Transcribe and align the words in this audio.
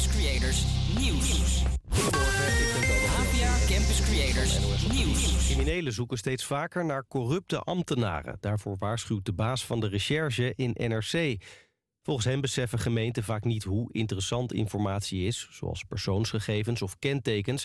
Campus 0.00 0.20
Creators 0.20 0.64
Nieuws. 0.98 1.62
Campus 3.68 4.00
Creators. 4.00 4.58
Criminelen 5.46 5.92
zoeken 5.92 6.18
steeds 6.18 6.44
vaker 6.44 6.84
naar 6.84 7.06
corrupte 7.08 7.58
ambtenaren. 7.58 8.36
Daarvoor 8.40 8.76
waarschuwt 8.78 9.24
de 9.24 9.32
baas 9.32 9.66
van 9.66 9.80
de 9.80 9.88
recherche 9.88 10.52
in 10.56 10.74
NRC. 10.74 11.36
Volgens 12.02 12.26
hem 12.26 12.40
beseffen 12.40 12.78
gemeenten 12.78 13.24
vaak 13.24 13.44
niet 13.44 13.62
hoe 13.64 13.88
interessant 13.92 14.52
informatie 14.52 15.26
is... 15.26 15.48
zoals 15.50 15.84
persoonsgegevens 15.84 16.82
of 16.82 16.98
kentekens. 16.98 17.64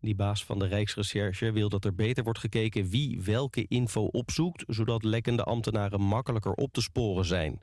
Die 0.00 0.14
baas 0.14 0.44
van 0.44 0.58
de 0.58 0.66
Rijksrecherche 0.66 1.52
wil 1.52 1.68
dat 1.68 1.84
er 1.84 1.94
beter 1.94 2.24
wordt 2.24 2.38
gekeken... 2.38 2.88
wie 2.88 3.20
welke 3.22 3.66
info 3.68 4.04
opzoekt... 4.04 4.64
zodat 4.66 5.04
lekkende 5.04 5.42
ambtenaren 5.42 6.00
makkelijker 6.00 6.52
op 6.52 6.72
te 6.72 6.82
sporen 6.82 7.24
zijn. 7.24 7.62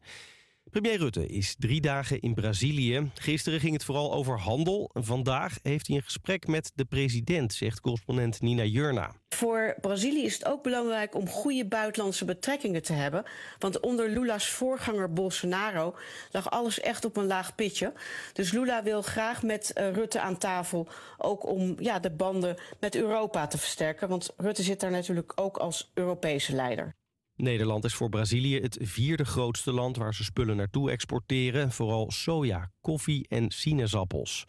Premier 0.71 0.98
Rutte 0.98 1.27
is 1.27 1.55
drie 1.59 1.81
dagen 1.81 2.20
in 2.20 2.34
Brazilië. 2.34 3.11
Gisteren 3.13 3.59
ging 3.59 3.73
het 3.73 3.84
vooral 3.84 4.13
over 4.13 4.39
handel. 4.39 4.89
Vandaag 4.94 5.57
heeft 5.63 5.88
hij 5.88 5.95
een 5.95 6.03
gesprek 6.03 6.47
met 6.47 6.71
de 6.75 6.85
president, 6.85 7.53
zegt 7.53 7.81
correspondent 7.81 8.41
Nina 8.41 8.63
Jurna. 8.63 9.13
Voor 9.30 9.75
Brazilië 9.81 10.23
is 10.23 10.34
het 10.34 10.45
ook 10.45 10.63
belangrijk 10.63 11.16
om 11.16 11.27
goede 11.27 11.66
buitenlandse 11.66 12.25
betrekkingen 12.25 12.84
te 12.84 12.94
hebben. 12.94 13.23
Want 13.59 13.80
onder 13.80 14.09
Lula's 14.09 14.49
voorganger 14.49 15.13
Bolsonaro 15.13 15.95
lag 16.31 16.52
alles 16.52 16.80
echt 16.80 17.05
op 17.05 17.17
een 17.17 17.27
laag 17.27 17.55
pitje. 17.55 17.94
Dus 18.33 18.52
Lula 18.52 18.83
wil 18.83 19.02
graag 19.02 19.44
met 19.44 19.72
uh, 19.75 19.91
Rutte 19.91 20.19
aan 20.19 20.38
tafel, 20.38 20.88
ook 21.17 21.47
om 21.47 21.75
ja, 21.80 21.99
de 21.99 22.11
banden 22.11 22.58
met 22.80 22.95
Europa 22.95 23.47
te 23.47 23.58
versterken. 23.58 24.09
Want 24.09 24.33
Rutte 24.38 24.63
zit 24.63 24.80
daar 24.80 24.91
natuurlijk 24.91 25.31
ook 25.35 25.58
als 25.58 25.91
Europese 25.94 26.55
leider. 26.55 26.99
Nederland 27.41 27.84
is 27.84 27.94
voor 27.94 28.09
Brazilië 28.09 28.59
het 28.59 28.77
vierde 28.81 29.26
grootste 29.26 29.72
land 29.72 29.98
waar 29.98 30.13
ze 30.13 30.23
spullen 30.23 30.55
naartoe 30.55 30.91
exporteren. 30.91 31.72
Vooral 31.72 32.12
soja, 32.12 32.72
koffie 32.81 33.25
en 33.28 33.52
sinaasappels. 33.52 34.45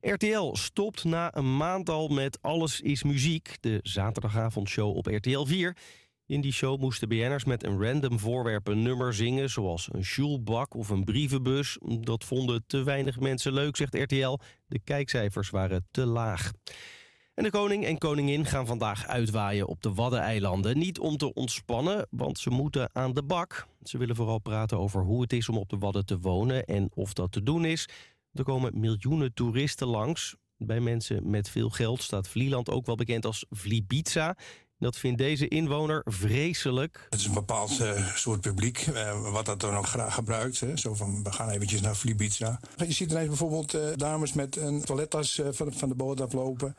RTL 0.00 0.54
stopt 0.54 1.04
na 1.04 1.36
een 1.36 1.56
maand 1.56 1.88
al 1.88 2.08
met 2.08 2.38
Alles 2.40 2.80
is 2.80 3.02
Muziek, 3.02 3.56
de 3.60 3.78
zaterdagavondshow 3.82 4.96
op 4.96 5.06
RTL 5.06 5.44
4. 5.44 5.76
In 6.26 6.40
die 6.40 6.52
show 6.52 6.80
moesten 6.80 7.08
BN'ers 7.08 7.44
met 7.44 7.64
een 7.64 7.82
random 7.82 8.18
voorwerp 8.18 8.68
een 8.68 8.82
nummer 8.82 9.14
zingen... 9.14 9.50
zoals 9.50 9.88
een 9.92 10.04
sjoelbak 10.04 10.74
of 10.74 10.88
een 10.88 11.04
brievenbus. 11.04 11.78
Dat 12.00 12.24
vonden 12.24 12.64
te 12.66 12.82
weinig 12.82 13.20
mensen 13.20 13.52
leuk, 13.52 13.76
zegt 13.76 13.94
RTL. 13.94 14.38
De 14.66 14.80
kijkcijfers 14.84 15.50
waren 15.50 15.86
te 15.90 16.06
laag. 16.06 16.52
En 17.34 17.44
de 17.44 17.50
koning 17.50 17.84
en 17.84 17.98
koningin 17.98 18.44
gaan 18.44 18.66
vandaag 18.66 19.06
uitwaaien 19.06 19.66
op 19.66 19.82
de 19.82 19.94
Waddeneilanden. 19.94 20.78
Niet 20.78 20.98
om 20.98 21.16
te 21.16 21.32
ontspannen, 21.34 22.06
want 22.10 22.38
ze 22.38 22.50
moeten 22.50 22.90
aan 22.92 23.12
de 23.12 23.22
bak. 23.22 23.66
Ze 23.82 23.98
willen 23.98 24.16
vooral 24.16 24.38
praten 24.38 24.78
over 24.78 25.02
hoe 25.02 25.22
het 25.22 25.32
is 25.32 25.48
om 25.48 25.56
op 25.56 25.68
de 25.68 25.78
Wadden 25.78 26.06
te 26.06 26.18
wonen... 26.18 26.64
en 26.64 26.90
of 26.94 27.12
dat 27.12 27.32
te 27.32 27.42
doen 27.42 27.64
is. 27.64 27.88
Er 28.32 28.44
komen 28.44 28.80
miljoenen 28.80 29.34
toeristen 29.34 29.86
langs. 29.86 30.36
Bij 30.56 30.80
mensen 30.80 31.30
met 31.30 31.50
veel 31.50 31.70
geld 31.70 32.02
staat 32.02 32.28
Vlieland 32.28 32.70
ook 32.70 32.86
wel 32.86 32.94
bekend 32.94 33.24
als 33.26 33.46
Vlibiza. 33.50 34.36
Dat 34.82 34.96
vindt 34.96 35.18
deze 35.18 35.48
inwoner 35.48 36.02
vreselijk. 36.04 37.06
Het 37.10 37.20
is 37.20 37.26
een 37.26 37.34
bepaald 37.34 37.80
uh, 37.80 38.14
soort 38.14 38.40
publiek 38.40 38.86
uh, 38.86 39.30
wat 39.32 39.46
dat 39.46 39.60
dan 39.60 39.76
ook 39.76 39.86
graag 39.86 40.14
gebruikt. 40.14 40.60
Hè. 40.60 40.76
Zo 40.76 40.94
van, 40.94 41.22
we 41.22 41.32
gaan 41.32 41.50
eventjes 41.50 41.80
naar 41.80 41.94
Flibiza. 41.94 42.60
Je 42.76 42.92
ziet 42.92 43.10
ineens 43.10 43.28
bijvoorbeeld 43.28 43.74
uh, 43.74 43.80
dames 43.96 44.32
met 44.32 44.56
een 44.56 44.84
toilettas 44.84 45.40
van, 45.50 45.72
van, 45.72 45.88
de 45.88 45.94
boot 45.94 46.20
aflopen. 46.20 46.76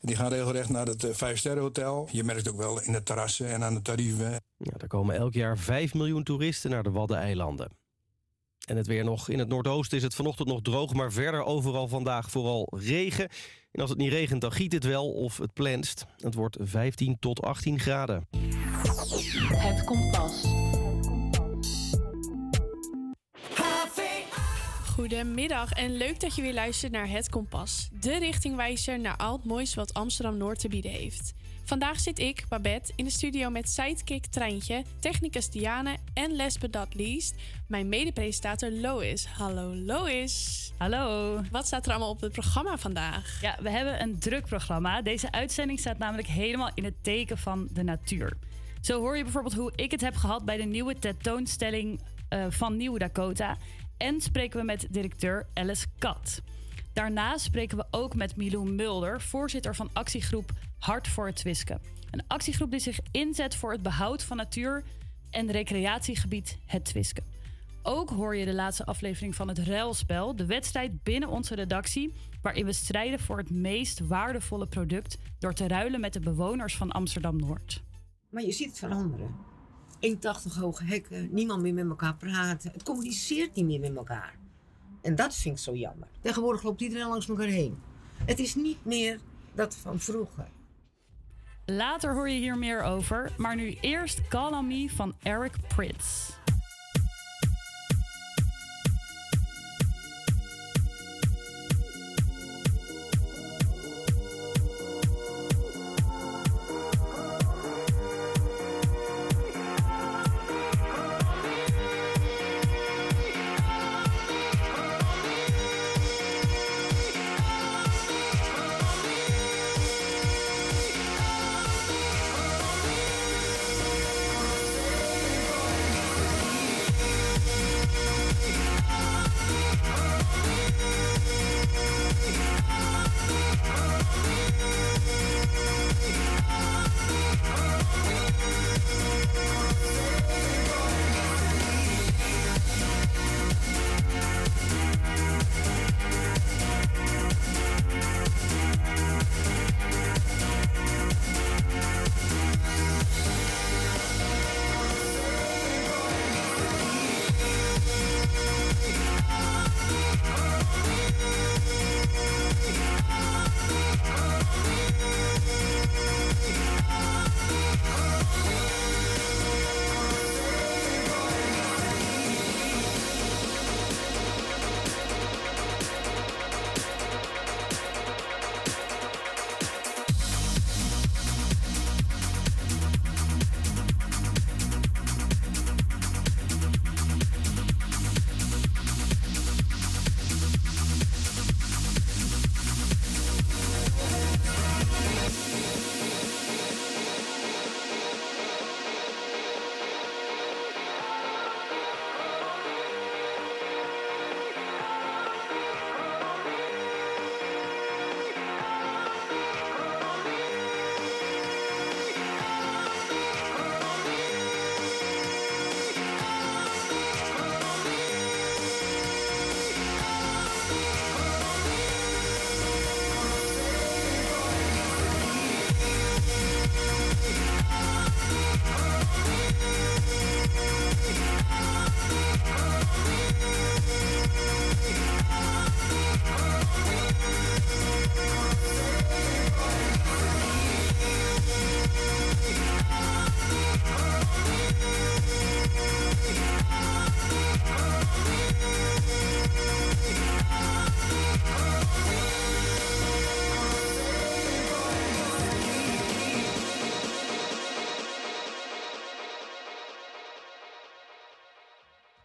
Die 0.00 0.16
gaan 0.16 0.32
regelrecht 0.32 0.68
naar 0.68 0.86
het 0.86 1.06
Vijfsterrenhotel. 1.10 2.08
Je 2.10 2.24
merkt 2.24 2.48
ook 2.48 2.56
wel 2.56 2.82
in 2.82 2.92
de 2.92 3.02
terrassen 3.02 3.48
en 3.48 3.64
aan 3.64 3.74
de 3.74 3.82
tarieven. 3.82 4.30
Ja, 4.56 4.72
er 4.78 4.88
komen 4.88 5.14
elk 5.14 5.34
jaar 5.34 5.58
5 5.58 5.94
miljoen 5.94 6.22
toeristen 6.22 6.70
naar 6.70 6.82
de 6.82 6.90
Waddeneilanden. 6.90 7.70
En 8.66 8.76
het 8.76 8.86
weer 8.86 9.04
nog. 9.04 9.28
In 9.28 9.38
het 9.38 9.48
noordoosten 9.48 9.96
is 9.96 10.02
het 10.02 10.14
vanochtend 10.14 10.48
nog 10.48 10.62
droog, 10.62 10.92
maar 10.92 11.12
verder 11.12 11.44
overal 11.44 11.88
vandaag 11.88 12.30
vooral 12.30 12.68
regen. 12.76 13.28
En 13.72 13.80
als 13.80 13.90
het 13.90 13.98
niet 13.98 14.12
regent, 14.12 14.40
dan 14.40 14.52
giet 14.52 14.72
het 14.72 14.84
wel 14.84 15.12
of 15.12 15.38
het 15.38 15.52
plenst. 15.52 16.04
Het 16.18 16.34
wordt 16.34 16.56
15 16.60 17.18
tot 17.18 17.42
18 17.42 17.78
graden. 17.80 18.28
Het 19.52 19.84
kompas. 19.84 20.44
Goedemiddag 24.86 25.72
en 25.72 25.96
leuk 25.96 26.20
dat 26.20 26.34
je 26.34 26.42
weer 26.42 26.52
luistert 26.52 26.92
naar 26.92 27.08
Het 27.08 27.28
Kompas. 27.28 27.88
De 28.00 28.18
richtingwijzer 28.18 29.00
naar 29.00 29.16
al 29.16 29.32
het 29.32 29.44
moois 29.44 29.74
wat 29.74 29.94
Amsterdam-Noord 29.94 30.58
te 30.58 30.68
bieden 30.68 30.90
heeft. 30.90 31.32
Vandaag 31.72 32.00
zit 32.00 32.18
ik, 32.18 32.44
Babette, 32.48 32.92
in 32.96 33.04
de 33.04 33.10
studio 33.10 33.50
met 33.50 33.70
sidekick 33.70 34.26
Treintje, 34.26 34.84
technicus 35.00 35.50
Diane 35.50 35.96
en 36.14 36.36
last 36.36 36.60
but 36.60 36.72
not 36.72 36.94
least, 36.94 37.34
mijn 37.68 37.88
medepresentator 37.88 38.70
Lois. 38.70 39.26
Hallo 39.26 39.74
Lois. 39.74 40.72
Hallo. 40.76 41.40
Wat 41.50 41.66
staat 41.66 41.86
er 41.86 41.90
allemaal 41.90 42.10
op 42.10 42.20
het 42.20 42.32
programma 42.32 42.78
vandaag? 42.78 43.40
Ja, 43.40 43.58
we 43.62 43.70
hebben 43.70 44.02
een 44.02 44.18
druk 44.18 44.46
programma. 44.46 45.02
Deze 45.02 45.30
uitzending 45.30 45.78
staat 45.78 45.98
namelijk 45.98 46.28
helemaal 46.28 46.70
in 46.74 46.84
het 46.84 46.94
teken 47.02 47.38
van 47.38 47.68
de 47.70 47.82
natuur. 47.82 48.36
Zo 48.80 49.00
hoor 49.00 49.16
je 49.16 49.22
bijvoorbeeld 49.22 49.54
hoe 49.54 49.72
ik 49.76 49.90
het 49.90 50.00
heb 50.00 50.14
gehad 50.14 50.44
bij 50.44 50.56
de 50.56 50.64
nieuwe 50.64 50.98
tentoonstelling 50.98 52.00
uh, 52.30 52.46
van 52.48 52.76
Nieuw 52.76 52.96
Dakota. 52.96 53.56
En 53.96 54.20
spreken 54.20 54.58
we 54.58 54.64
met 54.64 54.86
directeur 54.90 55.46
Alice 55.54 55.86
Kat. 55.98 56.42
Daarnaast 56.92 57.44
spreken 57.44 57.76
we 57.76 57.84
ook 57.90 58.14
met 58.14 58.36
Milou 58.36 58.70
Mulder, 58.70 59.20
voorzitter 59.20 59.74
van 59.74 59.90
actiegroep 59.92 60.52
Hart 60.82 61.08
voor 61.08 61.26
het 61.26 61.36
Twisken. 61.36 61.80
Een 62.10 62.24
actiegroep 62.26 62.70
die 62.70 62.80
zich 62.80 62.98
inzet 63.10 63.56
voor 63.56 63.72
het 63.72 63.82
behoud 63.82 64.22
van 64.22 64.36
natuur 64.36 64.84
en 65.30 65.50
recreatiegebied 65.50 66.58
Het 66.66 66.84
Twisken. 66.84 67.24
Ook 67.82 68.10
hoor 68.10 68.36
je 68.36 68.44
de 68.44 68.54
laatste 68.54 68.84
aflevering 68.84 69.34
van 69.34 69.48
het 69.48 69.58
Ruilspel, 69.58 70.36
de 70.36 70.46
wedstrijd 70.46 71.02
binnen 71.02 71.28
onze 71.28 71.54
redactie, 71.54 72.14
waarin 72.40 72.64
we 72.64 72.72
strijden 72.72 73.20
voor 73.20 73.38
het 73.38 73.50
meest 73.50 74.00
waardevolle 74.06 74.66
product 74.66 75.18
door 75.38 75.52
te 75.52 75.68
ruilen 75.68 76.00
met 76.00 76.12
de 76.12 76.20
bewoners 76.20 76.76
van 76.76 76.90
Amsterdam 76.90 77.36
Noord. 77.36 77.82
Maar 78.30 78.42
je 78.42 78.52
ziet 78.52 78.68
het 78.68 78.78
veranderen. 78.78 79.34
1,80 80.00 80.58
hoge 80.58 80.84
hekken, 80.84 81.28
niemand 81.32 81.62
meer 81.62 81.74
met 81.74 81.88
elkaar 81.88 82.16
praten. 82.16 82.72
Het 82.72 82.82
communiceert 82.82 83.54
niet 83.54 83.66
meer 83.66 83.80
met 83.80 83.96
elkaar. 83.96 84.38
En 85.02 85.14
dat 85.14 85.34
vind 85.36 85.56
ik 85.56 85.62
zo 85.62 85.74
jammer. 85.74 86.08
Tegenwoordig 86.20 86.62
loopt 86.62 86.80
iedereen 86.80 87.08
langs 87.08 87.28
elkaar 87.28 87.46
heen. 87.46 87.78
Het 88.24 88.38
is 88.38 88.54
niet 88.54 88.84
meer 88.84 89.20
dat 89.54 89.76
van 89.76 90.00
vroeger. 90.00 90.48
Later 91.76 92.12
hoor 92.12 92.30
je 92.30 92.38
hier 92.38 92.58
meer 92.58 92.82
over, 92.82 93.30
maar 93.36 93.56
nu 93.56 93.76
eerst 93.80 94.28
Call 94.28 94.52
on 94.52 94.66
Me 94.66 94.90
van 94.94 95.14
Eric 95.22 95.52
Prits. 95.74 96.32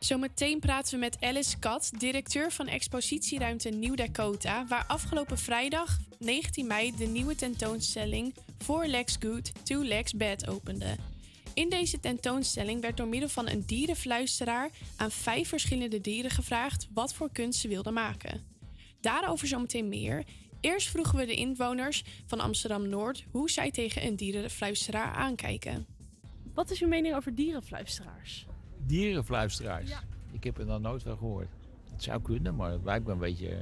Zometeen 0.07 0.59
praten 0.59 0.93
we 0.93 0.99
met 0.99 1.17
Alice 1.21 1.59
Kat, 1.59 1.91
directeur 1.97 2.51
van 2.51 2.67
expositieruimte 2.67 3.69
Nieuw 3.69 3.95
Dakota, 3.95 4.65
waar 4.67 4.85
afgelopen 4.85 5.37
vrijdag 5.37 5.97
19 6.19 6.67
mei 6.67 6.95
de 6.97 7.05
nieuwe 7.05 7.35
tentoonstelling 7.35 8.35
Four 8.57 8.85
Legs 8.85 9.17
Good, 9.19 9.65
Two 9.65 9.83
Legs 9.83 10.13
Bad 10.13 10.47
opende. 10.47 10.95
In 11.53 11.69
deze 11.69 11.99
tentoonstelling 11.99 12.81
werd 12.81 12.97
door 12.97 13.07
middel 13.07 13.29
van 13.29 13.49
een 13.49 13.65
dierenfluisteraar 13.65 14.69
aan 14.97 15.11
vijf 15.11 15.47
verschillende 15.47 16.01
dieren 16.01 16.31
gevraagd 16.31 16.87
wat 16.93 17.13
voor 17.13 17.31
kunst 17.31 17.59
ze 17.59 17.67
wilden 17.67 17.93
maken. 17.93 18.41
Daarover 19.01 19.47
zometeen 19.47 19.89
meer. 19.89 20.23
Eerst 20.61 20.89
vroegen 20.89 21.17
we 21.17 21.25
de 21.25 21.35
inwoners 21.35 22.03
van 22.25 22.39
Amsterdam 22.39 22.89
Noord 22.89 23.25
hoe 23.31 23.49
zij 23.49 23.71
tegen 23.71 24.05
een 24.05 24.15
dierenfluisteraar 24.15 25.13
aankijken. 25.13 25.85
Wat 26.53 26.71
is 26.71 26.81
uw 26.81 26.87
mening 26.87 27.15
over 27.15 27.35
dierenfluisteraars? 27.35 28.45
Dierenfluisteraars. 28.85 29.89
Ik 30.31 30.43
heb 30.43 30.57
er 30.57 30.65
nog 30.65 30.81
nooit 30.81 31.03
van 31.03 31.17
gehoord. 31.17 31.47
Het 31.91 32.03
zou 32.03 32.21
kunnen, 32.21 32.55
maar 32.55 32.71
het 32.71 32.83
lijkt 32.83 33.05
me 33.05 33.11
een 33.11 33.17
beetje... 33.19 33.49
eh, 33.49 33.57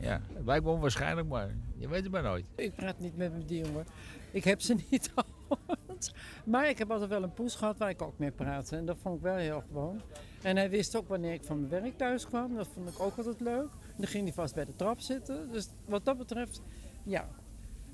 Ja, 0.00 0.20
het 0.32 0.44
lijkt 0.46 0.64
me 0.64 0.70
onwaarschijnlijk, 0.70 1.28
maar 1.28 1.54
je 1.76 1.88
weet 1.88 2.02
het 2.02 2.12
maar 2.12 2.22
nooit. 2.22 2.44
Ik 2.54 2.74
praat 2.74 2.98
niet 2.98 3.16
met 3.16 3.30
mijn 3.32 3.46
dieren 3.46 3.72
hoor. 3.72 3.84
Ik 4.30 4.44
heb 4.44 4.60
ze 4.60 4.74
niet 4.90 5.12
gehad. 5.14 6.12
Maar 6.44 6.68
ik 6.68 6.78
heb 6.78 6.90
altijd 6.90 7.10
wel 7.10 7.22
een 7.22 7.32
poes 7.32 7.54
gehad 7.54 7.78
waar 7.78 7.90
ik 7.90 8.02
ook 8.02 8.18
mee 8.18 8.30
praatte. 8.30 8.76
En 8.76 8.84
dat 8.86 8.96
vond 9.02 9.16
ik 9.16 9.22
wel 9.22 9.36
heel 9.36 9.60
gewoon. 9.68 10.00
En 10.42 10.56
hij 10.56 10.70
wist 10.70 10.96
ook 10.96 11.08
wanneer 11.08 11.32
ik 11.32 11.44
van 11.44 11.58
mijn 11.68 11.82
werk 11.82 11.96
thuis 11.98 12.26
kwam. 12.26 12.54
Dat 12.54 12.68
vond 12.74 12.88
ik 12.88 13.00
ook 13.00 13.16
altijd 13.16 13.40
leuk. 13.40 13.68
Dan 13.96 14.06
ging 14.06 14.24
hij 14.24 14.32
vast 14.32 14.54
bij 14.54 14.64
de 14.64 14.76
trap 14.76 15.00
zitten. 15.00 15.52
Dus 15.52 15.68
wat 15.84 16.04
dat 16.04 16.18
betreft, 16.18 16.62
ja. 17.02 17.28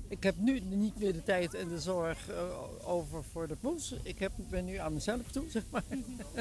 Ik 0.09 0.23
heb 0.23 0.35
nu 0.39 0.61
niet 0.61 0.99
meer 0.99 1.13
de 1.13 1.23
tijd 1.23 1.55
en 1.55 1.69
de 1.69 1.81
zorg 1.81 2.31
eh, 2.31 2.89
over 2.89 3.25
voor 3.25 3.47
de 3.47 3.57
poes. 3.57 3.95
Ik 4.03 4.19
heb, 4.19 4.33
ben 4.37 4.65
nu 4.65 4.77
aan 4.77 4.93
mezelf 4.93 5.31
toe, 5.31 5.45
zeg 5.49 5.63
maar. 5.71 5.83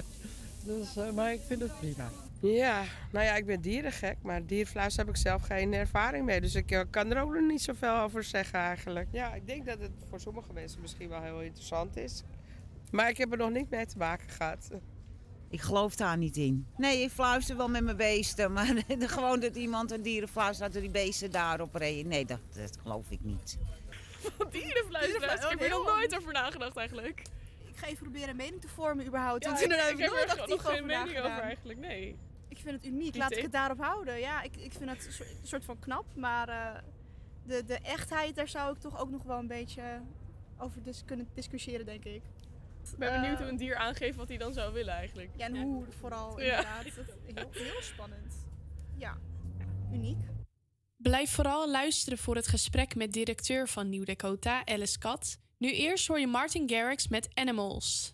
dus, 0.66 0.98
eh, 0.98 1.12
maar 1.12 1.34
ik 1.34 1.42
vind 1.48 1.62
het 1.62 1.78
prima. 1.80 2.10
Ja, 2.40 2.84
nou 3.12 3.26
ja, 3.26 3.36
ik 3.36 3.46
ben 3.46 3.62
dierengek, 3.62 4.18
maar 4.22 4.46
dierenfluis 4.46 4.96
heb 4.96 5.10
ik 5.10 5.18
zelf 5.18 5.42
geen 5.42 5.74
ervaring 5.74 6.26
mee. 6.26 6.42
Dus 6.42 6.56
ik 6.56 6.72
eh, 6.72 6.82
kan 6.90 7.12
er 7.12 7.22
ook 7.22 7.34
nog 7.34 7.48
niet 7.48 7.62
zoveel 7.62 7.98
over 7.98 8.24
zeggen 8.24 8.60
eigenlijk. 8.60 9.08
Ja, 9.12 9.34
ik 9.34 9.48
denk 9.48 9.66
dat 9.66 9.80
het 9.80 9.92
voor 10.10 10.20
sommige 10.20 10.54
mensen 10.54 10.82
misschien 10.82 11.10
wel 11.10 11.22
heel 11.22 11.42
interessant 11.42 11.98
is. 11.98 12.24
Maar 12.92 13.10
ik 13.10 13.18
heb 13.18 13.32
er 13.32 13.38
nog 13.38 13.52
niet 13.52 13.70
mee 13.70 13.86
te 13.86 13.98
maken 13.98 14.30
gehad. 14.30 14.70
Ik 15.50 15.62
geloof 15.62 15.96
daar 15.96 16.18
niet 16.18 16.38
in. 16.38 16.68
Nee, 16.78 17.02
ik 17.02 17.12
fluister 17.12 17.58
wel 17.58 17.70
met 17.70 17.84
mijn 17.84 17.98
beesten. 17.98 18.54
Maar 18.54 18.84
gewoon 19.00 19.40
dat 19.40 19.56
iemand 19.56 19.92
een 19.92 20.02
dieren 20.02 20.30
fluistert 20.30 20.74
dat 20.74 20.82
die 20.82 20.92
beesten 20.92 21.32
daarop 21.32 21.76
reden. 21.76 22.08
Nee, 22.08 22.26
dat, 22.26 22.40
dat 22.56 22.78
geloof 22.82 23.10
ik 23.10 23.20
niet. 23.22 23.58
Dierenfluisteraars? 24.52 25.44
Ik 25.44 25.50
heb 25.50 25.62
er 25.62 25.70
nog 25.70 25.86
heel 25.86 25.96
nooit 25.96 26.16
over 26.18 26.34
nagedacht 26.34 26.78
eigenlijk. 26.78 27.22
Ik 27.66 27.78
ga 27.78 27.88
even 27.88 28.04
proberen 28.04 28.30
een 28.30 28.36
mening 28.36 28.62
te 28.62 28.68
vormen 28.68 29.06
überhaupt. 29.08 29.44
Ja, 29.44 29.50
want 29.50 29.62
ik, 29.62 29.72
heb 29.72 30.12
er 30.12 30.30
actief 30.30 30.48
nog 30.48 30.62
geen 30.62 30.72
over 30.72 30.86
mening 30.86 31.18
over 31.18 31.40
eigenlijk, 31.40 31.80
nee. 31.80 32.16
Ik 32.48 32.58
vind 32.58 32.76
het 32.76 32.86
uniek. 32.86 33.16
Laat 33.16 33.32
ik 33.32 33.42
het 33.42 33.52
daarop 33.52 33.80
houden. 33.80 34.20
Ja, 34.20 34.42
ik, 34.42 34.56
ik 34.56 34.72
vind 34.72 34.90
het 34.90 35.06
een 35.06 35.26
soort, 35.44 35.66
van 35.66 35.80
knap. 35.80 36.06
Maar 36.16 36.50
eh, 36.50 36.82
de, 37.44 37.64
de 37.66 37.80
echtheid, 37.80 38.36
daar 38.36 38.48
zou 38.48 38.74
ik 38.74 38.80
toch 38.80 39.00
ook 39.00 39.10
nog 39.10 39.24
wel 39.24 39.40
een 39.40 39.48
beetje 39.48 40.02
over 40.58 40.84
dis- 40.84 41.04
kunnen 41.06 41.28
discussiëren, 41.34 41.86
denk 41.86 42.04
ik. 42.06 42.22
Ik 42.92 42.98
ben 42.98 43.22
benieuwd 43.22 43.38
hoe 43.38 43.48
een 43.48 43.58
dier 43.58 43.76
aangeeft 43.76 44.18
wat 44.18 44.28
hij 44.28 44.38
dan 44.38 44.54
zou 44.54 44.74
willen 44.74 44.94
eigenlijk. 44.94 45.30
Ja, 45.38 45.46
en 45.46 45.62
hoe 45.62 45.86
vooral 46.00 46.40
Ja. 46.42 46.46
inderdaad. 46.58 46.84
Dat, 46.96 47.06
heel, 47.54 47.64
heel 47.64 47.82
spannend. 47.82 48.46
Ja, 48.98 49.18
uniek. 49.94 50.18
Blijf 50.98 51.32
vooral 51.32 51.72
luisteren 51.72 52.18
voor 52.18 52.36
het 52.36 52.48
gesprek 52.48 52.96
met 52.96 53.14
directeur 53.14 53.68
van 53.68 53.90
Nieuw 53.90 54.04
Dakota, 54.04 54.66
Alice 54.66 55.00
Kat. 55.00 55.38
Nu 55.58 55.72
eerst 55.72 56.08
hoor 56.08 56.20
je 56.20 56.28
Martin 56.28 56.70
Garrix 56.70 57.08
met 57.08 57.30
Animals. 57.34 58.14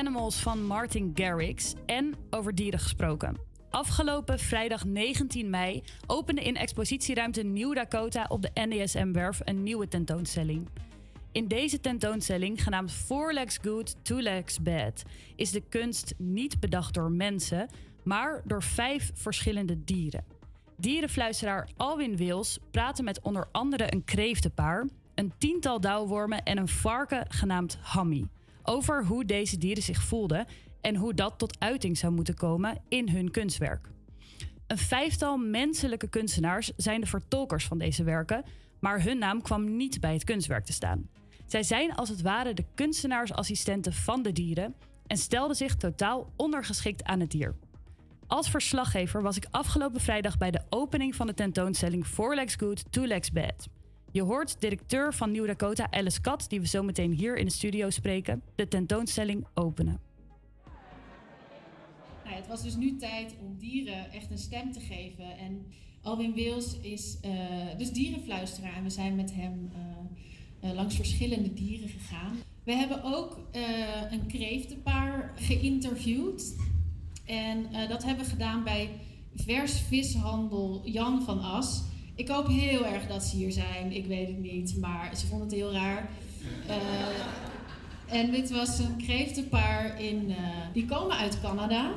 Animals 0.00 0.36
van 0.36 0.64
Martin 0.64 1.10
Garrix 1.14 1.74
en 1.86 2.14
over 2.30 2.54
dieren 2.54 2.78
gesproken. 2.78 3.36
Afgelopen 3.70 4.38
vrijdag 4.38 4.84
19 4.84 5.50
mei 5.50 5.82
opende 6.06 6.42
in 6.42 6.56
expositieruimte 6.56 7.42
Nieuw 7.42 7.74
Dakota 7.74 8.26
op 8.28 8.42
de 8.42 8.50
NDSM-werf 8.54 9.40
een 9.44 9.62
nieuwe 9.62 9.88
tentoonstelling. 9.88 10.68
In 11.32 11.48
deze 11.48 11.80
tentoonstelling, 11.80 12.62
genaamd 12.62 12.92
Four 12.92 13.32
Legs 13.32 13.58
Good, 13.62 14.04
Two 14.04 14.20
Legs 14.20 14.62
Bad, 14.62 15.02
is 15.36 15.50
de 15.50 15.62
kunst 15.68 16.14
niet 16.18 16.60
bedacht 16.60 16.94
door 16.94 17.10
mensen, 17.10 17.68
maar 18.04 18.42
door 18.44 18.62
vijf 18.62 19.10
verschillende 19.14 19.84
dieren. 19.84 20.24
Dierenfluisteraar 20.76 21.68
Alwin 21.76 22.16
Wils 22.16 22.58
praatte 22.70 23.02
met 23.02 23.20
onder 23.20 23.48
andere 23.52 23.92
een 23.92 24.04
kreeftenpaar, 24.04 24.88
een 25.14 25.32
tiental 25.38 25.80
dauwwormen 25.80 26.42
en 26.42 26.58
een 26.58 26.68
varken 26.68 27.24
genaamd 27.28 27.78
Hammy 27.82 28.26
over 28.62 29.04
hoe 29.04 29.24
deze 29.24 29.58
dieren 29.58 29.82
zich 29.82 30.02
voelden 30.02 30.46
en 30.80 30.96
hoe 30.96 31.14
dat 31.14 31.38
tot 31.38 31.60
uiting 31.60 31.98
zou 31.98 32.12
moeten 32.12 32.34
komen 32.34 32.78
in 32.88 33.08
hun 33.08 33.30
kunstwerk. 33.30 33.88
Een 34.66 34.78
vijftal 34.78 35.36
menselijke 35.36 36.08
kunstenaars 36.08 36.72
zijn 36.76 37.00
de 37.00 37.06
vertolkers 37.06 37.66
van 37.66 37.78
deze 37.78 38.04
werken, 38.04 38.44
maar 38.80 39.02
hun 39.02 39.18
naam 39.18 39.42
kwam 39.42 39.76
niet 39.76 40.00
bij 40.00 40.12
het 40.12 40.24
kunstwerk 40.24 40.64
te 40.64 40.72
staan. 40.72 41.08
Zij 41.46 41.62
zijn 41.62 41.94
als 41.94 42.08
het 42.08 42.22
ware 42.22 42.54
de 42.54 42.64
kunstenaarsassistenten 42.74 43.92
van 43.92 44.22
de 44.22 44.32
dieren 44.32 44.74
en 45.06 45.16
stelden 45.16 45.56
zich 45.56 45.76
totaal 45.76 46.32
ondergeschikt 46.36 47.04
aan 47.04 47.20
het 47.20 47.30
dier. 47.30 47.54
Als 48.26 48.50
verslaggever 48.50 49.22
was 49.22 49.36
ik 49.36 49.46
afgelopen 49.50 50.00
vrijdag 50.00 50.38
bij 50.38 50.50
de 50.50 50.62
opening 50.68 51.14
van 51.14 51.26
de 51.26 51.34
tentoonstelling 51.34 52.06
Four 52.06 52.34
Legs 52.34 52.54
Good, 52.54 52.92
Two 52.92 53.06
Legs 53.06 53.32
Bad. 53.32 53.68
Je 54.12 54.22
hoort 54.22 54.60
directeur 54.60 55.14
van 55.14 55.30
Nieuw 55.30 55.46
Dakota, 55.46 55.90
Alice 55.90 56.20
Kat, 56.20 56.46
die 56.48 56.60
we 56.60 56.66
zo 56.66 56.82
meteen 56.82 57.12
hier 57.12 57.36
in 57.36 57.44
de 57.44 57.52
studio 57.52 57.90
spreken, 57.90 58.42
de 58.54 58.68
tentoonstelling 58.68 59.46
openen. 59.54 60.00
Nou, 62.24 62.36
het 62.36 62.46
was 62.46 62.62
dus 62.62 62.76
nu 62.76 62.96
tijd 62.96 63.34
om 63.40 63.56
dieren 63.58 64.12
echt 64.12 64.30
een 64.30 64.38
stem 64.38 64.72
te 64.72 64.80
geven. 64.80 65.38
En 65.38 65.66
Alwin 66.02 66.32
Wils 66.32 66.80
is 66.80 67.18
uh, 67.24 67.32
dus 67.78 67.92
dierenfluisteraar 67.92 68.76
en 68.76 68.82
we 68.82 68.90
zijn 68.90 69.16
met 69.16 69.34
hem 69.34 69.70
uh, 69.72 70.70
uh, 70.70 70.76
langs 70.76 70.96
verschillende 70.96 71.52
dieren 71.52 71.88
gegaan. 71.88 72.36
We 72.64 72.72
hebben 72.72 73.02
ook 73.02 73.38
een 74.10 74.26
kreeftenpaar 74.26 75.32
geïnterviewd. 75.36 76.56
En 77.24 77.66
dat 77.88 78.04
hebben 78.04 78.24
we 78.24 78.30
gedaan 78.30 78.64
bij 78.64 78.90
vers 79.34 79.80
vishandel 79.80 80.80
Jan 80.84 81.22
van 81.22 81.40
As. 81.40 81.82
Ik 82.20 82.28
hoop 82.28 82.48
heel 82.48 82.86
erg 82.86 83.06
dat 83.06 83.22
ze 83.22 83.36
hier 83.36 83.52
zijn. 83.52 83.92
Ik 83.92 84.06
weet 84.06 84.26
het 84.26 84.38
niet, 84.38 84.76
maar 84.80 85.16
ze 85.16 85.26
vonden 85.26 85.46
het 85.46 85.56
heel 85.56 85.72
raar. 85.72 86.08
en 88.06 88.30
dit 88.30 88.50
was 88.50 88.78
een 88.78 88.96
kreeftenpaar 88.96 90.00
in, 90.00 90.34
die 90.72 90.84
komen 90.84 91.16
uit 91.16 91.40
Canada. 91.40 91.90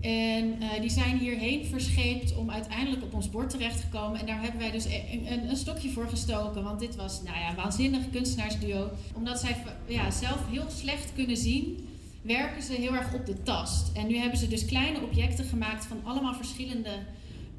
En 0.00 0.62
uh, 0.62 0.80
die 0.80 0.90
zijn 0.90 1.18
hierheen 1.18 1.66
verscheept 1.66 2.36
om 2.36 2.50
uiteindelijk 2.50 3.02
op 3.02 3.14
ons 3.14 3.30
bord 3.30 3.50
terecht 3.50 3.80
te 3.80 3.88
komen. 3.88 4.20
En 4.20 4.26
daar 4.26 4.42
hebben 4.42 4.60
wij 4.60 4.70
dus 4.70 4.84
een, 4.84 5.32
een, 5.32 5.48
een, 5.48 5.56
stokje 5.56 5.90
voor 5.90 6.08
gestoken. 6.08 6.62
Want 6.62 6.80
dit 6.80 6.96
was 6.96 7.22
nou 7.22 7.38
ja, 7.38 7.48
een 7.48 7.56
waanzinnig 7.56 8.10
kunstenaarsduo. 8.10 8.90
Omdat 9.14 9.40
zij 9.40 9.56
ja, 9.86 10.10
zelf 10.10 10.38
heel 10.50 10.70
slecht 10.70 11.12
kunnen 11.14 11.36
zien, 11.36 11.88
werken 12.22 12.62
ze 12.62 12.72
heel 12.72 12.94
erg 12.94 13.14
op 13.14 13.26
de 13.26 13.42
tast. 13.42 13.96
En 13.96 14.06
nu 14.06 14.16
hebben 14.16 14.38
ze 14.38 14.48
dus 14.48 14.64
kleine 14.64 15.02
objecten 15.02 15.44
gemaakt 15.44 15.86
van 15.86 16.00
allemaal 16.04 16.34
verschillende 16.34 16.90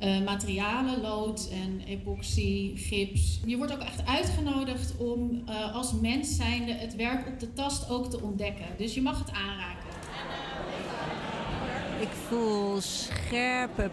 uh, 0.03 0.25
materialen. 0.25 1.01
Lood 1.01 1.49
en 1.51 1.81
epoxy, 1.87 2.75
gips. 2.75 3.39
Je 3.45 3.57
wordt 3.57 3.73
ook 3.73 3.81
echt 3.81 4.05
uitgenodigd 4.05 4.97
om 4.97 5.43
uh, 5.49 5.75
als 5.75 5.93
mens 5.93 6.35
zijnde 6.35 6.73
het 6.73 6.95
werk 6.95 7.27
op 7.27 7.39
de 7.39 7.53
tast 7.53 7.89
ook 7.89 8.09
te 8.09 8.21
ontdekken. 8.21 8.65
Dus 8.77 8.93
je 8.93 9.01
mag 9.01 9.19
het 9.19 9.31
aanraken. 9.31 9.87
Ik 11.99 12.09
voel 12.27 12.81
scherpe 12.81 13.91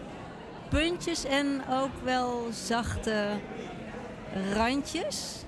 puntjes 0.68 1.24
en 1.24 1.62
ook 1.70 2.02
wel 2.04 2.46
zachte 2.52 3.28
randjes. 4.54 5.44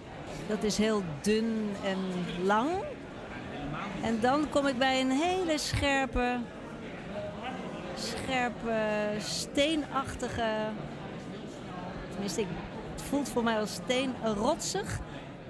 Dat 0.49 0.63
is 0.63 0.79
heel 0.79 1.03
dun 1.23 1.71
en 1.85 1.99
lang. 2.45 2.71
En 4.03 4.21
dan 4.21 4.49
kom 4.51 4.67
ik 4.67 4.79
bij 4.79 5.01
een 5.01 5.11
hele 5.11 5.59
scherpe, 5.59 6.39
scherpe, 7.99 9.11
steenachtige. 9.19 10.71
Tenminste, 12.11 12.45
het 12.93 13.03
voelt 13.03 13.29
voor 13.29 13.43
mij 13.43 13.59
als 13.59 13.73
steen 13.73 14.15
rotsig. 14.25 15.01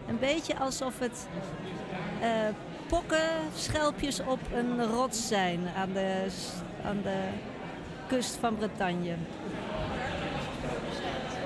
Een 0.08 0.18
beetje 0.18 0.58
alsof 0.58 0.98
het 0.98 1.26
uh, 2.20 2.26
pokken, 2.88 3.30
schelpjes 3.54 4.20
op 4.20 4.38
een 4.52 4.84
rots 4.84 5.28
zijn 5.28 5.68
aan 5.76 5.92
de 5.92 6.26
aan 6.84 7.02
de 7.02 7.28
kust 8.06 8.36
van 8.36 8.56
Bretagne. 8.56 9.16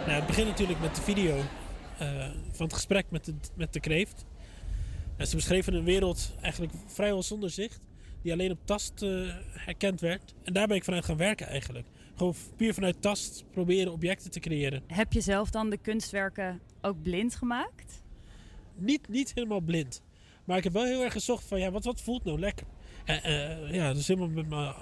Nou, 0.07 0.19
het 0.19 0.27
begint 0.27 0.49
natuurlijk 0.49 0.81
met 0.81 0.97
de 0.97 1.03
video 1.03 1.37
uh, 1.37 1.45
van 2.53 2.67
het 2.67 2.73
gesprek 2.75 3.07
met 3.11 3.25
de, 3.25 3.35
met 3.55 3.73
de 3.73 3.81
kreeft. 3.81 4.25
En 5.17 5.27
ze 5.27 5.37
beschreven 5.37 5.75
een 5.75 5.85
wereld 5.85 6.33
eigenlijk 6.41 6.73
vrijwel 6.87 7.23
zonder 7.23 7.51
zicht, 7.51 7.81
die 8.23 8.33
alleen 8.33 8.51
op 8.51 8.59
tast 8.65 9.03
uh, 9.03 9.35
herkend 9.49 10.01
werd. 10.01 10.35
En 10.43 10.53
daar 10.53 10.67
ben 10.67 10.77
ik 10.77 10.85
vanuit 10.85 11.05
gaan 11.05 11.17
werken 11.17 11.47
eigenlijk. 11.47 11.87
Gewoon 12.17 12.35
puur 12.57 12.75
vanuit 12.75 13.03
tast 13.03 13.45
proberen 13.51 13.93
objecten 13.93 14.31
te 14.31 14.41
creëren. 14.41 14.83
Heb 14.87 15.13
je 15.13 15.21
zelf 15.21 15.51
dan 15.51 15.71
de 15.71 15.77
kunstwerken 15.77 16.61
ook 16.81 17.03
blind 17.03 17.35
gemaakt? 17.35 18.03
Niet, 18.75 19.09
niet 19.09 19.33
helemaal 19.35 19.61
blind. 19.61 20.03
Maar 20.45 20.57
ik 20.57 20.65
heb 20.65 20.73
wel 20.73 20.85
heel 20.85 21.03
erg 21.03 21.13
gezocht 21.13 21.45
van 21.45 21.61
ja, 21.61 21.71
wat, 21.71 21.85
wat 21.85 22.01
voelt 22.01 22.25
nou 22.25 22.39
lekker? 22.39 22.67
Uh, 23.07 23.75
ja, 23.75 23.93
dus 23.93 24.07
helemaal 24.07 24.29
met 24.29 24.49
mijn 24.49 24.75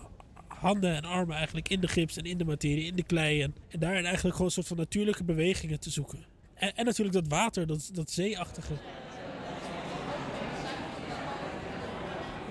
handen 0.46 0.94
en 0.94 1.04
armen 1.04 1.36
eigenlijk 1.36 1.68
in 1.68 1.80
de 1.80 1.88
gips 1.88 2.16
en 2.16 2.24
in 2.24 2.38
de 2.38 2.44
materie, 2.44 2.84
in 2.84 2.96
de 2.96 3.02
klei. 3.02 3.42
En, 3.42 3.54
en 3.68 3.80
daarin 3.80 4.04
eigenlijk 4.04 4.32
gewoon 4.32 4.46
een 4.46 4.52
soort 4.52 4.66
van 4.66 4.76
natuurlijke 4.76 5.24
bewegingen 5.24 5.80
te 5.80 5.90
zoeken. 5.90 6.24
En, 6.54 6.76
en 6.76 6.84
natuurlijk 6.84 7.16
dat 7.16 7.28
water, 7.28 7.66
dat, 7.66 7.90
dat 7.92 8.10
zeeachtige. 8.10 8.74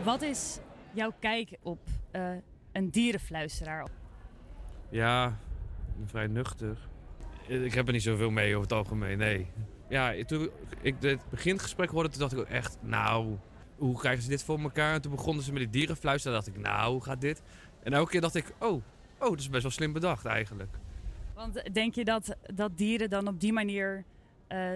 Wat 0.03 0.21
is 0.21 0.59
jouw 0.93 1.13
kijk 1.19 1.57
op 1.61 1.79
uh, 2.11 2.31
een 2.71 2.89
dierenfluisteraar? 2.89 3.87
Ja, 4.89 5.39
vrij 6.05 6.27
nuchter. 6.27 6.77
Ik 7.47 7.73
heb 7.73 7.87
er 7.87 7.93
niet 7.93 8.03
zoveel 8.03 8.29
mee 8.29 8.49
over 8.49 8.61
het 8.61 8.71
algemeen, 8.71 9.17
nee. 9.17 9.47
Ja, 9.89 10.23
toen 10.25 10.49
ik 10.81 10.95
het 10.99 11.21
begingesprek 11.29 11.89
hoorde, 11.89 12.09
toen 12.09 12.19
dacht 12.19 12.33
ik 12.33 12.39
ook 12.39 12.45
echt, 12.45 12.77
nou, 12.81 13.37
hoe 13.77 13.97
krijgen 13.97 14.23
ze 14.23 14.29
dit 14.29 14.43
voor 14.43 14.59
elkaar? 14.59 14.93
En 14.93 15.01
toen 15.01 15.11
begonnen 15.11 15.43
ze 15.43 15.51
met 15.51 15.61
die 15.61 15.69
dierenfluisteren. 15.69 16.37
dacht 16.37 16.47
ik, 16.47 16.57
nou, 16.57 16.91
hoe 16.91 17.03
gaat 17.03 17.21
dit? 17.21 17.41
En 17.83 17.93
elke 17.93 18.11
keer 18.11 18.21
dacht 18.21 18.35
ik, 18.35 18.53
oh, 18.59 18.81
oh, 19.19 19.29
dat 19.29 19.39
is 19.39 19.49
best 19.49 19.61
wel 19.61 19.71
slim 19.71 19.93
bedacht 19.93 20.25
eigenlijk. 20.25 20.77
Want 21.35 21.73
denk 21.73 21.95
je 21.95 22.03
dat, 22.03 22.35
dat 22.53 22.77
dieren 22.77 23.09
dan 23.09 23.27
op 23.27 23.39
die 23.39 23.53
manier 23.53 24.03
uh, 24.49 24.71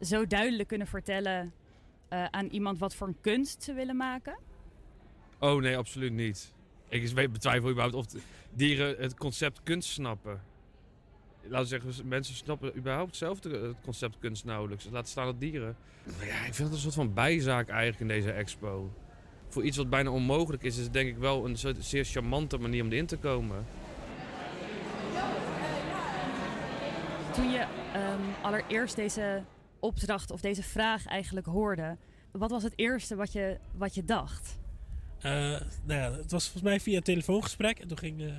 zo 0.00 0.26
duidelijk 0.26 0.68
kunnen 0.68 0.86
vertellen 0.86 1.52
uh, 2.12 2.24
aan 2.24 2.46
iemand 2.46 2.78
wat 2.78 2.94
voor 2.94 3.06
een 3.06 3.20
kunst 3.20 3.62
ze 3.62 3.72
willen 3.72 3.96
maken? 3.96 4.36
Oh 5.38 5.60
nee, 5.60 5.76
absoluut 5.76 6.12
niet. 6.12 6.52
Ik 6.88 7.14
betwijfel 7.32 7.70
überhaupt 7.70 7.94
of 7.94 8.06
dieren 8.50 8.96
het 8.98 9.14
concept 9.14 9.60
kunst 9.62 9.88
snappen. 9.88 10.42
Laten 11.42 11.78
we 11.78 11.86
zeggen, 11.86 12.08
mensen 12.08 12.34
snappen 12.34 12.76
überhaupt 12.76 13.16
zelf 13.16 13.42
het 13.42 13.76
concept 13.82 14.18
kunst 14.18 14.44
nauwelijks. 14.44 14.88
Laat 14.90 15.08
staan 15.08 15.24
dat 15.24 15.40
dieren. 15.40 15.76
Ja, 16.04 16.44
ik 16.44 16.54
vind 16.54 16.58
het 16.58 16.72
een 16.72 16.78
soort 16.78 16.94
van 16.94 17.14
bijzaak 17.14 17.68
eigenlijk 17.68 18.00
in 18.00 18.08
deze 18.08 18.30
expo 18.30 18.90
voor 19.48 19.64
iets 19.64 19.76
wat 19.76 19.90
bijna 19.90 20.10
onmogelijk 20.10 20.62
is, 20.62 20.76
is 20.76 20.84
het 20.84 20.92
denk 20.92 21.08
ik 21.08 21.16
wel 21.16 21.44
een 21.44 21.56
zeer 21.78 22.04
charmante 22.04 22.58
manier 22.58 22.82
om 22.82 22.90
erin 22.90 23.06
te 23.06 23.16
komen. 23.16 23.66
Toen 27.32 27.50
je 27.50 27.60
um, 27.96 28.34
allereerst 28.42 28.96
deze 28.96 29.42
opdracht 29.78 30.30
of 30.30 30.40
deze 30.40 30.62
vraag 30.62 31.06
eigenlijk 31.06 31.46
hoorde, 31.46 31.96
wat 32.32 32.50
was 32.50 32.62
het 32.62 32.72
eerste 32.76 33.16
wat 33.16 33.32
je, 33.32 33.58
wat 33.76 33.94
je 33.94 34.04
dacht? 34.04 34.58
Uh, 35.18 35.32
nou 35.84 36.00
ja, 36.00 36.12
het 36.12 36.30
was 36.30 36.44
volgens 36.44 36.62
mij 36.62 36.80
via 36.80 36.96
een 36.96 37.02
telefoongesprek. 37.02 37.78
En 37.78 37.88
toen 37.88 37.98
ging 37.98 38.20
uh, 38.20 38.32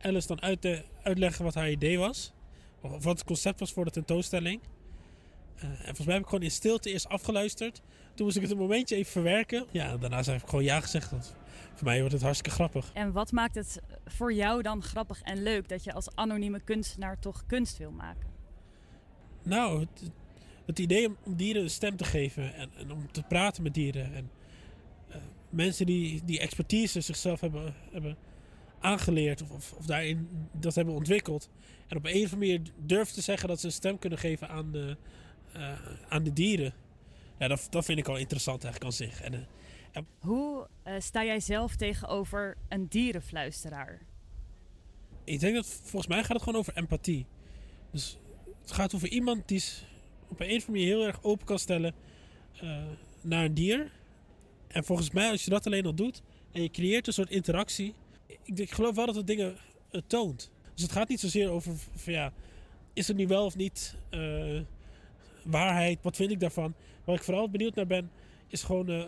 Alice 0.00 0.26
dan 0.26 0.42
uit 0.42 0.62
de, 0.62 0.82
uitleggen 1.02 1.44
wat 1.44 1.54
haar 1.54 1.70
idee 1.70 1.98
was. 1.98 2.32
Of 2.80 3.04
wat 3.04 3.18
het 3.18 3.24
concept 3.24 3.60
was 3.60 3.72
voor 3.72 3.84
de 3.84 3.90
tentoonstelling. 3.90 4.60
Uh, 5.56 5.64
en 5.64 5.76
volgens 5.78 6.06
mij 6.06 6.14
heb 6.14 6.22
ik 6.22 6.28
gewoon 6.28 6.44
in 6.44 6.50
stilte 6.50 6.90
eerst 6.90 7.08
afgeluisterd. 7.08 7.80
Toen 8.14 8.24
moest 8.24 8.36
ik 8.36 8.42
het 8.42 8.50
een 8.50 8.58
momentje 8.58 8.96
even 8.96 9.12
verwerken. 9.12 9.66
Ja, 9.70 9.96
daarna 9.96 10.22
heb 10.22 10.42
ik 10.42 10.48
gewoon 10.48 10.64
ja 10.64 10.80
gezegd. 10.80 11.10
Want 11.10 11.34
voor 11.74 11.84
mij 11.84 11.98
wordt 11.98 12.12
het 12.12 12.22
hartstikke 12.22 12.54
grappig. 12.54 12.90
En 12.94 13.12
wat 13.12 13.32
maakt 13.32 13.54
het 13.54 13.80
voor 14.04 14.32
jou 14.32 14.62
dan 14.62 14.82
grappig 14.82 15.22
en 15.22 15.42
leuk 15.42 15.68
dat 15.68 15.84
je 15.84 15.92
als 15.92 16.14
anonieme 16.14 16.60
kunstenaar 16.60 17.18
toch 17.18 17.46
kunst 17.46 17.78
wil 17.78 17.90
maken? 17.90 18.30
Nou, 19.42 19.80
het, 19.80 20.10
het 20.66 20.78
idee 20.78 21.06
om, 21.06 21.36
dieren 21.36 21.62
een 21.62 21.70
stem 21.70 21.96
te 21.96 22.04
geven 22.04 22.54
en, 22.54 22.70
en 22.76 22.92
om 22.92 23.12
te 23.12 23.22
praten 23.22 23.62
met 23.62 23.74
dieren. 23.74 24.14
En 24.14 24.30
mensen 25.52 25.86
die 25.86 26.22
die 26.24 26.40
expertise 26.40 27.00
zichzelf 27.00 27.40
hebben, 27.40 27.74
hebben 27.90 28.16
aangeleerd 28.80 29.42
of, 29.42 29.72
of, 29.72 29.86
daarin 29.86 30.28
dat 30.52 30.74
hebben 30.74 30.94
ontwikkeld. 30.94 31.50
En 31.86 31.96
op 31.96 32.04
een 32.04 32.24
of 32.24 32.32
andere 32.32 32.36
manier 32.36 32.60
durven 32.76 33.14
te 33.14 33.20
zeggen 33.20 33.48
dat 33.48 33.60
ze 33.60 33.66
een 33.66 33.72
stem 33.72 33.98
kunnen 33.98 34.18
geven 34.18 34.48
aan 34.48 34.72
de, 34.72 34.96
uh, 35.56 35.78
aan 36.08 36.22
de 36.22 36.32
dieren. 36.32 36.74
Ja, 37.38 37.48
dat, 37.48 37.66
dat 37.70 37.84
vind 37.84 37.98
ik 37.98 38.08
al 38.08 38.16
interessant 38.16 38.64
eigenlijk 38.64 38.92
aan 38.92 39.06
zich. 39.06 39.20
En, 39.20 39.32
uh, 39.32 40.02
Hoe 40.18 40.68
uh, 40.86 40.94
sta 40.98 41.24
jij 41.24 41.40
zelf 41.40 41.76
tegenover 41.76 42.56
een 42.68 42.88
dierenfluisteraar? 42.88 44.00
Ik 45.24 45.40
denk 45.40 45.54
dat 45.54 45.66
volgens 45.66 46.06
mij 46.06 46.20
gaat 46.20 46.32
het 46.32 46.42
gewoon 46.42 46.58
over 46.58 46.76
empathie. 46.76 47.26
Dus 47.90 48.18
het 48.60 48.72
gaat 48.72 48.94
over 48.94 49.08
iemand 49.08 49.48
die 49.48 49.62
op 50.28 50.40
een 50.40 50.46
of 50.46 50.52
andere 50.52 50.70
manier 50.70 50.86
heel 50.86 51.06
erg 51.06 51.22
open 51.22 51.46
kan 51.46 51.58
stellen 51.58 51.94
eh, 52.60 52.82
naar 53.20 53.44
een 53.44 53.54
dier. 53.54 53.90
En 54.72 54.84
volgens 54.84 55.10
mij, 55.10 55.30
als 55.30 55.44
je 55.44 55.50
dat 55.50 55.66
alleen 55.66 55.86
al 55.86 55.94
doet 55.94 56.22
en 56.52 56.62
je 56.62 56.70
creëert 56.70 57.06
een 57.06 57.12
soort 57.12 57.30
interactie. 57.30 57.94
Ik, 58.26 58.58
ik 58.58 58.70
geloof 58.70 58.94
wel 58.94 59.06
dat 59.06 59.14
het 59.14 59.26
dingen 59.26 59.56
eh, 59.90 60.00
toont. 60.06 60.50
Dus 60.74 60.82
het 60.82 60.92
gaat 60.92 61.08
niet 61.08 61.20
zozeer 61.20 61.50
over 61.50 61.74
van 61.94 62.12
ja, 62.12 62.32
is 62.92 63.08
het 63.08 63.16
nu 63.16 63.26
wel 63.26 63.44
of 63.44 63.56
niet 63.56 63.96
eh, 64.10 64.60
waarheid? 65.44 65.98
Wat 66.02 66.16
vind 66.16 66.30
ik 66.30 66.40
daarvan? 66.40 66.74
Waar 67.04 67.16
ik 67.16 67.22
vooral 67.22 67.50
benieuwd 67.50 67.74
naar 67.74 67.86
ben, 67.86 68.10
is 68.48 68.62
gewoon 68.62 68.88
eh, 68.88 69.04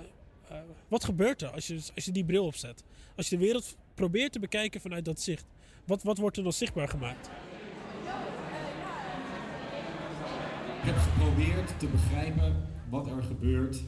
wat 0.89 1.05
gebeurt 1.05 1.43
er 1.43 1.49
als 1.49 1.67
je, 1.67 1.81
als 1.95 2.05
je 2.05 2.13
die 2.13 2.25
bril 2.25 2.45
opzet? 2.45 2.85
Als 3.17 3.29
je 3.29 3.37
de 3.37 3.45
wereld 3.45 3.77
probeert 3.95 4.33
te 4.33 4.39
bekijken 4.39 4.81
vanuit 4.81 5.05
dat 5.05 5.21
zicht. 5.21 5.45
Wat, 5.85 6.03
wat 6.03 6.19
wordt 6.19 6.37
er 6.37 6.43
dan 6.43 6.53
zichtbaar 6.53 6.89
gemaakt? 6.89 7.31
Ik 10.81 10.91
heb 10.91 10.97
geprobeerd 10.97 11.79
te 11.79 11.87
begrijpen 11.87 12.69
wat 12.91 13.07
er 13.07 13.23
gebeurt 13.23 13.83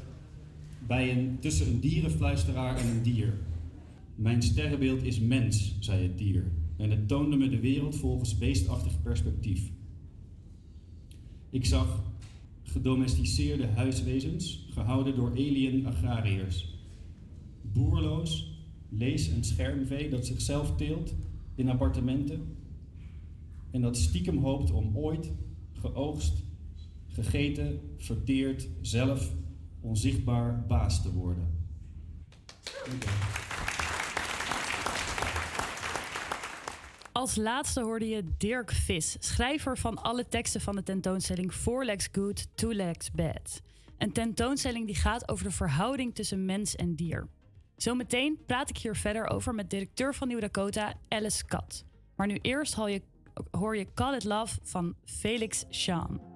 bij 0.87 1.13
een, 1.13 1.39
tussen 1.41 1.67
een 1.67 1.81
dierenfluisteraar 1.81 2.77
en 2.77 2.87
een 2.87 3.03
dier. 3.03 3.39
Mijn 4.15 4.43
sterrenbeeld 4.43 5.03
is 5.03 5.21
mens, 5.21 5.77
zei 5.81 6.03
het 6.03 6.19
dier. 6.19 6.53
En 6.77 6.91
het 6.91 7.09
toonde 7.09 7.37
me 7.37 7.49
de 7.49 7.61
wereld 7.61 7.97
volgens 7.97 8.39
beestachtig 8.39 9.03
perspectief. 9.03 9.71
Ik 11.51 11.67
zag 11.67 12.05
gedomesticeerde 12.63 13.67
huiswezens, 13.67 14.67
gehouden 14.71 15.17
door 15.17 15.31
alien 15.31 15.87
agrariërs. 15.87 16.75
Boerloos, 17.63 18.61
lees- 18.89 19.31
en 19.31 19.45
schermvee 19.45 20.11
dat 20.11 20.27
zichzelf 20.27 20.77
teelt 20.77 21.15
in 21.55 21.69
appartementen. 21.69 22.41
En 23.71 23.81
dat 23.81 23.97
stiekem 23.97 24.39
hoopt 24.39 24.71
om 24.71 24.97
ooit 24.97 25.33
geoogst, 25.73 26.45
gegeten, 27.09 27.81
verteerd, 27.97 28.69
zelf 28.81 29.35
onzichtbaar 29.87 30.67
baas 30.67 31.03
te 31.03 31.13
worden. 31.13 31.65
Als 37.13 37.37
laatste 37.37 37.81
hoorde 37.81 38.09
je 38.09 38.25
Dirk 38.39 38.71
Vis, 38.71 39.17
schrijver 39.19 39.79
van 39.79 40.03
alle 40.03 40.29
teksten 40.29 40.61
van 40.61 40.77
de 40.77 40.83
tentoonstelling 40.83 41.53
Four 41.53 41.85
Legs 41.85 42.09
Good, 42.13 42.49
Two 42.57 42.73
Legs 42.73 43.11
Bad. 43.11 43.63
Een 43.99 44.13
tentoonstelling 44.13 44.87
die 44.87 44.95
gaat 44.95 45.29
over 45.29 45.45
de 45.45 45.51
verhouding 45.51 46.15
tussen 46.15 46.45
mens 46.45 46.77
en 46.77 46.95
dier. 46.95 47.29
Zometeen 47.77 48.39
praat 48.47 48.71
ik 48.71 48.77
hier 48.77 48.97
verder 48.97 49.27
over 49.27 49.55
met 49.55 49.71
directeur 49.71 50.15
van 50.15 50.29
Nieuw 50.29 50.41
Dakota, 50.41 50.95
Alice 51.09 51.45
Kat. 51.45 51.85
Maar 52.17 52.27
nu 52.27 52.39
eerst 52.43 52.75
hoor 52.75 52.91
je, 52.91 53.03
hoor 53.51 53.77
je 53.77 53.87
Call 53.95 54.15
It 54.15 54.25
Love 54.25 54.59
van 54.63 54.95
Felix 55.05 55.65
Sean. 55.69 56.36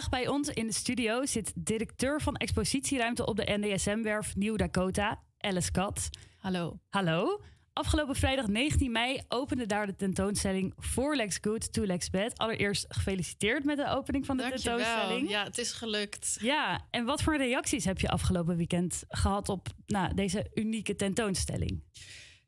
Vandaag 0.00 0.20
bij 0.20 0.32
ons 0.32 0.48
in 0.48 0.66
de 0.66 0.72
studio 0.72 1.26
zit 1.26 1.52
directeur 1.54 2.20
van 2.20 2.36
expositieruimte 2.36 3.26
op 3.26 3.36
de 3.36 3.58
NDSM-werf 3.60 4.36
Nieuw 4.36 4.56
Dakota, 4.56 5.22
Alice 5.38 5.70
Kat. 5.70 6.08
Hallo. 6.38 6.80
Hallo. 6.88 7.40
Afgelopen 7.72 8.14
vrijdag 8.14 8.46
19 8.46 8.92
mei 8.92 9.20
opende 9.28 9.66
daar 9.66 9.86
de 9.86 9.96
tentoonstelling 9.96 10.74
Four 10.78 11.16
Legs 11.16 11.38
Good, 11.40 11.72
Two 11.72 11.84
Legs 11.84 12.10
Bad. 12.10 12.38
Allereerst 12.38 12.84
gefeliciteerd 12.88 13.64
met 13.64 13.76
de 13.76 13.88
opening 13.88 14.26
van 14.26 14.36
de 14.36 14.42
Dankjewel. 14.42 14.76
tentoonstelling. 14.76 15.30
Ja, 15.30 15.44
het 15.44 15.58
is 15.58 15.72
gelukt. 15.72 16.38
Ja, 16.40 16.86
en 16.90 17.04
wat 17.04 17.22
voor 17.22 17.36
reacties 17.36 17.84
heb 17.84 18.00
je 18.00 18.08
afgelopen 18.08 18.56
weekend 18.56 19.04
gehad 19.08 19.48
op 19.48 19.68
nou, 19.86 20.14
deze 20.14 20.50
unieke 20.54 20.96
tentoonstelling? 20.96 21.82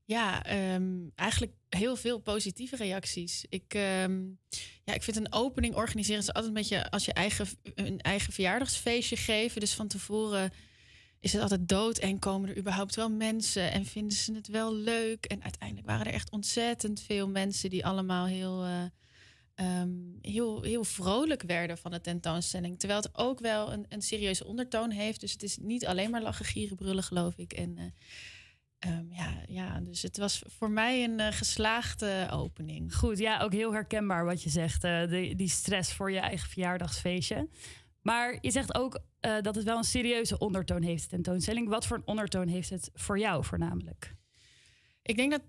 Ja, 0.04 0.44
ehm, 0.44 1.08
eigenlijk 1.14 1.52
heel 1.76 1.96
veel 1.96 2.18
positieve 2.18 2.76
reacties. 2.76 3.44
Ik, 3.48 3.74
ehm, 3.74 4.22
ja, 4.84 4.94
ik 4.94 5.02
vind 5.02 5.16
een 5.16 5.32
opening 5.32 5.74
organiseren 5.74 6.20
is 6.20 6.26
altijd 6.26 6.46
een 6.46 6.52
beetje 6.52 6.90
als 6.90 7.04
je 7.04 7.12
eigen, 7.12 7.46
een 7.74 8.00
eigen 8.00 8.32
verjaardagsfeestje 8.32 9.16
geven. 9.16 9.60
Dus 9.60 9.74
van 9.74 9.88
tevoren 9.88 10.52
is 11.20 11.32
het 11.32 11.42
altijd 11.42 11.68
dood 11.68 11.98
en 11.98 12.18
komen 12.18 12.48
er 12.48 12.56
überhaupt 12.56 12.94
wel 12.94 13.10
mensen 13.10 13.72
en 13.72 13.86
vinden 13.86 14.16
ze 14.16 14.34
het 14.34 14.48
wel 14.48 14.74
leuk. 14.74 15.24
En 15.24 15.42
uiteindelijk 15.42 15.86
waren 15.86 16.06
er 16.06 16.12
echt 16.12 16.30
ontzettend 16.30 17.00
veel 17.00 17.28
mensen 17.28 17.70
die 17.70 17.86
allemaal 17.86 18.26
heel 18.26 18.64
eh, 18.64 18.84
ehm, 19.54 19.90
heel, 20.20 20.62
heel 20.62 20.84
vrolijk 20.84 21.42
werden 21.42 21.78
van 21.78 21.90
de 21.90 22.00
tentoonstelling. 22.00 22.78
Terwijl 22.78 23.00
het 23.00 23.10
ook 23.12 23.40
wel 23.40 23.72
een, 23.72 23.86
een 23.88 24.02
serieuze 24.02 24.44
ondertoon 24.44 24.90
heeft. 24.90 25.20
Dus 25.20 25.32
het 25.32 25.42
is 25.42 25.56
niet 25.56 25.86
alleen 25.86 26.10
maar 26.10 26.22
lachen, 26.22 26.44
gieren, 26.44 26.76
brullen, 26.76 27.04
geloof 27.04 27.36
ik. 27.36 27.52
En 27.52 27.78
eh, 27.78 27.84
ehm, 28.82 29.12
ja, 29.12 29.42
ja, 29.46 29.80
dus 29.80 30.02
het 30.02 30.16
was 30.16 30.42
voor 30.46 30.70
mij 30.70 31.04
een 31.04 31.20
eh, 31.20 31.32
geslaagde 31.32 32.28
opening. 32.30 32.94
Goed, 32.94 33.18
ja, 33.18 33.40
ook 33.40 33.52
heel 33.52 33.72
herkenbaar 33.72 34.24
wat 34.24 34.42
je 34.42 34.50
zegt. 34.50 34.82
de, 34.82 35.32
die 35.36 35.48
stress 35.48 35.92
voor 35.92 36.10
je 36.10 36.18
eigen 36.18 36.48
verjaardagsfeestje. 36.48 37.48
Maar 38.00 38.38
je 38.40 38.50
zegt 38.50 38.74
ook 38.74 39.00
eh, 39.20 39.40
dat 39.40 39.54
het 39.54 39.64
wel 39.64 39.76
een 39.76 39.84
serieuze 39.84 40.38
ondertoon 40.38 40.82
heeft, 40.82 41.02
de 41.02 41.08
tentoonstelling. 41.08 41.68
Wat 41.68 41.86
voor 41.86 41.96
een 41.96 42.06
ondertoon 42.06 42.48
heeft 42.48 42.70
het 42.70 42.90
voor 42.94 43.18
jou 43.18 43.44
voornamelijk? 43.44 44.14
Ik 45.02 45.16
denk 45.16 45.30
dat 45.30 45.42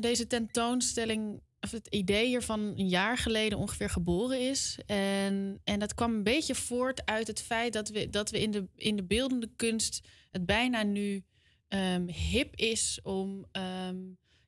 deze 0.00 0.26
tentoonstelling, 0.26 1.42
of 1.60 1.70
het 1.70 1.86
idee 1.86 2.26
hiervan 2.26 2.60
een 2.60 2.88
jaar 2.88 3.18
geleden 3.18 3.58
ongeveer 3.58 3.90
geboren 3.90 4.40
is. 4.40 4.78
En, 4.86 5.60
en 5.64 5.78
dat 5.78 5.94
kwam 5.94 6.14
een 6.14 6.22
beetje 6.22 6.54
voort 6.54 7.06
uit 7.06 7.26
het 7.26 7.42
feit 7.42 7.72
dat 7.72 7.88
we, 7.88 8.10
dat 8.10 8.30
we 8.30 8.40
in, 8.40 8.50
de, 8.50 8.68
in 8.76 8.96
de 8.96 9.04
beeldende 9.04 9.50
kunst 9.56 10.08
het 10.30 10.46
bijna 10.46 10.82
nu 10.82 11.24
ehm, 11.68 12.06
hip 12.06 12.56
is 12.56 13.00
om 13.02 13.46
ehm, 13.52 13.96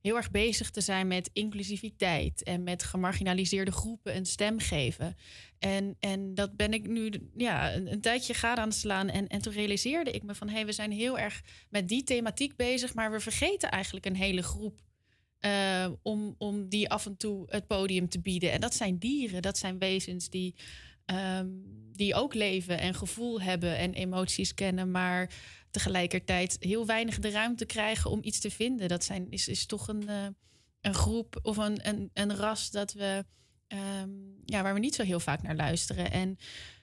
heel 0.01 0.17
erg 0.17 0.31
bezig 0.31 0.71
te 0.71 0.81
zijn 0.81 1.07
met 1.07 1.31
inclusiviteit 1.33 2.43
en 2.43 2.63
met 2.63 2.83
gemarginaliseerde 2.83 3.73
groepen 3.73 4.17
een 4.17 4.27
stem 4.27 4.59
geven. 4.59 5.17
En, 5.59 5.97
en 6.01 6.35
dat 6.35 6.57
ben 6.57 6.73
ik 6.73 6.89
nu 6.89 7.31
ja, 7.37 7.75
een, 7.75 8.01
tijdje 8.01 8.35
gade 8.35 8.61
aan 8.61 8.69
het 8.69 8.77
slaan. 8.77 9.09
En, 9.09 9.27
en 9.27 9.43
toen 9.43 9.53
realiseerde 9.53 10.11
ik 10.11 10.23
me 10.23 10.35
van 10.35 10.49
hé, 10.49 10.55
hey, 10.55 10.67
we 10.67 10.73
zijn 10.73 10.93
heel 10.93 11.19
erg 11.19 11.43
met 11.71 11.89
die 11.89 12.03
thematiek 12.03 12.57
bezig, 12.57 12.95
maar 12.95 13.11
we 13.11 13.21
vergeten 13.21 13.71
eigenlijk 13.71 14.07
een 14.07 14.17
hele 14.17 14.43
groep. 14.43 14.85
eh, 15.39 15.89
om, 16.03 16.35
om 16.39 16.69
die 16.69 16.91
af 16.91 17.07
en 17.07 17.17
toe 17.17 17.45
het 17.49 17.67
podium 17.67 18.09
te 18.09 18.21
bieden. 18.21 18.53
En 18.53 18.61
dat 18.61 18.75
zijn 18.75 18.99
dieren, 18.99 19.43
dat 19.43 19.59
zijn 19.59 19.79
wezens 19.79 20.31
die, 20.31 20.55
ehm, 21.05 21.49
die 21.93 22.15
ook 22.15 22.35
leven 22.35 22.79
en 22.79 22.95
gevoel 22.95 23.41
hebben 23.41 23.77
en 23.79 23.95
emoties 23.95 24.55
kennen, 24.55 24.91
maar 24.91 25.31
tegelijkertijd 25.77 26.57
heel 26.61 26.87
weinig 26.87 27.19
de 27.19 27.31
ruimte 27.31 27.65
krijgen 27.65 28.11
om 28.11 28.19
iets 28.23 28.41
te 28.41 28.51
vinden. 28.51 28.89
Dat 28.89 29.05
zijn, 29.05 29.31
is, 29.31 29.49
is 29.49 29.67
toch 29.67 29.89
een, 29.89 30.09
eh, 30.09 30.27
een 30.81 30.95
groep 30.95 31.39
of 31.43 31.57
een, 31.57 32.11
een, 32.13 32.37
ras 32.37 32.71
dat 32.71 32.93
we, 32.93 33.25
ehm, 33.67 34.11
ja, 34.45 34.63
waar 34.63 34.75
we 34.75 34.81
niet 34.81 34.95
zo 34.95 35.03
heel 35.03 35.21
vaak 35.21 35.43
naar 35.43 35.57
luisteren. 35.57 36.11
En 36.11 36.37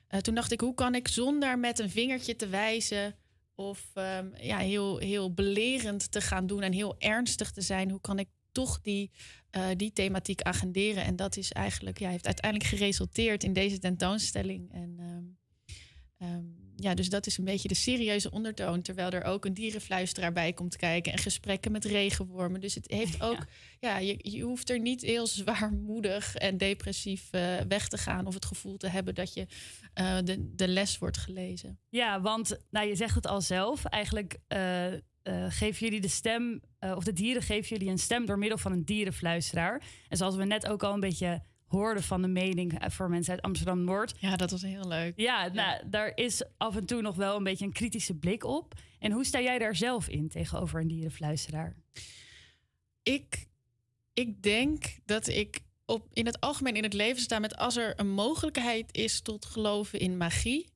eh, 0.07 0.19
toen 0.19 0.35
dacht 0.35 0.51
ik, 0.51 0.59
hoe 0.59 0.73
kan 0.73 0.95
ik 0.95 1.07
zonder 1.07 1.59
met 1.59 1.79
een 1.79 1.89
vingertje 1.89 2.35
te 2.35 2.47
wijzen 2.47 3.15
of 3.55 3.91
ehm, 3.93 4.27
ja, 4.35 4.57
heel, 4.57 4.97
heel 4.97 5.33
belerend 5.33 6.11
te 6.11 6.21
gaan 6.21 6.47
doen 6.47 6.61
en 6.61 6.73
heel 6.73 6.95
ernstig 6.99 7.51
te 7.51 7.61
zijn, 7.61 7.89
hoe 7.89 8.01
kan 8.01 8.19
ik 8.19 8.27
toch 8.51 8.81
die, 8.81 9.11
eh, 9.49 9.67
die 9.75 9.93
thematiek 9.93 10.41
agenderen? 10.41 11.03
En 11.03 11.15
dat 11.15 11.37
is 11.37 11.51
eigenlijk, 11.51 11.99
ja, 11.99 12.09
heeft 12.09 12.25
uiteindelijk 12.25 12.69
geresulteerd 12.69 13.43
in 13.43 13.53
deze 13.53 13.79
tentoonstelling. 13.79 14.71
En 14.71 14.97
ehm, 16.17 16.52
ja, 16.83 16.93
dus 16.93 17.09
dat 17.09 17.27
is 17.27 17.37
een 17.37 17.43
beetje 17.43 17.67
de 17.67 17.75
serieuze 17.75 18.31
ondertoon. 18.31 18.81
Terwijl 18.81 19.09
er 19.09 19.23
ook 19.23 19.45
een 19.45 19.53
dierenfluisteraar 19.53 20.33
bij 20.33 20.53
komt 20.53 20.75
kijken 20.75 21.11
en 21.11 21.17
gesprekken 21.17 21.71
met 21.71 21.85
regenwormen. 21.85 22.61
Dus 22.61 22.75
het 22.75 22.91
heeft 22.91 23.21
ook, 23.27 23.45
ja, 23.79 23.97
je, 23.97 24.17
je 24.17 24.41
hoeft 24.41 24.69
er 24.69 24.79
niet 24.79 25.01
heel 25.01 25.27
zwaarmoedig 25.27 26.35
en 26.35 26.57
depressief 26.57 27.27
eh, 27.31 27.55
weg 27.67 27.87
te 27.87 27.97
gaan. 27.97 28.25
Of 28.25 28.33
het 28.33 28.45
gevoel 28.45 28.77
te 28.77 28.87
hebben 28.87 29.15
dat 29.15 29.33
je 29.33 29.45
eh, 29.93 30.17
de, 30.23 30.55
de 30.55 30.67
les 30.67 30.97
wordt 30.97 31.17
gelezen. 31.17 31.79
Ja, 31.89 32.21
want 32.21 32.57
nou, 32.69 32.87
je 32.87 32.95
zegt 32.95 33.15
het 33.15 33.27
al 33.27 33.41
zelf. 33.41 33.85
Eigenlijk 33.85 34.37
eh, 34.47 34.93
geven 35.49 35.85
jullie 35.85 36.01
de 36.01 36.07
stem, 36.07 36.61
of 36.79 37.03
de 37.03 37.13
dieren 37.13 37.41
geven 37.41 37.69
jullie 37.69 37.89
een 37.91 37.99
stem 37.99 38.25
door 38.25 38.37
middel 38.37 38.57
van 38.57 38.71
een 38.71 38.85
dierenfluisteraar. 38.85 39.83
En 40.09 40.17
zoals 40.17 40.35
we 40.35 40.45
net 40.45 40.67
ook 40.67 40.83
al 40.83 40.93
een 40.93 40.99
beetje 40.99 41.41
hoorden 41.73 42.03
van 42.03 42.21
de 42.21 42.27
mening 42.27 42.79
eh, 42.79 42.89
voor 42.89 43.09
mensen 43.09 43.33
uit 43.33 43.41
Amsterdam 43.41 43.83
Noord. 43.83 44.13
Ja, 44.19 44.35
dat 44.35 44.51
was 44.51 44.61
heel 44.61 44.87
leuk. 44.87 45.13
Ja, 45.15 45.47
Nou, 45.47 45.89
daar 45.89 46.11
is 46.15 46.43
af 46.57 46.75
en 46.75 46.85
toe 46.85 47.01
nog 47.01 47.15
wel 47.15 47.37
een 47.37 47.43
beetje 47.43 47.65
een 47.65 47.71
kritische 47.71 48.15
blik 48.15 48.43
op. 48.43 48.73
En 48.99 49.11
hoe 49.11 49.25
sta 49.25 49.41
jij 49.41 49.59
daar 49.59 49.75
zelf 49.75 50.07
in 50.07 50.29
tegenover 50.29 50.81
een 50.81 50.87
dierenfluisteraar? 50.87 51.75
ik, 53.03 53.47
ik 54.13 54.43
denk 54.43 54.97
dat 55.05 55.27
ik 55.27 55.59
op, 55.85 56.07
in 56.13 56.25
het 56.25 56.39
algemeen 56.39 56.75
in 56.75 56.83
het 56.83 56.93
leven 56.93 57.21
sta 57.21 57.39
met 57.39 57.57
als 57.57 57.77
er 57.77 57.99
een 57.99 58.11
mogelijkheid 58.11 58.95
is 58.97 59.21
tot 59.21 59.45
geloven 59.45 59.99
in 59.99 60.17
magie, 60.17 60.69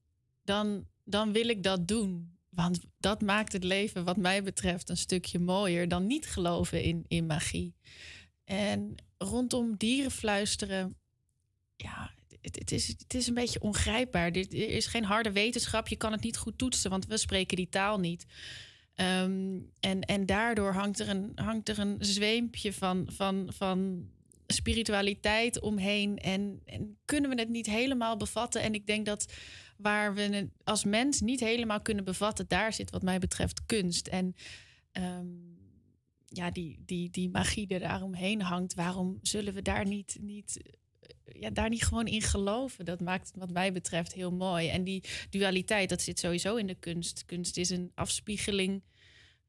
dan, 0.44 0.86
dan 1.04 1.32
wil 1.32 1.48
ik 1.48 1.64
dat 1.64 1.88
doen. 1.88 2.36
Want 2.50 2.80
dat 2.98 3.22
maakt 3.22 3.54
het 3.54 3.64
leven, 3.64 4.04
wat 4.04 4.18
mij 4.18 4.44
betreft, 4.44 4.90
een 4.90 4.98
stukje 4.98 5.40
mooier 5.40 5.88
dan 5.88 6.08
niet 6.08 6.26
geloven 6.26 6.84
in, 6.84 7.06
in 7.08 7.26
magie. 7.26 7.76
En 8.48 8.96
rondom 9.18 9.76
dieren 9.78 10.12
fluisteren, 10.12 10.96
ja, 11.76 12.12
het, 12.42 12.56
het, 12.56 12.72
is, 12.72 12.88
het 12.88 13.14
is 13.14 13.28
een 13.28 13.34
beetje 13.34 13.62
ongrijpbaar. 13.62 14.32
Dit 14.32 14.54
is 14.54 14.86
geen 14.86 15.04
harde 15.04 15.32
wetenschap. 15.32 15.88
Je 15.88 15.96
kan 15.96 16.12
het 16.12 16.24
niet 16.24 16.38
goed 16.38 16.58
toetsen, 16.58 16.90
want 16.90 17.06
we 17.08 17.18
spreken 17.18 17.56
die 17.56 17.70
taal 17.70 18.00
niet. 18.00 18.26
Ehm, 18.96 19.60
en, 19.80 20.02
en 20.02 20.26
daardoor 20.26 20.74
hangt 20.74 21.00
er 21.00 21.10
een, 21.10 21.32
hangt 21.36 21.70
er 21.70 21.80
een 21.80 21.96
zweempje 22.00 22.74
van, 22.74 23.08
van, 23.12 23.54
van 23.54 24.10
spiritualiteit 24.48 25.60
omheen. 25.60 26.18
En, 26.18 26.62
en 26.66 26.98
kunnen 27.06 27.30
we 27.30 27.40
het 27.40 27.50
niet 27.50 27.66
helemaal 27.66 28.18
bevatten. 28.18 28.62
En 28.62 28.74
ik 28.74 28.88
denk 28.88 29.06
dat 29.06 29.34
waar 29.78 30.14
we 30.14 30.22
het 30.22 30.50
als 30.64 30.84
mens 30.84 31.22
niet 31.22 31.40
helemaal 31.40 31.82
kunnen 31.82 32.04
bevatten, 32.04 32.46
daar 32.48 32.74
zit 32.74 32.92
wat 32.92 33.02
mij 33.02 33.20
betreft 33.20 33.66
kunst. 33.66 34.08
En 34.08 34.36
ehm, 34.92 35.26
ja, 36.28 36.52
die, 36.52 36.84
die, 36.86 37.10
die 37.10 37.30
magie 37.30 37.68
er 37.68 37.80
daaromheen 37.80 38.42
hangt, 38.42 38.74
waarom 38.74 39.20
zullen 39.22 39.54
we 39.54 39.62
daar 39.62 39.86
niet, 39.86 40.18
niet, 40.22 40.62
eh, 40.62 41.42
ja, 41.42 41.50
daar 41.50 41.70
niet 41.70 41.84
gewoon 41.84 42.08
in 42.08 42.22
geloven? 42.22 42.86
Dat 42.86 43.02
maakt 43.02 43.32
wat 43.36 43.52
mij 43.52 43.72
betreft 43.72 44.13
heel 44.13 44.32
mooi. 44.32 44.68
En 44.68 44.84
die 44.84 45.04
dualiteit, 45.30 45.90
dat 45.90 46.02
zit 46.02 46.20
sowieso 46.20 46.56
in 46.56 46.68
de 46.68 46.76
kunst. 46.76 47.26
Kunst 47.26 47.58
is 47.58 47.70
een 47.70 47.92
afspiegeling 47.96 48.82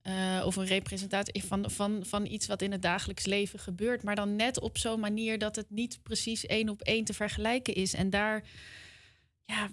eh, 0.03 0.43
of 0.45 0.57
een 0.57 0.67
representatie 0.67 1.45
van, 1.45 1.71
van, 1.71 2.05
van 2.07 2.27
iets 2.27 2.47
wat 2.47 2.63
in 2.63 2.73
het 2.73 2.83
dagelijks 2.83 3.27
leven 3.27 3.59
gebeurt. 3.59 4.03
Maar 4.03 4.17
dan 4.17 4.37
net 4.37 4.61
op 4.61 4.79
zo'n 4.79 5.01
manier 5.01 5.39
dat 5.39 5.57
het 5.57 5.71
niet 5.71 6.03
precies 6.03 6.47
één 6.47 6.69
op 6.69 6.81
één 6.81 7.05
te 7.05 7.15
vergelijken 7.15 7.75
is. 7.75 7.95
En 7.95 8.11
daar, 8.11 8.45
ja, 9.45 9.71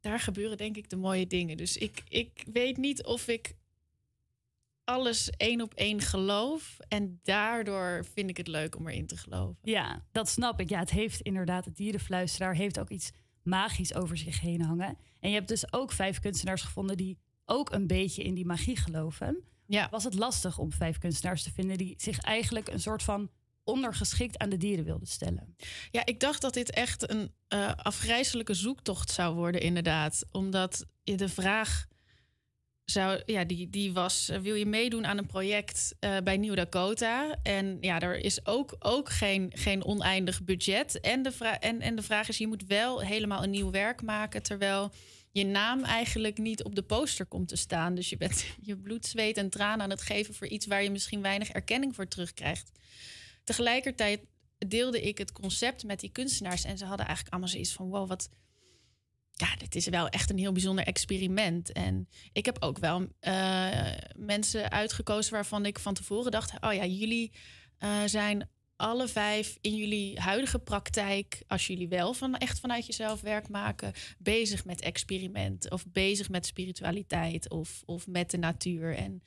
daar 0.00 0.20
gebeuren 0.20 0.56
denk 0.56 0.76
ik 0.76 0.90
de 0.90 0.96
mooie 0.96 1.26
dingen. 1.26 1.56
Dus 1.56 1.76
ik, 1.76 2.02
ik 2.08 2.44
weet 2.52 2.76
niet 2.76 3.04
of 3.04 3.28
ik 3.28 3.54
alles 4.86 5.30
één 5.30 5.60
op 5.60 5.74
één 5.74 6.00
geloof. 6.00 6.76
En 6.88 7.20
daardoor 7.22 8.04
vind 8.12 8.30
ik 8.30 8.36
het 8.36 8.48
leuk 8.48 8.76
om 8.76 8.88
erin 8.88 9.06
te 9.06 9.16
geloven. 9.16 9.58
Ja, 9.62 10.04
dat 10.12 10.28
snap 10.28 10.60
ik. 10.60 10.68
Ja, 10.68 10.78
het 10.78 10.90
heeft 10.90 11.20
inderdaad, 11.20 11.64
het 11.64 11.76
dierenfluisteraar 11.76 12.54
heeft 12.54 12.78
ook 12.78 12.88
iets 12.88 13.10
magisch 13.42 13.94
over 13.94 14.16
zich 14.16 14.40
heen 14.40 14.62
hangen. 14.62 14.98
En 15.20 15.28
je 15.28 15.34
hebt 15.34 15.48
dus 15.48 15.72
ook 15.72 15.92
vijf 15.92 16.20
kunstenaars 16.20 16.62
gevonden 16.62 16.96
die 16.96 17.18
ook 17.44 17.72
een 17.72 17.86
beetje 17.86 18.22
in 18.22 18.34
die 18.34 18.46
magie 18.46 18.76
geloven. 18.76 19.44
Ja. 19.66 19.88
Was 19.90 20.04
het 20.04 20.14
lastig 20.14 20.58
om 20.58 20.72
vijf 20.72 20.98
kunstenaars 20.98 21.42
te 21.42 21.52
vinden 21.52 21.78
die 21.78 21.94
zich 21.96 22.18
eigenlijk 22.18 22.68
een 22.68 22.80
soort 22.80 23.02
van 23.02 23.30
ondergeschikt 23.64 24.38
aan 24.38 24.48
de 24.48 24.56
dieren 24.56 24.84
wilden 24.84 25.08
stellen? 25.08 25.56
Ja, 25.90 26.06
ik 26.06 26.20
dacht 26.20 26.40
dat 26.40 26.54
dit 26.54 26.70
echt 26.70 27.10
een 27.10 27.32
eh, 27.48 27.72
afgrijzelijke 27.76 28.54
zoektocht 28.54 29.10
zou 29.10 29.34
worden, 29.34 29.60
inderdaad. 29.60 30.24
Omdat 30.30 30.86
je 31.02 31.16
de 31.16 31.28
vraag 31.28 31.86
ja, 33.26 33.44
die, 33.44 33.70
die 33.70 33.92
was: 33.92 34.28
eh, 34.28 34.38
wil 34.38 34.54
je 34.54 34.66
meedoen 34.66 35.06
aan 35.06 35.18
een 35.18 35.26
project 35.26 35.94
eh, 36.00 36.16
bij 36.24 36.36
Nieuw 36.36 36.54
Dakota? 36.54 37.36
En 37.42 37.78
ja, 37.80 38.00
er 38.00 38.16
is 38.24 38.46
ook, 38.46 38.76
ook 38.78 39.10
geen, 39.10 39.52
geen 39.54 39.84
oneindig 39.84 40.44
budget. 40.44 41.00
En 41.00 41.22
de, 41.22 41.32
vra- 41.32 41.60
en, 41.60 41.80
en 41.80 41.96
de 41.96 42.02
vraag 42.02 42.28
is: 42.28 42.38
je 42.38 42.46
moet 42.46 42.66
wel 42.66 43.00
helemaal 43.00 43.42
een 43.42 43.50
nieuw 43.50 43.70
werk 43.70 44.02
maken, 44.02 44.42
terwijl 44.42 44.92
je 45.32 45.44
naam 45.44 45.84
eigenlijk 45.84 46.38
niet 46.38 46.64
op 46.64 46.74
de 46.74 46.82
poster 46.82 47.26
komt 47.26 47.48
te 47.48 47.56
staan. 47.56 47.94
Dus 47.94 48.08
je 48.08 48.16
bent 48.16 48.46
je 48.60 48.76
bloed, 48.76 49.06
zweet 49.06 49.36
en 49.36 49.50
tranen 49.50 49.80
aan 49.80 49.90
het 49.90 50.02
geven 50.02 50.34
voor 50.34 50.46
iets 50.46 50.66
waar 50.66 50.82
je 50.82 50.90
misschien 50.90 51.22
weinig 51.22 51.50
erkenning 51.50 51.94
voor 51.94 52.08
terugkrijgt. 52.08 52.70
Tegelijkertijd 53.44 54.20
deelde 54.68 55.02
ik 55.02 55.18
het 55.18 55.32
concept 55.32 55.84
met 55.84 56.00
die 56.00 56.10
kunstenaars 56.10 56.64
en 56.64 56.78
ze 56.78 56.84
hadden 56.84 57.06
eigenlijk 57.06 57.34
allemaal 57.34 57.52
zoiets 57.52 57.72
van: 57.72 57.88
wow, 57.88 58.08
wat. 58.08 58.28
Ja, 59.38 59.56
dit 59.58 59.74
is 59.74 59.88
wel 59.88 60.08
echt 60.08 60.30
een 60.30 60.38
heel 60.38 60.52
bijzonder 60.52 60.84
experiment. 60.84 61.72
En 61.72 62.08
ik 62.32 62.44
heb 62.44 62.56
ook 62.62 62.78
wel 62.78 63.06
eh, 63.20 63.92
mensen 64.16 64.70
uitgekozen 64.70 65.32
waarvan 65.32 65.66
ik 65.66 65.78
van 65.78 65.94
tevoren 65.94 66.30
dacht: 66.30 66.52
oh 66.60 66.72
ja, 66.72 66.84
jullie 66.84 67.32
eh, 67.78 68.02
zijn 68.06 68.48
alle 68.76 69.08
vijf 69.08 69.58
in 69.60 69.76
jullie 69.76 70.20
huidige 70.20 70.58
praktijk, 70.58 71.42
als 71.46 71.66
jullie 71.66 71.88
wel 71.88 72.14
van 72.14 72.36
echt 72.36 72.60
vanuit 72.60 72.86
jezelf 72.86 73.20
werk 73.20 73.48
maken, 73.48 73.92
bezig 74.18 74.64
met 74.64 74.80
experiment 74.80 75.70
of 75.70 75.86
bezig 75.92 76.28
met 76.28 76.46
spiritualiteit 76.46 77.50
of, 77.50 77.82
of 77.84 78.06
met 78.06 78.30
de 78.30 78.38
natuur. 78.38 78.94
En 78.94 79.22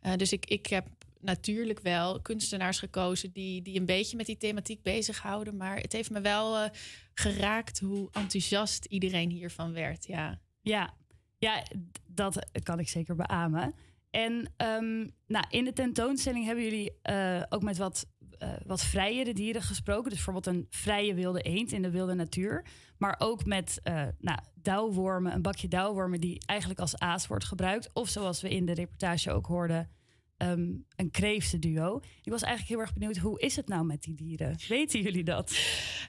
eh, 0.00 0.12
dus 0.16 0.32
ik, 0.32 0.46
ik 0.46 0.66
heb 0.66 0.86
natuurlijk 1.20 1.80
wel 1.80 2.20
kunstenaars 2.20 2.78
gekozen 2.78 3.32
die, 3.32 3.62
die 3.62 3.78
een 3.78 3.86
beetje 3.86 4.16
met 4.16 4.26
die 4.26 4.36
thematiek 4.36 4.82
bezighouden. 4.82 5.56
Maar 5.56 5.76
het 5.76 5.92
heeft 5.92 6.10
me 6.10 6.20
wel 6.20 6.70
geraakt 7.14 7.80
hoe 7.80 8.08
enthousiast 8.12 8.84
iedereen 8.84 9.30
hiervan 9.30 9.72
werd. 9.72 10.06
Ja. 10.06 10.40
Ja, 10.60 10.94
ja 11.38 11.62
dat 12.06 12.46
kan 12.62 12.78
ik 12.78 12.88
zeker 12.88 13.14
beamen. 13.14 13.74
En 14.10 14.52
ehm, 14.56 15.08
nou, 15.26 15.44
in 15.48 15.64
de 15.64 15.72
tentoonstelling 15.72 16.44
hebben 16.44 16.64
jullie 16.64 16.98
eh, 17.02 17.42
ook 17.48 17.62
met 17.62 17.76
wat 17.76 18.06
eh, 18.38 18.52
wat 18.66 18.84
vrijere 18.84 19.32
dieren 19.32 19.62
gesproken. 19.62 20.10
Dus 20.10 20.24
bijvoorbeeld 20.24 20.56
een 20.56 20.66
vrije 20.70 21.14
wilde 21.14 21.40
eend 21.40 21.72
in 21.72 21.82
de 21.82 21.90
wilde 21.90 22.14
natuur. 22.14 22.66
Maar 22.98 23.14
ook 23.18 23.44
met 23.44 23.80
eh 23.82 24.02
nou, 24.18 24.38
dauwwormen, 24.54 25.32
een 25.34 25.42
bakje 25.42 25.68
dauwwormen 25.68 26.20
die 26.20 26.42
eigenlijk 26.46 26.80
als 26.80 26.98
aas 26.98 27.26
wordt 27.26 27.44
gebruikt. 27.44 27.90
Of 27.92 28.08
zoals 28.08 28.40
we 28.40 28.48
in 28.48 28.66
de 28.66 28.74
reportage 28.74 29.32
ook 29.32 29.46
hoorden, 29.46 29.90
ehm, 30.36 30.70
een 30.96 31.10
kreeftenduo. 31.10 32.00
Ik 32.22 32.30
was 32.32 32.42
eigenlijk 32.42 32.72
heel 32.72 32.80
erg 32.80 32.92
benieuwd, 32.92 33.16
hoe 33.16 33.40
is 33.40 33.56
het 33.56 33.68
nou 33.68 33.84
met 33.84 34.02
die 34.02 34.14
dieren? 34.14 34.58
Weten 34.68 35.00
jullie 35.02 35.24
dat? 35.24 35.50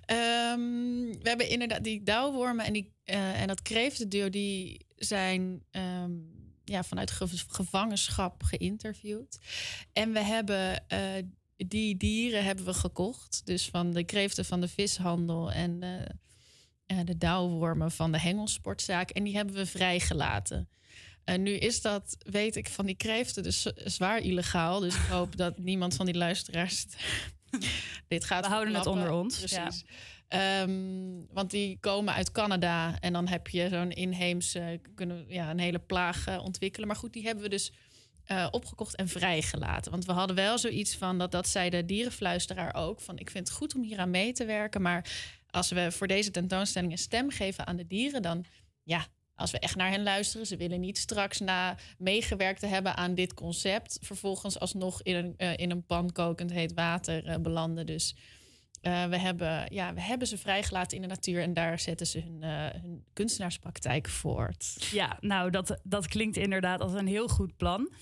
Ehm, 0.05 0.59
we 1.21 1.29
hebben 1.29 1.49
inderdaad 1.49 1.83
die 1.83 2.03
dauwwormen 2.03 2.65
en, 2.65 2.73
die, 2.73 2.93
eh, 3.03 3.41
en 3.41 3.47
dat 3.47 3.61
kreeftenduo... 3.61 4.29
die 4.29 4.85
zijn 4.95 5.63
ehm, 5.71 6.11
ja, 6.63 6.83
vanuit 6.83 7.11
ge- 7.11 7.43
gevangenschap 7.47 8.43
geïnterviewd. 8.43 9.39
En 9.93 10.11
we 10.13 10.19
hebben... 10.19 10.87
eh, 10.87 10.99
die 11.57 11.97
dieren 11.97 12.43
hebben 12.43 12.65
we 12.65 12.73
gekocht. 12.73 13.41
Dus 13.45 13.69
van 13.69 13.91
de 13.93 14.03
kreeften 14.03 14.45
van 14.45 14.61
de 14.61 14.67
vishandel 14.67 15.51
en 15.51 15.83
eh, 15.83 16.01
eh, 16.99 17.05
de 17.05 17.17
dauwwormen 17.17 17.91
van 17.91 18.11
de 18.11 18.19
hengelsportzaak. 18.19 19.09
En 19.09 19.23
die 19.23 19.35
hebben 19.35 19.55
we 19.55 19.65
vrijgelaten. 19.65 20.69
En 21.25 21.43
nu 21.43 21.51
is 21.51 21.81
dat, 21.81 22.17
weet 22.19 22.55
ik, 22.55 22.69
van 22.69 22.85
die 22.85 22.95
kreeften 22.95 23.43
dus 23.43 23.61
zwaar 23.75 24.19
illegaal. 24.19 24.79
Dus 24.79 24.95
ik 24.95 25.05
hoop 25.09 25.37
dat 25.37 25.57
niemand 25.71 25.95
van 25.95 26.05
die 26.05 26.17
luisteraars 26.17 26.85
dit 28.07 28.25
gaat 28.25 28.45
We 28.45 28.51
houden 28.51 28.75
het 28.75 28.85
onder 28.85 29.11
ons, 29.11 29.39
ja. 29.39 29.61
Precies. 29.61 29.85
Ehm, 30.27 31.33
want 31.33 31.51
die 31.51 31.77
komen 31.79 32.13
uit 32.13 32.31
Canada 32.31 32.99
en 32.99 33.13
dan 33.13 33.27
heb 33.27 33.47
je 33.47 33.69
zo'n 33.69 33.91
inheemse, 33.91 34.79
kunnen 34.95 35.25
ja, 35.27 35.49
een 35.49 35.59
hele 35.59 35.79
plaag 35.79 36.27
eh, 36.27 36.43
ontwikkelen. 36.43 36.87
Maar 36.87 36.97
goed, 36.97 37.13
die 37.13 37.23
hebben 37.23 37.43
we 37.43 37.49
dus 37.49 37.71
eh, 38.25 38.47
opgekocht 38.51 38.95
en 38.95 39.07
vrijgelaten. 39.07 39.91
Want 39.91 40.05
we 40.05 40.11
hadden 40.11 40.35
wel 40.35 40.57
zoiets 40.57 40.95
van, 40.95 41.17
dat, 41.17 41.31
dat 41.31 41.47
zei 41.47 41.69
de 41.69 41.85
dierenfluisteraar 41.85 42.75
ook, 42.75 43.01
van 43.01 43.17
ik 43.17 43.29
vind 43.29 43.47
het 43.47 43.57
goed 43.57 43.75
om 43.75 43.83
hier 43.83 43.99
aan 43.99 44.09
mee 44.09 44.33
te 44.33 44.45
werken. 44.45 44.81
Maar 44.81 45.11
als 45.49 45.69
we 45.69 45.91
voor 45.91 46.07
deze 46.07 46.31
tentoonstelling 46.31 46.91
een 46.91 46.97
stem 46.97 47.29
geven 47.29 47.67
aan 47.67 47.75
de 47.75 47.87
dieren, 47.87 48.21
dan 48.21 48.45
ja, 48.83 49.07
als 49.35 49.51
we 49.51 49.59
echt 49.59 49.75
naar 49.75 49.89
hen 49.89 50.03
luisteren, 50.03 50.47
ze 50.47 50.57
willen 50.57 50.79
niet 50.79 50.97
straks 50.97 51.39
na 51.39 51.77
meegewerkt 51.97 52.59
te 52.59 52.65
hebben 52.65 52.95
aan 52.97 53.15
dit 53.15 53.33
concept, 53.33 53.97
vervolgens 54.01 54.59
alsnog 54.59 55.01
in 55.01 55.15
een, 55.15 55.33
eh, 55.37 55.57
in 55.57 55.71
een 55.71 55.85
pan 55.85 56.11
kokend 56.11 56.51
heet 56.51 56.73
water 56.73 57.25
eh, 57.25 57.35
belanden. 57.39 57.85
Dus 57.85 58.15
eh, 58.85 59.05
we, 59.05 59.17
hebben, 59.17 59.73
ja, 59.73 59.93
we 59.93 60.01
hebben 60.01 60.27
ze 60.27 60.37
vrijgelaten 60.37 60.95
in 60.95 61.01
de 61.01 61.07
natuur 61.07 61.41
en 61.41 61.53
daar 61.53 61.79
zetten 61.79 62.07
ze 62.07 62.19
hun, 62.19 62.43
eh, 62.43 62.81
hun 62.81 63.03
kunstenaarspraktijk 63.13 64.09
voort. 64.09 64.87
Ja, 64.91 65.17
nou, 65.19 65.49
dat, 65.49 65.79
dat 65.83 66.07
klinkt 66.07 66.37
inderdaad 66.37 66.81
als 66.81 66.93
een 66.93 67.07
heel 67.07 67.27
goed 67.27 67.57
plan. 67.57 67.93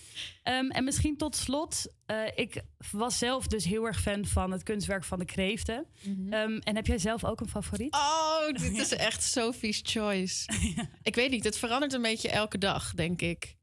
Ehm, 0.43 0.69
en 0.69 0.84
misschien 0.84 1.17
tot 1.17 1.36
slot, 1.36 1.93
eh, 2.06 2.17
ik 2.36 2.62
was 2.91 3.17
zelf 3.17 3.48
dus 3.48 3.65
heel 3.65 3.86
erg 3.86 4.02
fan 4.02 4.26
van 4.26 4.52
het 4.52 4.63
kunstwerk 4.63 5.04
van 5.04 5.19
de 5.19 5.26
kreeften. 5.26 5.86
Ehm, 6.30 6.58
en 6.58 6.76
heb 6.76 6.88
jij 6.88 6.98
zelf 6.98 7.24
ook 7.24 7.39
een 7.39 7.50
favoriet? 7.50 7.93
Oh, 7.93 8.48
dit 8.62 8.78
is 8.78 8.91
echt 8.91 9.24
Sophie's 9.24 9.82
choice. 9.84 10.50
Ik 11.02 11.15
weet 11.15 11.32
niet, 11.32 11.43
het 11.43 11.58
verandert 11.58 11.93
een 11.93 12.02
beetje 12.02 12.30
elke 12.30 12.58
dag, 12.58 12.93
denk 12.93 13.22
ik. 13.22 13.56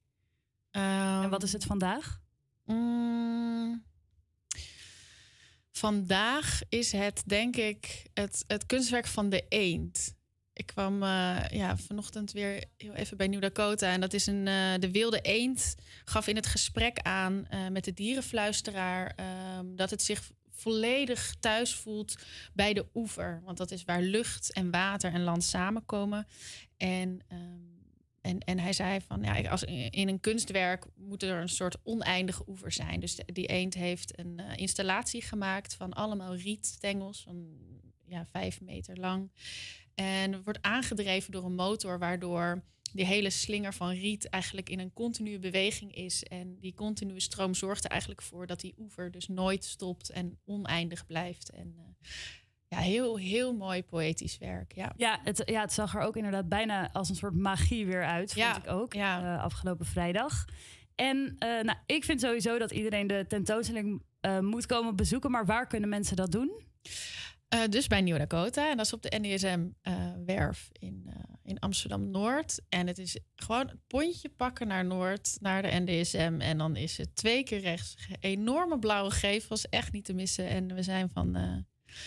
en 0.70 1.30
wat 1.30 1.42
is 1.42 1.52
het 1.52 1.64
vandaag? 1.64 2.20
Mm, 2.64 3.84
vandaag 5.80 6.60
is 6.68 6.92
het, 6.92 7.22
denk 7.26 7.56
ik, 7.56 8.02
het, 8.14 8.44
het 8.46 8.66
kunstwerk 8.66 9.06
van 9.06 9.28
de 9.28 9.44
eend. 9.48 10.14
Ik 10.52 10.66
kwam 10.66 11.02
eh, 11.02 11.44
ja, 11.50 11.76
vanochtend 11.76 12.32
weer 12.32 12.64
heel 12.76 12.94
even 12.94 13.16
bij 13.16 13.28
Nieuw 13.28 13.40
Dakota. 13.40 13.92
En 13.92 14.00
dat 14.00 14.12
is 14.12 14.26
een, 14.26 14.46
eh, 14.48 14.74
de 14.78 14.90
wilde 14.90 15.20
eend 15.20 15.74
gaf 16.04 16.26
in 16.26 16.36
het 16.36 16.46
gesprek 16.46 16.98
aan 16.98 17.46
eh, 17.48 17.68
met 17.68 17.84
de 17.84 17.92
dierenfluisteraar... 17.92 19.12
ehm, 19.16 19.74
dat 19.74 19.90
het 19.90 20.02
zich 20.02 20.30
volledig 20.50 21.34
thuis 21.40 21.74
voelt 21.74 22.14
bij 22.52 22.72
de 22.72 22.86
oever. 22.94 23.42
Want 23.44 23.58
dat 23.58 23.70
is 23.70 23.84
waar 23.84 24.02
lucht 24.02 24.52
en 24.52 24.70
water 24.70 25.12
en 25.12 25.22
land 25.22 25.44
samenkomen. 25.44 26.26
En, 26.76 27.20
ehm, 27.28 27.79
en, 28.20 28.38
en 28.38 28.58
hij 28.58 28.72
zei 28.72 29.00
van, 29.00 29.22
ja, 29.22 29.48
als 29.50 29.62
in 29.90 30.08
een 30.08 30.20
kunstwerk 30.20 30.86
moet 30.96 31.22
er 31.22 31.40
een 31.40 31.48
soort 31.48 31.76
oneindige 31.82 32.44
oever 32.48 32.72
zijn. 32.72 33.00
Dus 33.00 33.18
die 33.26 33.46
eend 33.46 33.74
heeft 33.74 34.18
een 34.18 34.38
eh, 34.38 34.56
installatie 34.56 35.22
gemaakt 35.22 35.74
van 35.74 35.92
allemaal 35.92 36.36
rietstengels 36.36 37.22
van 37.22 37.46
ja, 38.06 38.26
vijf 38.26 38.60
meter 38.60 38.96
lang. 38.96 39.30
En 39.94 40.42
wordt 40.42 40.62
aangedreven 40.62 41.32
door 41.32 41.44
een 41.44 41.54
motor, 41.54 41.98
waardoor 41.98 42.62
die 42.92 43.04
hele 43.04 43.30
slinger 43.30 43.74
van 43.74 43.90
riet 43.90 44.28
eigenlijk 44.28 44.68
in 44.68 44.78
een 44.78 44.92
continue 44.92 45.38
beweging 45.38 45.94
is. 45.94 46.22
En 46.22 46.58
die 46.58 46.74
continue 46.74 47.20
stroom 47.20 47.54
zorgt 47.54 47.84
er 47.84 47.90
eigenlijk 47.90 48.22
voor 48.22 48.46
dat 48.46 48.60
die 48.60 48.74
oever 48.78 49.10
dus 49.10 49.28
nooit 49.28 49.64
stopt 49.64 50.10
en 50.10 50.38
oneindig 50.44 51.06
blijft. 51.06 51.50
En 51.50 51.74
eh, 51.76 52.08
ja, 52.70 52.78
heel, 52.78 53.16
heel 53.16 53.54
mooi 53.54 53.82
poëtisch 53.82 54.38
werk. 54.38 54.72
Ja. 54.74 54.92
Ja 54.96 55.20
het, 55.24 55.42
ja, 55.44 55.60
het 55.60 55.72
zag 55.72 55.94
er 55.94 56.00
ook 56.00 56.16
inderdaad 56.16 56.48
bijna 56.48 56.92
als 56.92 57.08
een 57.08 57.14
soort 57.14 57.34
magie 57.34 57.86
weer 57.86 58.04
uit, 58.04 58.32
vond 58.32 58.46
Ja, 58.46 58.56
ik 58.56 58.70
ook, 58.70 58.94
eh, 58.94 59.42
afgelopen 59.42 59.86
vrijdag. 59.86 60.44
En 60.94 61.36
eh, 61.38 61.48
nou, 61.48 61.78
ik 61.86 62.04
vind 62.04 62.20
sowieso 62.20 62.58
dat 62.58 62.70
iedereen 62.70 63.06
de 63.06 63.24
tentoonstelling 63.28 64.02
eh, 64.20 64.38
moet 64.38 64.66
komen 64.66 64.96
bezoeken. 64.96 65.30
Maar 65.30 65.46
waar 65.46 65.66
kunnen 65.66 65.88
mensen 65.88 66.16
dat 66.16 66.32
doen? 66.32 66.62
Dus 67.70 67.86
bij 67.86 68.00
Nieuw 68.00 68.18
Dakota. 68.18 68.70
En 68.70 68.76
dat 68.76 68.86
is 68.86 68.92
op 68.92 69.02
de 69.02 69.18
NDSM-werf 69.20 70.68
in, 70.72 71.10
in 71.42 71.58
Amsterdam-Noord. 71.58 72.60
En 72.68 72.86
het 72.86 72.98
is 72.98 73.18
gewoon 73.34 73.68
het 73.68 73.86
pontje 73.86 74.28
pakken 74.28 74.66
naar 74.66 74.84
Noord, 74.84 75.36
naar 75.40 75.62
de 75.62 75.80
NDSM. 75.86 76.36
En 76.38 76.58
dan 76.58 76.76
is 76.76 76.96
het 76.98 77.16
twee 77.16 77.42
keer 77.42 77.60
rechts. 77.60 77.96
Enorme 78.20 78.78
blauwe 78.78 79.10
gevels, 79.10 79.68
echt 79.68 79.92
niet 79.92 80.04
te 80.04 80.14
missen. 80.14 80.48
En 80.48 80.74
we 80.74 80.82
zijn 80.82 81.10
van, 81.10 81.36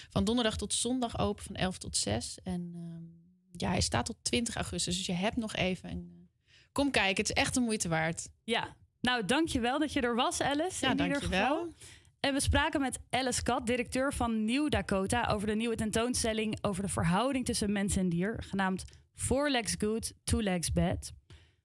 van 0.10 0.24
donderdag 0.24 0.58
tot 0.58 0.74
zondag 0.74 1.20
open, 1.20 1.44
van 1.44 1.56
11 1.56 1.78
tot 1.78 1.98
6. 1.98 2.38
En 2.44 2.72
ehm, 2.76 3.04
ja, 3.52 3.70
hij 3.70 3.82
staat 3.82 4.06
tot 4.06 4.18
20 4.22 4.56
augustus. 4.56 4.98
Dus 4.98 5.06
je 5.06 5.14
hebt 5.14 5.38
nog 5.38 5.56
even. 5.56 5.90
En, 5.90 6.08
eh, 6.10 6.54
kom 6.72 6.92
kijken, 6.92 7.24
het 7.24 7.30
is 7.30 7.44
echt 7.44 7.54
de 7.54 7.60
moeite 7.60 7.90
waard. 7.90 8.30
Ja, 8.44 8.76
nou 9.02 9.26
dankjewel 9.26 9.80
dat 9.80 9.94
je 9.94 10.02
er 10.02 10.16
was, 10.16 10.42
Alice. 10.42 10.86
Ja, 10.86 10.92
in 10.92 10.98
dankjewel. 10.98 11.56
geval. 11.58 11.74
En 12.20 12.34
we 12.34 12.40
spraken 12.40 12.82
met 12.82 13.00
Alice 13.10 13.44
Kat, 13.44 13.66
directeur 13.66 14.14
van 14.14 14.46
Nieuw 14.46 14.70
Dakota, 14.70 15.28
over 15.28 15.48
de 15.48 15.56
nieuwe 15.56 15.76
tentoonstelling 15.76 16.58
over 16.62 16.84
de 16.84 16.90
verhouding 16.90 17.46
tussen 17.46 17.72
mens 17.72 17.96
en 17.96 18.10
dier, 18.10 18.44
genaamd 18.48 18.84
Four 19.14 19.50
Legs 19.50 19.76
Good, 19.78 20.14
Two 20.24 20.42
Legs 20.42 20.72
Bad. 20.72 21.14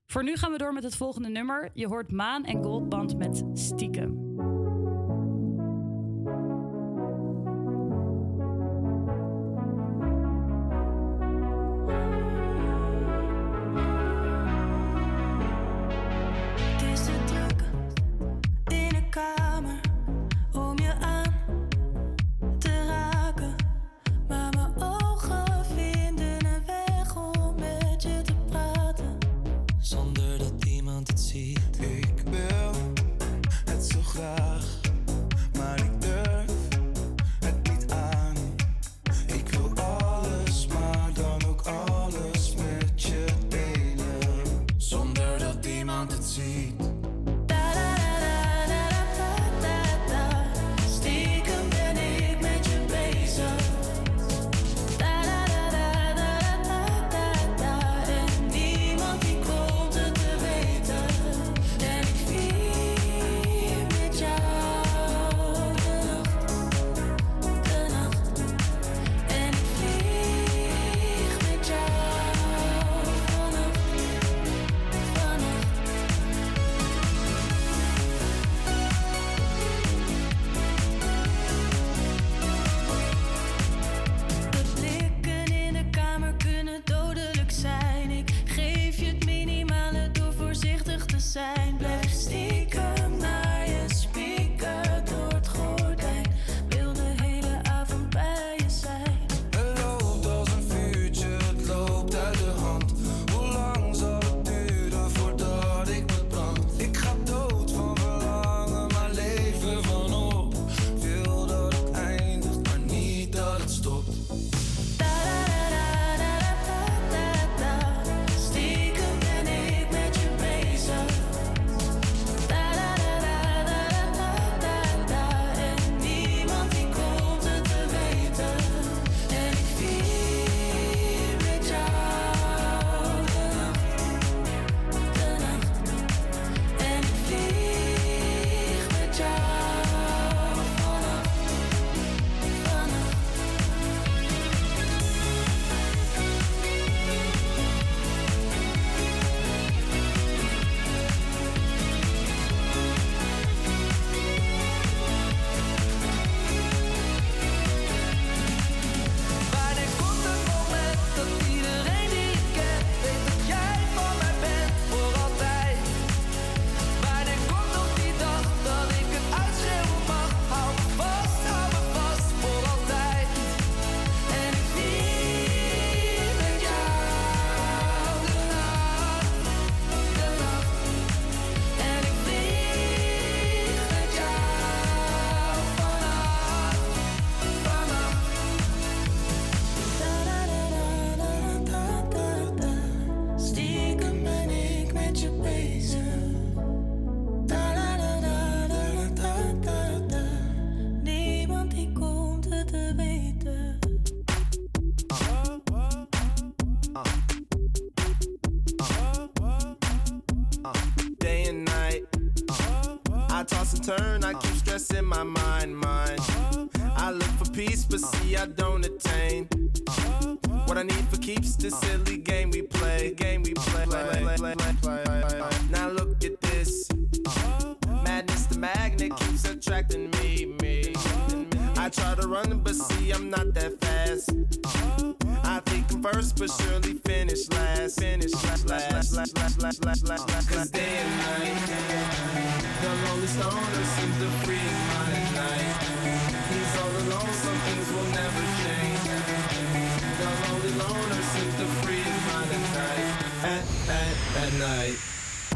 Voor 0.07 0.25
nu 0.25 0.37
gaan 0.37 0.53
we 0.53 0.59
door 0.59 0.73
met 0.73 0.83
het 0.83 0.97
volgende 0.97 1.29
nummer. 1.29 1.71
Je 1.75 1.87
hoort 1.87 2.11
Maan 2.11 2.45
en 2.45 2.63
Goldband 2.63 3.19
met 3.19 3.43
Stiekem. 3.53 4.28
Dat 31.09 31.31
iemand 31.33 32.18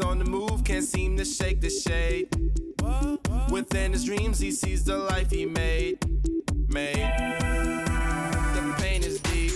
On 0.00 0.18
the 0.18 0.24
move, 0.24 0.64
can't 0.64 0.84
seem 0.84 1.18
to 1.18 1.24
shake 1.24 1.60
the 1.60 1.68
shade. 1.68 2.26
Within 3.50 3.92
his 3.92 4.04
dreams, 4.04 4.38
he 4.38 4.50
sees 4.50 4.84
the 4.84 4.96
life 4.96 5.30
he 5.30 5.44
made. 5.44 5.98
Made. 6.68 6.96
The 8.54 8.74
pain 8.78 9.02
is 9.02 9.20
deep. 9.20 9.52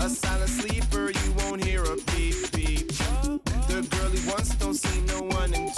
A 0.00 0.08
silent 0.10 0.50
sleeper, 0.50 1.12
you 1.12 1.32
won't 1.38 1.62
hear 1.62 1.84
a 1.84 1.96
beep 2.12 2.50
beep. 2.50 2.88
The 3.68 3.86
girl 3.90 4.10
he 4.10 4.28
wants 4.28 4.56
don't 4.56 4.74
see 4.74 5.00
no 5.02 5.20
one 5.20 5.54
in 5.54 5.70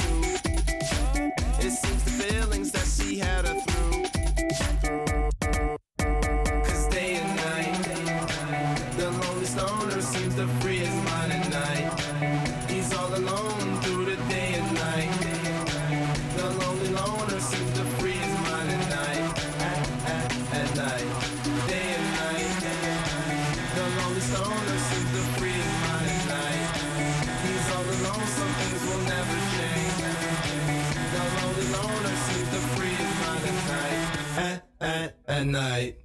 at, 35.38 35.46
night. 35.46 35.96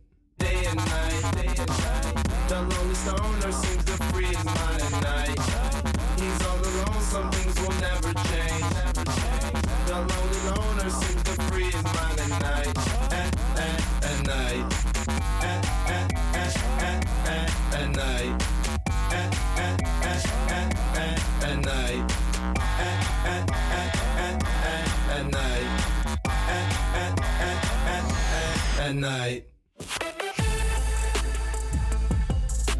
Night. 28.94 29.44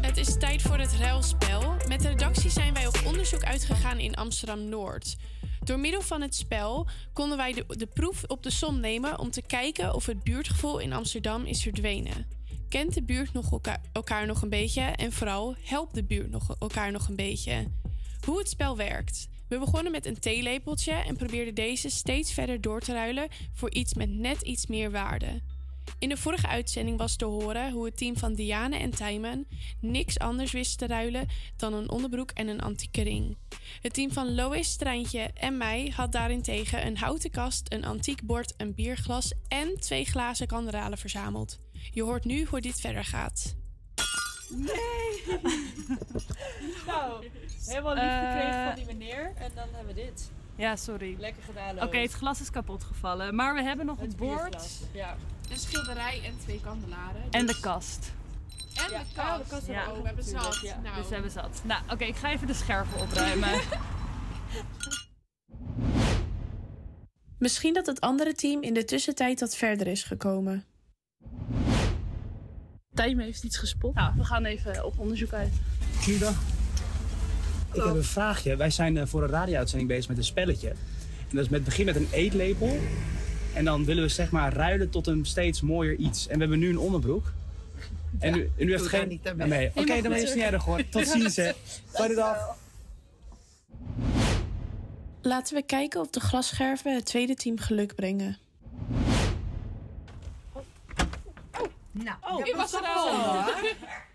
Het 0.00 0.16
is 0.16 0.38
tijd 0.38 0.62
voor 0.62 0.78
het 0.78 0.92
ruilspel. 0.92 1.74
Met 1.88 2.00
de 2.00 2.08
redactie 2.08 2.50
zijn 2.50 2.74
wij 2.74 2.86
op 2.86 3.02
onderzoek 3.06 3.42
uitgegaan 3.42 3.98
in 3.98 4.14
Amsterdam-Noord. 4.14 5.16
Door 5.64 5.78
middel 5.78 6.02
van 6.02 6.20
het 6.20 6.34
spel 6.34 6.88
konden 7.12 7.36
wij 7.36 7.52
de, 7.52 7.88
proef 7.92 8.22
op 8.26 8.42
de 8.42 8.50
som 8.50 8.80
nemen 8.80 9.18
om 9.18 9.30
te 9.30 9.42
kijken 9.42 9.94
of 9.94 10.06
het 10.06 10.22
buurtgevoel 10.22 10.78
in 10.78 10.92
Amsterdam 10.92 11.44
is 11.44 11.62
verdwenen. 11.62 12.26
Kent 12.68 12.94
de 12.94 13.02
buurt 13.02 13.32
nog 13.32 13.60
elkaar 13.92 14.26
nog 14.26 14.42
een 14.42 14.48
beetje 14.48 14.82
en 14.82 15.12
vooral 15.12 15.56
helpt 15.60 15.94
de 15.94 16.04
buurt 16.04 16.30
nog, 16.30 16.56
elkaar 16.58 16.92
nog 16.92 17.08
een 17.08 17.16
beetje? 17.16 17.66
Hoe 18.26 18.38
het 18.38 18.48
spel 18.48 18.76
werkt. 18.76 19.28
We 19.48 19.58
begonnen 19.58 19.92
met 19.92 20.06
een 20.06 20.18
theelepeltje 20.18 20.92
en 20.92 21.16
probeerden 21.16 21.54
deze 21.54 21.88
steeds 21.88 22.32
verder 22.32 22.60
door 22.60 22.80
te 22.80 22.92
ruilen 22.92 23.28
voor 23.52 23.70
iets 23.70 23.94
met 23.94 24.10
net 24.10 24.42
iets 24.42 24.66
meer 24.66 24.90
waarde. 24.90 25.42
In 25.98 26.08
de 26.08 26.16
vorige 26.16 26.46
uitzending 26.46 26.98
was 26.98 27.16
te 27.16 27.24
horen 27.24 27.72
hoe 27.72 27.84
het 27.84 27.96
team 27.96 28.16
van 28.16 28.34
Diane 28.34 28.76
en 28.76 28.90
Tijmen 28.90 29.46
niks 29.80 30.18
anders 30.18 30.52
wist 30.52 30.78
te 30.78 30.86
ruilen 30.86 31.28
dan 31.56 31.72
een 31.72 31.90
onderbroek 31.90 32.30
en 32.30 32.48
een 32.48 32.60
antieke 32.60 33.02
ring. 33.02 33.36
Het 33.80 33.94
team 33.94 34.12
van 34.12 34.34
Lois, 34.34 34.76
Treintje 34.76 35.30
en 35.34 35.56
mij 35.56 35.92
had 35.96 36.12
daarentegen 36.12 36.86
een 36.86 36.96
houten 36.96 37.30
kast, 37.30 37.72
een 37.72 37.84
antiek 37.84 38.22
bord, 38.22 38.54
een 38.56 38.74
bierglas 38.74 39.32
en 39.48 39.80
twee 39.80 40.04
glazen 40.04 40.46
kanderalen 40.46 40.98
verzameld. 40.98 41.58
Je 41.90 42.02
hoort 42.02 42.24
nu 42.24 42.44
hoe 42.44 42.60
dit 42.60 42.80
verder 42.80 43.04
gaat. 43.04 43.56
Nee! 44.50 45.22
nou, 46.86 47.26
helemaal 47.66 47.94
lief 47.94 48.30
gekregen 48.30 48.64
van 48.64 48.74
die 48.74 48.86
meneer. 48.86 49.32
En 49.36 49.50
dan 49.54 49.68
hebben 49.72 49.94
we 49.94 50.00
dit. 50.02 50.30
Ja, 50.56 50.76
sorry. 50.76 51.16
Lekker 51.18 51.42
gedaan, 51.42 51.82
Oké, 51.82 51.98
het 51.98 52.12
glas 52.12 52.40
is 52.40 52.50
kapot 52.50 52.84
gevallen. 52.84 53.34
Maar 53.34 53.54
we 53.54 53.62
hebben 53.62 53.86
nog 53.86 54.00
het, 54.00 54.16
bord 54.16 54.40
bierglas, 54.40 54.80
Ja. 54.92 55.16
Een 55.50 55.58
schilderij 55.58 56.20
en 56.24 56.34
twee 56.42 56.60
kandelaren. 56.60 57.22
en 57.30 57.46
de 57.46 57.58
kast. 57.60 58.12
En 58.74 58.88
de 58.88 59.00
kast. 59.14 59.42
de 59.44 59.50
kast 59.50 59.66
Ja. 59.66 59.72
hebben 59.72 59.92
we 59.92 59.96
ook 59.98 60.02
we 60.02 60.06
hebben 60.06 60.24
zat. 60.24 60.58
ja. 60.62 60.80
Nou. 60.82 60.96
Dus 60.96 61.06
we 61.08 61.12
hebben 61.14 61.30
zat. 61.32 61.60
Nou, 61.64 61.82
oké, 61.90 62.04
ik 62.04 62.16
ga 62.16 62.30
even 62.32 62.46
de 62.46 62.54
scherven 62.54 63.00
opruimen. 63.00 63.60
Misschien 67.38 67.74
dat 67.74 67.86
het 67.86 68.00
andere 68.00 68.32
team 68.34 68.62
in 68.62 68.74
de 68.74 68.84
tussentijd 68.84 69.40
wat 69.40 69.56
verder 69.56 69.86
is 69.86 70.02
gekomen. 70.02 70.64
Tijm 72.94 73.18
heeft 73.18 73.44
iets 73.44 73.56
gespot. 73.56 73.94
Nou, 73.94 74.12
we 74.16 74.24
gaan 74.24 74.44
even 74.44 74.84
op 74.84 74.98
onderzoek 74.98 75.32
uit. 75.32 75.52
Goeiedag. 76.02 76.34
Ik 77.72 77.82
heb 77.82 77.94
een 77.94 78.04
vraagje. 78.04 78.56
Wij 78.56 78.70
zijn 78.70 78.96
eh, 78.96 79.06
voor 79.06 79.22
een 79.22 79.28
radio-uitzending 79.28 79.88
bezig 79.90 80.08
met 80.08 80.16
een 80.18 80.24
spelletje. 80.24 80.68
En 80.68 80.76
dat 81.36 81.44
is 81.44 81.48
met 81.48 81.64
begin 81.64 81.84
met 81.84 81.96
een 81.96 82.08
eetlepel. 82.12 82.78
En 83.54 83.64
dan 83.64 83.84
willen 83.84 84.02
we 84.02 84.08
zeg 84.08 84.30
maar 84.30 84.52
ruilen 84.52 84.90
tot 84.90 85.06
een 85.06 85.24
steeds 85.26 85.60
mooier 85.60 85.94
iets. 85.96 86.26
En 86.26 86.34
we 86.34 86.40
hebben 86.40 86.58
nu 86.58 86.68
een 86.68 86.78
onderbroek. 86.78 87.32
En 88.18 88.34
u, 88.36 88.50
en 88.58 88.68
u 88.68 88.70
heeft 88.70 88.86
geen... 88.86 89.08
niet 89.08 89.28
aan 89.28 89.36
mee. 89.36 89.48
nee. 89.48 89.68
Oké, 89.74 89.92
mag 89.92 90.00
dan 90.02 90.12
is 90.12 90.22
het 90.22 90.34
niet 90.34 90.44
erg 90.44 90.64
hoor. 90.64 90.88
Tot 90.88 91.06
ziens 91.14 91.36
hè. 91.36 91.50
Fijne 91.88 92.14
dag. 92.14 92.56
Laten 95.22 95.54
we 95.56 95.62
kijken 95.62 96.00
of 96.00 96.10
de 96.10 96.20
glasscherven 96.20 96.94
het 96.94 97.04
tweede 97.06 97.34
team 97.34 97.58
geluk 97.58 97.94
brengen. 97.94 98.38
Nou, 101.92 102.16
Oh, 102.30 102.46
ik 102.46 102.54
was 102.56 102.72
er 102.72 102.80
al. 102.80 103.16
hoor. 103.16 103.54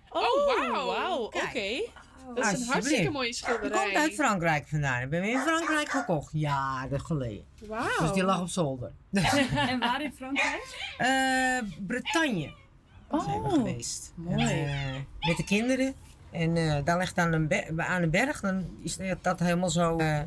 Oh, 0.10 0.86
wauw. 0.86 1.28
Kijk. 1.28 1.44
oké. 1.46 1.90
Dat 2.36 2.54
is 2.54 2.60
een 2.60 2.68
hartstikke 2.68 3.10
mooie 3.12 3.26
Die 3.26 3.34
schilderij. 3.36 3.84
komt 3.84 3.96
uit 3.96 4.14
Frankrijk 4.14 4.68
vandaan. 4.68 5.02
Ik 5.02 5.10
ben 5.10 5.22
weer 5.22 5.32
in 5.32 5.40
Frankrijk 5.40 5.90
gekocht. 5.90 6.30
Jaren 6.34 7.02
geleden. 7.02 7.44
Wauw. 7.68 8.00
Dus 8.00 8.12
die 8.12 8.24
lag 8.24 8.42
op 8.42 8.48
zolder. 8.48 8.92
en 9.12 9.80
waar 9.80 10.02
in 10.02 10.14
Frankrijk? 10.16 10.64
Eh, 10.98 11.60
Bretagne. 11.88 12.54
Oh, 13.08 13.24
zijn 13.24 13.42
we 13.44 13.50
geweest. 13.50 14.14
mooi. 14.16 14.42
En, 14.44 14.68
eh, 14.68 15.28
met 15.28 15.38
de 15.38 15.44
kinderen. 15.44 15.94
En 16.32 16.58
eh 16.58 16.78
daar 16.84 16.98
ligt 16.98 17.18
aan 17.18 17.34
een, 17.34 17.74
aan 17.82 18.02
een 18.02 18.10
berg, 18.10 18.40
dan 18.40 18.68
is 18.84 18.98
dat 19.22 19.40
helemaal 19.40 19.70
zo 19.70 19.98
eh, 19.98 20.20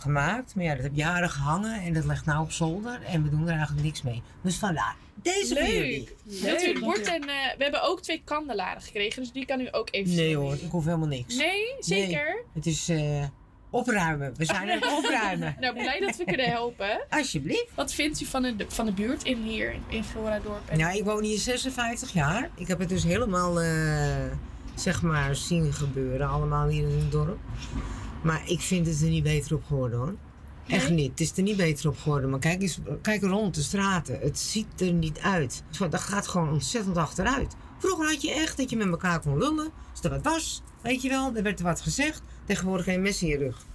gemaakt. 0.00 0.54
Maar 0.54 0.64
ja, 0.64 0.74
dat 0.74 0.82
heb 0.82 0.94
jaren 0.94 1.30
gehangen 1.30 1.82
en 1.82 1.92
dat 1.92 2.04
ligt 2.04 2.24
nou 2.24 2.42
op 2.42 2.52
zolder. 2.52 3.02
En 3.02 3.22
we 3.22 3.28
doen 3.30 3.42
er 3.48 3.54
eigenlijk 3.56 3.82
niks 3.82 4.02
mee. 4.02 4.22
Dus 4.42 4.56
vandaar. 4.58 4.96
Deze 5.22 5.54
voor 5.54 5.66
jullie. 5.66 6.08
Leuk. 6.24 6.66
Het 6.66 6.80
bord 6.80 7.06
en 7.06 7.20
eh, 7.22 7.56
we 7.56 7.62
hebben 7.62 7.82
ook 7.82 8.02
twee 8.02 8.22
kandelaren 8.24 8.82
gekregen, 8.82 9.22
dus 9.22 9.32
die 9.32 9.46
kan 9.46 9.60
u 9.60 9.68
ook 9.70 9.88
even 9.90 10.14
Nee 10.16 10.36
hoor, 10.36 10.54
ik 10.54 10.70
hoef 10.70 10.84
helemaal 10.84 11.06
niks. 11.08 11.36
Nee, 11.36 11.74
zeker? 11.80 12.24
Nee, 12.24 12.42
het 12.54 12.66
is, 12.66 12.88
eh, 12.88 13.24
Opruimen. 13.70 14.34
We 14.36 14.44
zijn 14.44 14.70
aan 14.70 14.80
het 14.80 14.96
opruimen. 15.04 15.56
Nou, 15.60 15.72
blij 15.74 16.00
dat 16.00 16.16
we 16.16 16.24
kunnen 16.24 16.46
helpen. 16.50 17.00
Alsjeblieft. 17.10 17.66
Wat 17.74 17.92
vindt 17.92 18.20
u 18.20 18.24
van 18.24 18.42
de, 18.42 18.54
van 18.68 18.86
de 18.86 18.92
buurt 18.92 19.22
in 19.24 19.42
hier, 19.42 19.74
in 19.88 20.04
Floradorp? 20.04 20.68
En- 20.68 20.78
Nou, 20.78 20.96
ik 20.96 21.04
woon 21.04 21.22
hier 21.24 21.38
56 21.38 22.12
jaar. 22.12 22.50
Ik 22.54 22.68
heb 22.68 22.78
het 22.78 22.88
dus 22.88 23.04
helemaal, 23.04 23.60
eh, 23.60 24.24
zeg 24.74 25.02
maar, 25.02 25.36
zien 25.36 25.72
gebeuren. 25.72 26.28
Allemaal 26.28 26.68
hier 26.68 26.88
in 26.88 26.98
het 26.98 27.12
dorp. 27.12 27.38
Maar 28.22 28.42
ik 28.46 28.60
vind 28.60 28.86
het 28.86 29.00
er 29.00 29.08
niet 29.08 29.22
beter 29.22 29.54
op 29.54 29.64
geworden 29.64 29.98
hoor. 29.98 30.14
Echt 30.66 30.90
niet. 30.90 31.10
Het 31.10 31.20
is 31.20 31.32
er 31.36 31.42
niet 31.42 31.56
beter 31.56 31.88
op 31.88 31.98
geworden. 31.98 32.30
Maar 32.30 32.38
kijk 32.38 32.62
eens 32.62 32.78
kijk 33.02 33.22
rond 33.22 33.54
de 33.54 33.62
straten. 33.62 34.18
Het 34.20 34.38
ziet 34.38 34.80
er 34.80 34.92
niet 34.92 35.18
uit. 35.18 35.62
Dat 35.90 36.00
gaat 36.00 36.26
gewoon 36.26 36.50
ontzettend 36.50 36.96
achteruit. 36.96 37.54
Vroeger 37.78 38.06
had 38.06 38.22
je 38.22 38.32
echt 38.32 38.56
dat 38.56 38.70
je 38.70 38.76
met 38.76 38.88
elkaar 38.88 39.20
kon 39.20 39.38
lullen. 39.38 39.70
Als 39.90 40.02
er 40.02 40.10
wat 40.10 40.22
was, 40.22 40.62
weet 40.80 41.02
je 41.02 41.08
wel. 41.08 41.34
Er 41.34 41.42
werd 41.42 41.58
er 41.58 41.64
wat 41.64 41.80
gezegd. 41.80 42.22
Tegenwoordig 42.44 42.84
geen 42.84 43.02
mes 43.02 43.22
in 43.22 43.28
je 43.28 43.36
rug. 43.36 43.66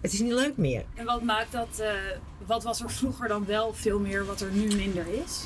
Het 0.00 0.12
is 0.12 0.20
niet 0.20 0.32
leuk 0.32 0.56
meer. 0.56 0.84
En 0.94 1.04
wat 1.04 1.22
maakt 1.22 1.52
dat, 1.52 1.78
eh, 1.78 1.90
wat 2.46 2.62
was 2.62 2.80
er 2.80 2.90
vroeger 2.90 3.28
dan 3.28 3.44
wel 3.44 3.74
veel 3.74 3.98
meer 3.98 4.26
wat 4.26 4.40
er 4.40 4.50
nu 4.52 4.76
minder 4.76 5.06
is? 5.24 5.44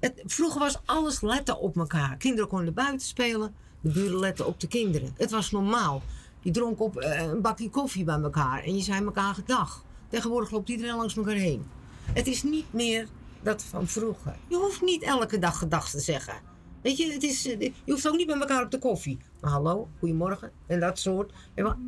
Het, 0.00 0.22
vroeger 0.26 0.60
was 0.60 0.78
alles 0.84 1.20
letten 1.20 1.58
op 1.58 1.76
elkaar. 1.76 2.16
Kinderen 2.16 2.48
konden 2.48 2.74
buiten 2.74 3.06
spelen. 3.06 3.54
De 3.80 3.90
buren 3.90 4.18
letten 4.18 4.46
op 4.46 4.60
de 4.60 4.68
kinderen. 4.68 5.14
Het 5.16 5.30
was 5.30 5.50
normaal. 5.50 6.02
Je 6.42 6.50
dronk 6.50 6.80
op 6.80 6.96
eh, 6.96 7.20
een 7.20 7.40
bakje 7.40 7.70
koffie 7.70 8.04
bij 8.04 8.20
elkaar 8.20 8.62
en 8.62 8.76
je 8.76 8.82
zei 8.82 9.04
elkaar 9.04 9.34
gedag. 9.34 9.84
Tegenwoordig 10.08 10.50
loopt 10.50 10.68
iedereen 10.68 10.96
langs 10.96 11.16
elkaar 11.16 11.34
heen. 11.34 11.64
Het 12.12 12.26
is 12.26 12.42
niet 12.42 12.72
meer 12.72 13.08
dat 13.42 13.62
van 13.62 13.86
vroeger. 13.86 14.36
Je 14.48 14.56
hoeft 14.56 14.82
niet 14.82 15.02
elke 15.02 15.38
dag 15.38 15.58
gedag 15.58 15.90
te 15.90 16.00
zeggen. 16.00 16.34
Weet 16.82 16.96
je, 16.96 17.12
het 17.12 17.22
is, 17.22 17.46
eh, 17.46 17.60
je 17.60 17.92
hoeft 17.92 18.08
ook 18.08 18.16
niet 18.16 18.26
met 18.26 18.40
elkaar 18.40 18.64
op 18.64 18.70
de 18.70 18.78
koffie. 18.78 19.18
Maar 19.40 19.50
hallo, 19.50 19.88
goedemorgen 19.98 20.52
en 20.66 20.80
dat 20.80 20.98
soort. 20.98 21.32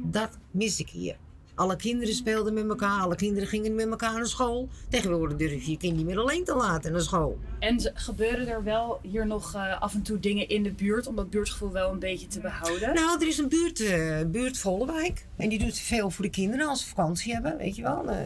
Dat 0.02 0.38
mis 0.50 0.80
ik 0.80 0.88
hier. 0.88 1.16
Alle 1.54 1.76
kinderen 1.76 2.14
speelden 2.14 2.54
met 2.54 2.68
elkaar, 2.68 3.00
alle 3.00 3.16
kinderen 3.16 3.48
gingen 3.48 3.74
met 3.74 3.88
elkaar 3.88 4.12
naar 4.12 4.26
school. 4.26 4.68
Tegenwoordig 4.88 5.38
durf 5.38 5.64
je 5.64 5.70
je 5.70 5.76
kind 5.76 5.96
niet 5.96 6.06
meer 6.06 6.18
alleen 6.18 6.44
te 6.44 6.54
laten 6.54 6.92
naar 6.92 7.00
school. 7.00 7.38
En 7.58 7.90
gebeuren 7.94 8.48
er 8.48 8.64
wel 8.64 8.98
hier 9.02 9.26
nog 9.26 9.54
eh, 9.54 9.82
af 9.82 9.94
en 9.94 10.02
toe 10.02 10.20
dingen 10.20 10.48
in 10.48 10.62
de 10.62 10.72
buurt 10.72 11.06
om 11.06 11.16
dat 11.16 11.30
buurtgevoel 11.30 11.72
wel 11.72 11.92
een 11.92 11.98
beetje 11.98 12.26
te 12.26 12.40
behouden? 12.40 12.94
Nou, 12.94 13.20
er 13.20 13.26
is 13.26 13.38
een 13.38 13.48
buurt, 13.48 13.80
eh 13.80 14.20
buurt 14.26 14.58
Vollewijk. 14.58 15.26
En 15.36 15.48
die 15.48 15.58
doet 15.58 15.78
veel 15.78 16.10
voor 16.10 16.24
de 16.24 16.30
kinderen 16.30 16.68
als 16.68 16.80
ze 16.80 16.88
vakantie 16.88 17.32
hebben, 17.32 17.56
weet 17.56 17.76
je 17.76 17.82
wel. 17.82 18.10
Eh 18.10 18.18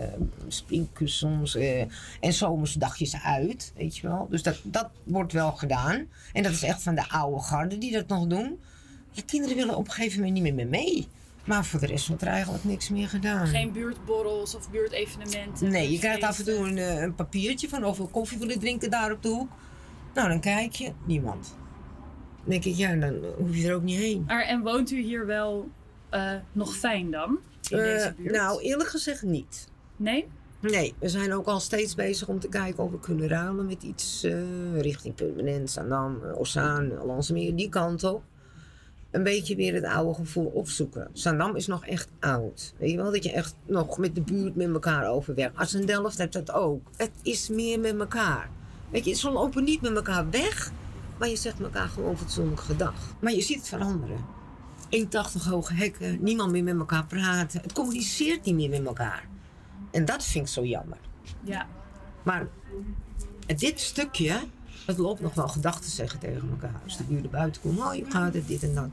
springkussens 0.49 1.55
eh, 1.55 1.81
en 2.21 2.33
zomers 2.33 2.73
dagjes 2.73 3.23
uit, 3.23 3.73
weet 3.77 3.97
je 3.97 4.07
wel. 4.07 4.27
Dus 4.31 4.43
dat, 4.43 4.61
dat 4.63 4.91
wordt 5.05 5.33
wel 5.33 5.53
gedaan. 5.53 6.07
En 6.33 6.43
dat 6.43 6.53
is 6.53 6.63
echt 6.63 6.83
van 6.83 6.95
de 6.95 7.09
oude 7.09 7.43
garde 7.43 7.79
die 7.79 7.93
dat 7.93 8.09
nog 8.09 8.27
doen. 8.27 8.61
De 9.15 9.25
kinderen 9.25 9.57
willen 9.57 9.77
op 9.77 9.87
een 9.87 9.93
gegeven 9.93 10.21
moment 10.21 10.43
niet 10.43 10.55
meer 10.55 10.67
mee. 10.67 11.09
Maar 11.49 11.65
voor 11.65 11.81
de 11.81 11.87
rest 11.87 12.07
wordt 12.09 12.23
er 12.23 12.29
eigenlijk 12.29 12.65
niks 12.65 12.89
meer 12.89 13.09
gedaan. 13.09 13.47
Geen 13.47 13.73
buurtborrels 13.73 14.55
of 14.55 14.71
buurtevenementen? 14.71 15.71
Nee, 15.71 15.91
je 15.93 15.99
krijgt 15.99 16.23
af 16.23 16.39
en 16.39 16.45
toe 16.45 16.55
een, 16.55 16.79
eh, 16.79 17.01
een 17.03 17.15
papiertje 17.15 17.69
van 17.69 17.83
hoeveel 17.83 18.07
koffie 18.07 18.39
willen 18.39 18.59
drinken 18.59 18.91
daar 18.91 19.13
op 19.13 19.23
de 19.23 19.29
hoek. 19.29 19.51
Nou, 20.15 20.29
dan 20.29 20.41
kijk 20.41 20.73
je, 20.73 20.93
niemand. 21.05 21.57
Dan 22.43 22.51
denk 22.51 22.65
ik, 22.65 22.75
ja, 22.75 22.95
dan 22.95 23.15
hoef 23.37 23.57
je 23.57 23.69
er 23.69 23.75
ook 23.75 23.83
niet 23.83 23.99
heen. 23.99 24.25
Maar, 24.27 24.43
en 24.43 24.63
woont 24.63 24.91
u 24.91 25.01
hier 25.01 25.27
wel 25.27 25.69
eh, 26.11 26.33
nog 26.53 26.77
fijn 26.77 27.11
dan? 27.11 27.39
In 27.71 27.79
Eh, 27.79 27.85
deze 27.85 28.15
buurt? 28.17 28.35
nou, 28.35 28.63
eerlijk 28.63 28.89
gezegd 28.91 29.23
niet. 29.23 29.69
Nee? 29.97 30.27
Nee, 30.61 30.95
we 30.99 31.09
zijn 31.09 31.33
ook 31.33 31.47
al 31.47 31.61
steeds 31.61 31.95
bezig 31.95 32.29
om 32.29 32.39
te 32.41 32.49
kijken 32.49 32.85
of 32.85 32.91
we 32.91 33.01
kunnen 33.01 33.29
ruilen 33.29 33.67
met 33.67 33.83
iets 33.83 34.25
eh, 34.25 34.81
richting 34.81 35.15
Permanent, 35.15 35.71
Zandam, 35.71 36.19
uh, 36.25 36.39
Ossaan, 36.39 36.93
Landsmeer, 37.05 37.57
die 37.57 37.69
kant 37.69 38.05
op. 38.05 38.23
Een 39.11 39.23
beetje 39.23 39.57
weer 39.57 39.75
het 39.75 39.85
oude 39.85 40.15
gevoel 40.15 40.47
opzoeken. 40.47 41.09
Zandam 41.13 41.57
is 41.57 41.67
nog 41.67 41.87
echt 41.87 42.09
oud. 42.21 42.75
Weet 42.77 42.91
je 42.91 42.97
wel, 42.97 43.13
dat 43.13 43.25
je 43.25 43.33
echt 43.33 43.55
nog 43.67 43.99
met 43.99 44.15
de 44.15 44.21
buurt 44.21 44.57
met 44.57 44.73
elkaar 44.73 45.09
overwerkt. 45.09 45.59
Als 45.59 45.73
een 45.73 45.87
Delft 45.87 46.19
hebt 46.19 46.33
dat 46.33 46.53
ook. 46.53 46.91
Het 46.97 47.11
is 47.23 47.49
meer 47.49 47.81
met 47.81 47.99
elkaar. 47.99 48.51
Weet 48.91 49.05
je, 49.05 49.15
ze 49.15 49.31
lopen 49.31 49.65
niet 49.65 49.81
met 49.81 49.97
elkaar 49.97 50.31
weg, 50.31 50.71
maar 51.19 51.29
je 51.29 51.37
zegt 51.37 51.61
elkaar 51.61 51.89
gewoon 51.89 52.19
fatsoenlijk 52.19 52.61
gedag. 52.61 52.95
Maar 53.21 53.33
je 53.33 53.41
ziet 53.41 53.57
het 53.57 53.69
veranderen. 53.69 54.25
1,80 54.91 55.49
hoge 55.49 55.75
hekken, 55.75 56.23
niemand 56.23 56.51
meer 56.53 56.65
met 56.65 56.79
elkaar 56.79 57.07
praten. 57.07 57.61
Het 57.61 57.73
communiceert 57.73 58.45
niet 58.45 58.57
meer 58.57 58.71
met 58.71 58.87
elkaar. 58.87 59.29
En 59.91 60.05
dat 60.05 60.25
vind 60.25 60.47
ik 60.47 60.53
zo 60.53 60.65
jammer. 60.65 60.99
Ja. 61.43 61.67
Maar 62.23 62.49
dit 63.47 63.81
stukje, 63.81 64.41
het 64.89 64.99
loopt 64.99 65.21
nog 65.21 65.35
wel 65.35 65.49
gedachten 65.49 65.91
zeggen 65.91 66.19
tegen 66.19 66.51
elkaar. 66.51 66.81
Als 66.85 66.97
de 66.97 67.05
buren 67.05 67.31
buiten 67.31 67.63
komen, 67.63 67.87
oh 67.87 67.95
je 67.95 68.05
gaat 68.09 68.35
het, 68.35 68.49
dit 68.49 68.63
en 68.63 68.75
dat. 68.75 68.91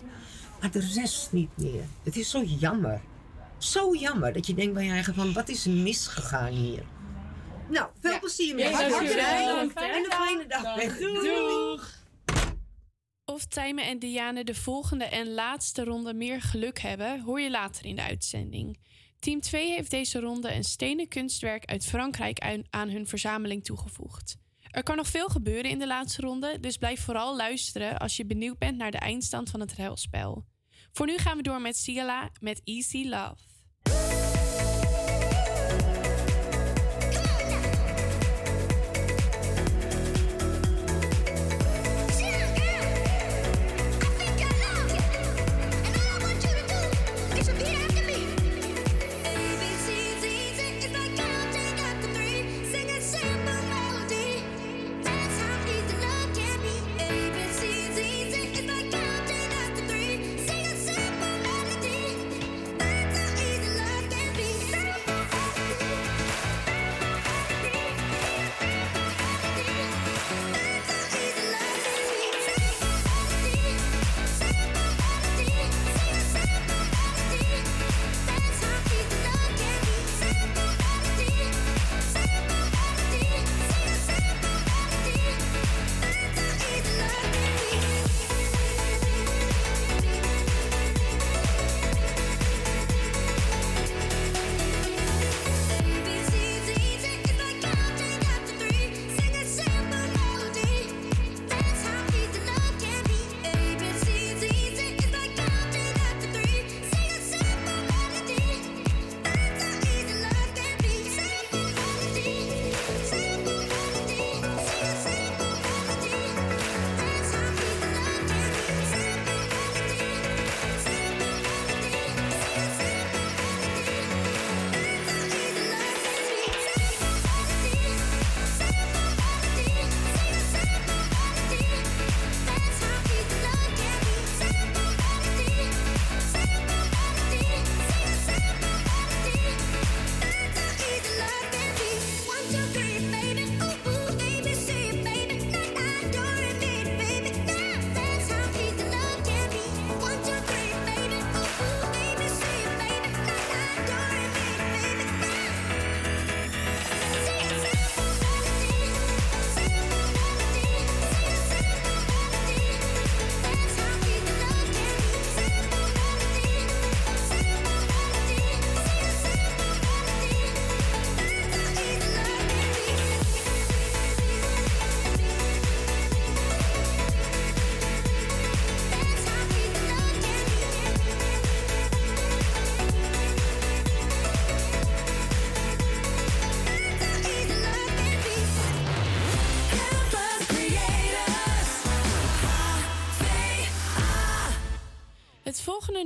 Maar 0.60 0.72
de 0.72 0.92
rest 0.94 1.32
niet 1.32 1.50
meer. 1.58 1.84
Het 2.04 2.18
is 2.18 2.30
zo 2.30 2.44
jammer. 2.44 3.02
Zo 3.58 3.96
jammer 3.96 4.34
dat 4.34 4.48
je 4.48 4.54
denkt 4.54 4.74
bij 4.74 4.86
je 4.86 4.92
eigen 4.92 5.14
van, 5.14 5.34
wat 5.34 5.50
is 5.50 5.66
er 5.66 5.72
misgegaan 5.72 6.54
hier? 6.54 6.84
Nou, 7.70 7.90
veel 8.00 8.20
plezier 8.20 8.56
met 8.56 8.64
Ja, 8.64 8.72
hartstikke. 8.72 9.22
En 9.22 9.60
een 9.60 10.12
fijne 10.12 10.46
dag. 10.48 10.98
Doeg. 10.98 12.04
Of 13.26 13.46
Tijmen 13.46 13.86
en 13.86 14.00
Diane 14.00 14.44
de 14.44 14.56
volgende 14.56 15.06
en 15.06 15.34
laatste 15.34 15.84
ronde 15.84 16.14
meer 16.14 16.42
geluk 16.42 16.80
hebben, 16.80 17.22
hoor 17.22 17.42
je 17.42 17.50
later 17.50 17.86
in 17.86 17.96
de 17.96 18.02
uitzending. 18.02 18.78
Team 19.20 19.42
2 19.42 19.72
heeft 19.72 19.92
deze 19.92 20.20
ronde 20.20 20.54
een 20.54 20.64
stenen 20.64 21.08
kunstwerk 21.08 21.66
uit 21.66 21.86
Frankrijk 21.86 22.64
aan 22.70 22.90
hun 22.90 23.08
verzameling 23.08 23.64
toegevoegd. 23.64 24.38
Er 24.76 24.84
kan 24.84 24.96
nog 24.96 25.08
veel 25.08 25.28
gebeuren 25.28 25.72
in 25.72 25.80
de 25.80 25.88
laatste 25.88 26.22
ronde, 26.22 26.60
dus 26.60 26.78
blijf 26.78 27.02
vooral 27.02 27.36
luisteren 27.36 27.98
als 27.98 28.18
je 28.18 28.26
benieuwd 28.26 28.58
bent 28.58 28.78
naar 28.78 28.92
de 28.92 28.98
eindstand 28.98 29.50
van 29.50 29.60
het 29.60 29.74
ruilspel. 29.74 30.46
Voor 30.92 31.06
nu 31.06 31.18
gaan 31.18 31.38
we 31.38 31.44
door 31.44 31.62
met 31.62 31.78
Ciala 31.78 32.30
met 32.40 32.62
Easy 32.64 33.08
Love. 33.08 34.25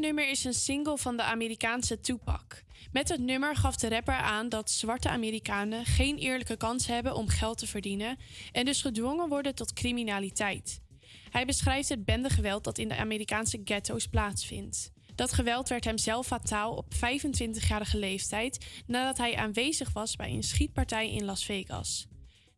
Nummer 0.09 0.29
is 0.29 0.43
een 0.43 0.53
single 0.53 0.97
van 0.97 1.17
de 1.17 1.23
Amerikaanse 1.23 1.99
Tupac. 1.99 2.63
Met 2.91 3.09
het 3.09 3.19
nummer 3.19 3.55
gaf 3.55 3.75
de 3.75 3.89
rapper 3.89 4.13
aan 4.13 4.49
dat 4.49 4.71
zwarte 4.71 5.09
Amerikanen 5.09 5.85
geen 5.85 6.17
eerlijke 6.17 6.57
kans 6.57 6.87
hebben 6.87 7.15
om 7.15 7.27
geld 7.27 7.57
te 7.57 7.67
verdienen 7.67 8.17
en 8.51 8.65
dus 8.65 8.81
gedwongen 8.81 9.29
worden 9.29 9.55
tot 9.55 9.73
criminaliteit. 9.73 10.81
Hij 11.29 11.45
beschrijft 11.45 11.89
het 11.89 12.05
bendegeweld 12.05 12.63
dat 12.63 12.77
in 12.77 12.87
de 12.87 12.95
Amerikaanse 12.95 13.61
ghetto's 13.63 14.07
plaatsvindt. 14.07 14.91
Dat 15.15 15.33
geweld 15.33 15.69
werd 15.69 15.83
hem 15.83 15.97
zelf 15.97 16.27
fataal 16.27 16.75
op 16.75 16.93
25-jarige 16.93 17.97
leeftijd 17.97 18.65
nadat 18.87 19.17
hij 19.17 19.35
aanwezig 19.35 19.93
was 19.93 20.15
bij 20.15 20.31
een 20.31 20.43
schietpartij 20.43 21.11
in 21.11 21.25
Las 21.25 21.45
Vegas. 21.45 22.07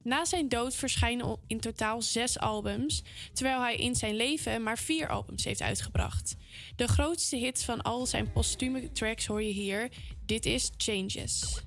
Na 0.03 0.25
zijn 0.25 0.49
dood 0.49 0.75
verschijnen 0.75 1.37
in 1.47 1.59
totaal 1.59 2.01
zes 2.01 2.39
albums, 2.39 3.03
terwijl 3.33 3.61
hij 3.61 3.75
in 3.75 3.95
zijn 3.95 4.15
leven 4.15 4.63
maar 4.63 4.77
vier 4.77 5.09
albums 5.09 5.43
heeft 5.43 5.61
uitgebracht. 5.61 6.35
De 6.75 6.87
grootste 6.87 7.35
hits 7.35 7.63
van 7.65 7.81
al 7.81 8.05
zijn 8.05 8.31
postume 8.31 8.91
tracks 8.91 9.25
hoor 9.25 9.43
je 9.43 9.53
hier. 9.53 9.89
Dit 10.25 10.45
is 10.45 10.71
Changes. 10.77 11.63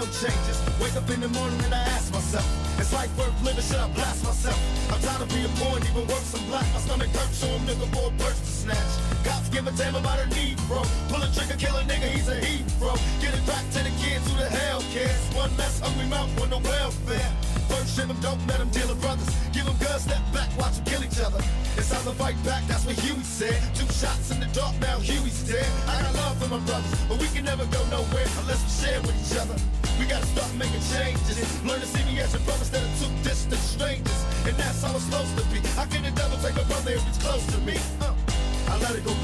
No 0.00 0.06
changes. 0.06 0.56
Wake 0.80 0.96
up 0.96 1.08
in 1.10 1.20
the 1.20 1.28
morning 1.28 1.60
and 1.64 1.74
I 1.74 1.82
ask 1.92 2.12
myself, 2.12 2.46
is 2.80 2.92
life 2.92 3.12
worth 3.18 3.36
living? 3.44 3.62
Should 3.62 3.76
I 3.76 3.88
blast 3.88 4.24
myself? 4.24 4.58
I'm 4.90 5.00
tired 5.02 5.22
of 5.22 5.28
being 5.28 5.44
and 5.44 5.84
even 5.84 6.06
worse, 6.08 6.34
I'm 6.34 6.44
black. 6.48 6.66
My 6.72 6.80
stomach 6.80 7.08
hurts, 7.08 7.36
so 7.36 7.46
I'm 7.48 7.66
looking 7.66 7.90
for 7.92 8.08
a 8.08 8.12
to 8.60 8.74
snatch. 8.74 9.24
Cops 9.24 9.48
give 9.48 9.66
a 9.66 9.72
damn 9.72 9.94
about 9.94 10.18
a 10.20 10.26
need, 10.34 10.56
bro. 10.68 10.82
Pull 11.08 11.22
a 11.22 11.28
trigger, 11.32 11.56
kill 11.56 11.76
a 11.76 11.82
nigga, 11.84 12.08
he's 12.10 12.28
a 12.28 12.36
heat, 12.36 12.64
bro. 12.78 12.94
Get 13.20 13.34
it 13.34 13.46
back 13.46 13.64
to 13.72 13.80
the 13.84 13.92
kids 14.02 14.24
who 14.28 14.36
the 14.38 14.48
hell 14.48 14.82
cares. 14.92 15.20
One 15.34 15.50
less 15.56 15.80
hungry 15.80 16.06
mouth 16.06 16.30
on 16.40 16.50
the 16.50 16.58
welfare. 16.58 17.30
First 17.68 17.96
ship 17.96 18.08
'em, 18.10 18.20
don't 18.20 18.40
let 18.46 18.58
them 18.58 18.70
deal 18.70 18.88
with 18.88 19.00
brothers. 19.00 19.28
Give 19.52 19.64
them 19.64 19.76
guns, 19.78 20.02
step 20.02 20.22
back, 20.32 20.48
watch 20.58 20.70
watch 20.70 20.78
'em 20.78 20.84
kill 20.84 21.04
each 21.04 21.20
other. 21.20 21.42
It's 21.76 21.88
time 21.90 22.04
to 22.04 22.12
fight 22.12 22.38
back, 22.44 22.66
that's 22.66 22.84
what 22.84 22.98
Huey 22.98 23.22
said. 23.22 23.58
Two 23.74 23.86
shots 23.92 24.30
in 24.30 24.40
the 24.40 24.46
dark, 24.46 24.74
now 24.80 24.98
Huey's 24.98 25.42
dead. 25.42 25.70
I 25.88 26.02
got 26.02 26.14
love 26.14 26.36
for 26.38 26.48
my 26.48 26.58
brothers, 26.68 26.94
but 27.08 27.18
we 27.18 27.28
can 27.28 27.44
never 27.44 27.66
go 27.66 27.80
nowhere 27.90 28.28
unless 28.40 28.60
we 28.64 28.70
share 28.82 29.00
with 29.02 29.16
each 29.22 29.36
other. 29.38 29.56
We 29.98 30.06
gotta 30.06 30.26
start 30.26 30.52
making 30.54 30.84
changes. 30.94 31.38
Learn 31.64 31.80
to 31.80 31.86
see 31.86 32.04
me 32.04 32.20
as 32.20 32.32
your 32.32 32.42
brother 32.42 32.64
instead 32.64 32.82
of 32.82 32.92
two 33.00 33.10
distant 33.28 33.62
strangers. 33.62 34.20
And 34.46 34.56
that's 34.56 34.82
how 34.82 34.94
it's 34.96 35.04
supposed 35.04 35.36
to 35.36 35.44
be. 35.52 35.58
How 35.76 35.84
can 35.84 36.02
the 36.02 36.10
devil 36.12 36.38
take 36.38 36.56
a 36.56 36.64
brother 36.64 36.92
if 36.92 37.02
he's 37.06 37.18
close 37.18 37.44
to 37.52 37.58
me? 37.58 37.76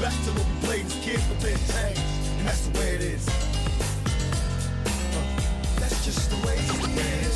It 0.07 0.13
to 0.23 0.31
when 0.31 0.47
we 0.61 0.77
kids, 1.03 1.27
then 1.27 1.59
changed. 1.67 1.99
And 2.39 2.47
that's 2.47 2.61
the 2.67 2.79
way 2.79 2.95
it 2.95 3.01
is. 3.01 3.27
Uh, 3.27 3.33
that's 5.81 6.05
just 6.05 6.29
the 6.29 6.37
way 6.47 6.55
it 6.55 6.63
is. 6.95 7.35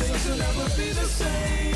Things 0.00 0.24
will 0.24 0.38
never 0.38 0.64
be 0.80 0.88
the 0.96 1.04
same. 1.04 1.74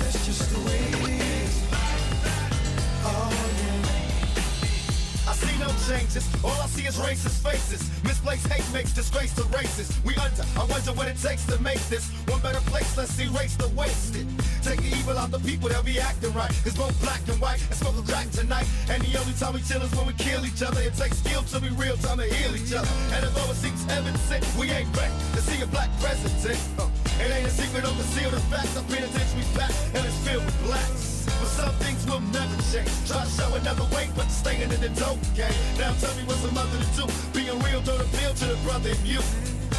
That's 0.00 0.26
just 0.26 0.50
the 0.50 0.58
way 0.66 0.80
it 0.90 1.22
is. 1.22 1.54
Oh, 3.04 3.30
yeah. 3.62 5.30
I 5.30 5.34
see 5.34 5.56
no 5.60 5.70
changes. 5.86 6.26
All 6.42 6.50
I 6.50 6.66
see 6.66 6.86
is 6.88 6.96
racist 6.96 7.48
faces. 7.48 7.88
Misplaced 8.02 8.48
hate 8.48 8.72
makes 8.74 8.92
disgrace 8.92 9.32
to 9.36 9.44
races. 9.56 9.96
We 10.04 10.16
under. 10.16 10.42
I 10.56 10.64
wonder 10.64 10.92
what 10.94 11.06
it 11.06 11.18
takes 11.18 11.46
to 11.46 11.62
make 11.62 11.80
this 11.88 12.10
one 12.26 12.40
better 12.40 12.60
place. 12.70 12.96
Let's 12.96 13.16
erase 13.20 13.54
the 13.54 13.68
wasted. 13.68 14.26
Take 14.66 14.82
the 14.82 14.98
evil 14.98 15.14
out 15.14 15.30
the 15.30 15.38
people, 15.46 15.68
they'll 15.68 15.86
be 15.86 16.00
acting 16.00 16.34
right. 16.34 16.50
It's 16.66 16.74
both 16.74 16.90
black 16.98 17.22
and 17.30 17.38
white 17.38 17.62
and 17.70 17.78
smoke 17.78 17.94
a 17.94 18.02
crack 18.02 18.26
tonight. 18.34 18.66
And 18.90 18.98
the 18.98 19.14
only 19.14 19.30
time 19.38 19.54
we 19.54 19.62
chill 19.62 19.78
is 19.78 19.94
when 19.94 20.10
we 20.10 20.14
kill 20.18 20.42
each 20.42 20.58
other. 20.58 20.82
It 20.82 20.98
takes 20.98 21.22
skill 21.22 21.46
to 21.54 21.62
be 21.62 21.70
real 21.78 21.94
time 22.02 22.18
to 22.18 22.26
heal 22.26 22.50
each 22.50 22.74
other. 22.74 22.90
And 23.14 23.22
although 23.30 23.54
it 23.54 23.62
seems 23.62 23.86
evident, 23.86 24.18
we 24.58 24.66
ain't 24.74 24.90
ready 24.98 25.14
to 25.38 25.40
see 25.46 25.62
a 25.62 25.70
black 25.70 25.86
president. 26.02 26.58
Uh, 26.82 26.90
it 27.22 27.30
ain't 27.30 27.46
a 27.46 27.54
secret, 27.54 27.86
don't 27.86 27.94
conceal 27.94 28.30
the 28.34 28.42
facts. 28.50 28.74
Our 28.74 28.82
penitentiary's 28.90 29.46
back 29.54 29.70
and 29.94 30.02
it's 30.02 30.18
filled 30.26 30.42
with 30.42 30.58
blacks. 30.66 31.30
But 31.30 31.50
some 31.54 31.74
things 31.86 32.02
will 32.02 32.26
never 32.34 32.58
change. 32.66 32.90
Try 33.06 33.22
to 33.22 33.30
show 33.30 33.54
another 33.54 33.86
way, 33.94 34.10
but 34.18 34.26
staying 34.34 34.66
in 34.66 34.80
the 34.82 34.90
dope 34.98 35.22
game. 35.38 35.54
Now 35.78 35.94
tell 36.02 36.10
me 36.18 36.26
what's 36.26 36.42
a 36.42 36.50
mother 36.50 36.74
to 36.74 36.90
do. 36.98 37.06
Being 37.30 37.54
real 37.62 37.86
don't 37.86 38.02
appeal 38.02 38.34
to 38.34 38.46
the 38.50 38.58
brother 38.66 38.90
in 38.90 39.06
you. 39.06 39.22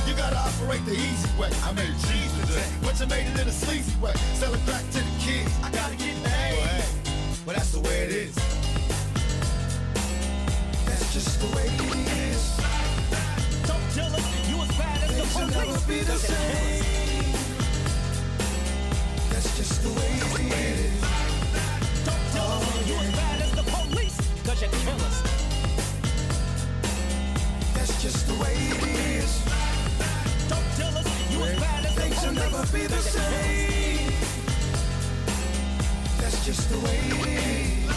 You 0.08 0.16
gotta 0.16 0.38
operate 0.38 0.86
the 0.86 0.94
easy 0.94 1.30
way. 1.38 1.50
I 1.64 1.74
made 1.74 1.94
cheese 2.08 2.32
today, 2.42 2.64
but 2.82 2.98
you 3.00 3.08
made 3.08 3.28
it 3.28 3.40
in 3.42 3.48
a 3.48 3.52
sleazy 3.52 3.94
way. 4.00 4.14
Sell 4.36 4.54
it 4.54 4.66
back 4.66 4.82
to 4.92 5.00
the 5.00 5.16
kids. 5.20 5.52
I 5.62 5.70
gotta 5.70 5.96
get 5.98 6.16
paid. 6.24 6.58
Well, 6.58 6.68
hey, 6.68 6.86
well 7.46 7.56
that's 7.58 7.72
the 7.72 7.82
way 7.82 7.98
it 8.06 8.12
is. 8.12 8.36
That's 10.86 11.14
just 11.14 11.40
the 11.42 11.48
way 11.56 11.66
it 11.68 12.08
is. 12.32 12.58
Don't 13.68 13.88
tell 13.94 14.16
us 14.16 14.50
you 14.50 14.58
as 14.64 14.78
bad 14.78 15.04
as 15.04 15.10
the 15.10 15.16
Things 15.24 15.36
will 15.36 15.48
police. 15.52 15.68
never 15.68 15.88
be 15.92 16.00
the 16.00 16.18
same. 16.18 17.36
That's 19.30 19.58
just 19.58 19.84
the 19.84 19.90
way 19.90 20.12
it 20.24 20.54
is. 20.56 21.02
Don't 22.08 22.26
tell 22.32 22.48
us 22.48 22.88
you 22.88 22.96
as 22.96 23.12
bad 23.12 23.42
as 23.42 23.52
the 23.60 23.64
police, 23.76 24.18
cause 24.46 24.62
you 24.62 24.70
kill 24.70 25.02
us. 25.10 25.22
That's 27.76 28.02
just 28.02 28.26
the 28.28 28.34
way 28.36 28.54
it 28.56 28.84
is. 28.84 29.17
Never 32.52 32.78
be 32.78 32.86
the 32.88 33.02
same. 33.02 34.12
That's 36.20 36.46
just 36.46 36.70
the 36.70 36.80
way 36.80 36.96
it 36.96 37.28
is. 37.28 37.90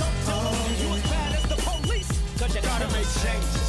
Us 0.00 0.82
you 0.82 0.88
as 0.94 1.02
bad 1.10 1.34
as 1.34 1.42
the 1.48 1.56
police, 1.56 2.10
cause 2.38 2.54
you 2.54 2.62
Gotta 2.62 2.86
make 2.92 3.10
changes. 3.22 3.68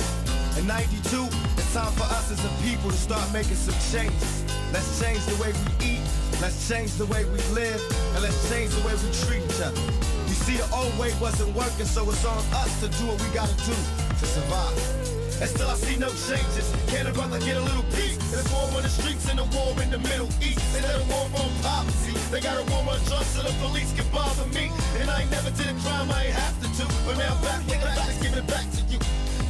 In 0.58 0.68
92, 0.68 1.28
it's 1.58 1.74
time 1.74 1.92
for 1.94 2.04
us 2.04 2.32
as 2.32 2.44
a 2.46 2.50
people 2.64 2.90
to 2.90 2.98
start 2.98 3.26
making 3.34 3.56
some 3.56 3.78
changes. 3.92 4.44
Let's 4.74 5.00
change 5.02 5.26
the 5.26 5.36
way 5.42 5.52
we 5.52 5.86
eat, 5.86 6.04
let's 6.42 6.68
change 6.70 6.94
the 6.96 7.06
way 7.08 7.26
we 7.26 7.40
live, 7.54 7.82
and 8.14 8.22
let's 8.22 8.50
change 8.50 8.72
the 8.72 8.86
way 8.86 8.94
we 8.94 9.10
treat 9.26 9.44
each 9.44 9.62
other. 9.62 9.82
You 10.28 10.36
see, 10.36 10.58
the 10.58 10.68
old 10.74 10.98
way 10.98 11.12
wasn't 11.20 11.54
working, 11.56 11.86
so 11.86 12.08
it's 12.10 12.26
on 12.26 12.44
us 12.54 12.80
to 12.82 12.88
do 13.00 13.08
what 13.08 13.20
we 13.22 13.28
gotta 13.34 13.56
do 13.66 13.76
to 14.20 14.26
survive. 14.26 14.78
And 15.42 15.50
still 15.50 15.70
I 15.70 15.76
see 15.76 15.98
no 15.98 16.10
changes. 16.30 16.70
Can 16.88 17.08
a 17.08 17.12
brother 17.12 17.40
get 17.40 17.58
a 17.58 17.62
little 17.62 17.84
peace? 17.98 18.21
There's 18.32 18.48
war 18.48 18.64
on 18.72 18.82
the 18.82 18.88
streets 18.88 19.28
and 19.28 19.44
a 19.44 19.48
war 19.52 19.76
in 19.84 19.92
the 19.92 20.00
Middle 20.00 20.32
East. 20.40 20.64
They 20.72 20.80
let 20.80 20.96
a 20.96 21.06
war 21.12 21.28
on 21.36 21.52
poverty. 21.60 22.16
They 22.32 22.40
got 22.40 22.56
a 22.56 22.66
war 22.72 22.80
on 22.88 23.00
drugs 23.04 23.28
so 23.36 23.44
the 23.44 23.52
police 23.60 23.92
can 23.92 24.08
bother 24.08 24.48
me. 24.56 24.72
And 25.04 25.12
I 25.12 25.28
ain't 25.28 25.32
never 25.32 25.52
did 25.52 25.68
a 25.68 25.76
crime 25.84 26.08
I 26.08 26.32
ain't 26.32 26.40
have 26.40 26.56
to 26.64 26.68
do. 26.80 26.88
But 27.04 27.20
now 27.20 27.36
I'm 27.36 27.44
back 27.44 27.60
with 27.68 27.84
facts, 27.84 28.24
give 28.24 28.32
it 28.32 28.48
back 28.48 28.64
to 28.72 28.82
you. 28.88 29.00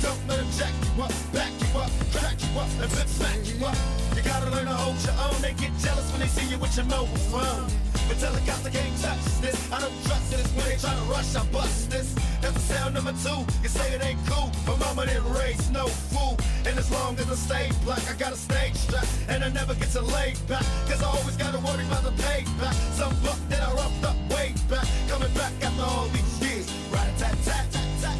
Don't 0.02 0.18
let 0.26 0.42
them 0.42 0.50
jack 0.58 0.74
you 0.82 1.04
up, 1.06 1.14
back 1.30 1.54
you 1.62 1.70
up, 1.78 1.94
crack 2.10 2.38
you 2.42 2.52
up, 2.58 2.70
and 2.82 2.90
then 2.90 3.06
smack 3.06 3.38
you 3.46 3.58
up. 3.62 3.78
You 4.18 4.22
gotta 4.26 4.50
learn 4.50 4.66
to 4.66 4.74
hold 4.74 4.98
your 5.06 5.14
own. 5.30 5.38
They 5.46 5.54
get 5.54 5.78
jealous 5.78 6.10
when 6.10 6.26
they 6.26 6.32
see 6.34 6.50
you 6.50 6.58
with 6.58 6.74
your 6.74 6.90
mobile 6.90 7.22
phone. 7.30 7.70
But 8.10 8.18
tell 8.18 8.34
the 8.34 8.42
cops 8.50 8.66
they 8.66 8.74
can't 8.74 8.98
touch 8.98 9.22
this. 9.46 9.62
I 9.70 9.78
don't 9.78 9.94
trust. 10.10 10.34
It's 10.34 10.50
when 10.58 10.66
they 10.66 10.82
try 10.82 10.98
to 10.98 11.06
rush, 11.06 11.38
I 11.38 11.46
bust 11.54 11.94
this. 11.94 12.10
That's 12.42 12.54
the 12.54 12.74
sound 12.74 12.96
number 12.96 13.14
two. 13.24 13.46
You 13.62 13.70
say 13.70 13.94
it 13.94 14.04
ain't 14.04 14.20
cool, 14.28 14.52
but 14.66 14.80
mama 14.80 15.06
didn't 15.06 15.32
raise 15.34 15.70
no 15.70 15.88
fool. 15.88 16.38
And 16.66 16.78
as 16.78 16.90
long 16.92 17.18
as 17.20 17.30
I 17.30 17.36
stay 17.36 17.72
black, 17.86 18.02
I 18.10 18.14
got 18.18 18.34
a 18.34 18.36
stage 18.36 18.76
strap. 18.76 19.06
And 19.30 19.44
I 19.44 19.50
never 19.50 19.76
get 19.76 19.90
to 19.92 20.02
lay 20.02 20.34
back. 20.48 20.66
Cause 20.88 21.02
I 21.04 21.08
always 21.08 21.38
gotta 21.38 21.60
worry 21.60 21.86
about 21.86 22.04
the 22.04 22.12
payback. 22.24 22.74
Some 22.98 23.14
buck 23.24 23.38
that 23.50 23.62
I 23.62 23.74
roughed 23.74 24.04
up 24.04 24.16
way 24.32 24.54
back. 24.70 24.88
Coming 25.08 25.34
back 25.34 25.54
after 25.62 25.84
all 25.84 26.08
these 26.08 26.42
years. 26.42 26.72
Right 26.92 27.14
tat 27.18 27.38
tat. 27.46 27.66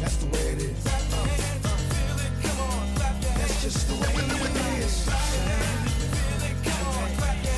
That's 0.00 0.16
the 0.16 0.26
way 0.26 0.52
it 0.54 0.62
is. 0.62 0.84
That's 3.38 3.62
just 3.62 3.88
the 3.88 3.94
way 3.94 4.12
it 4.14 4.82
is. 4.82 4.92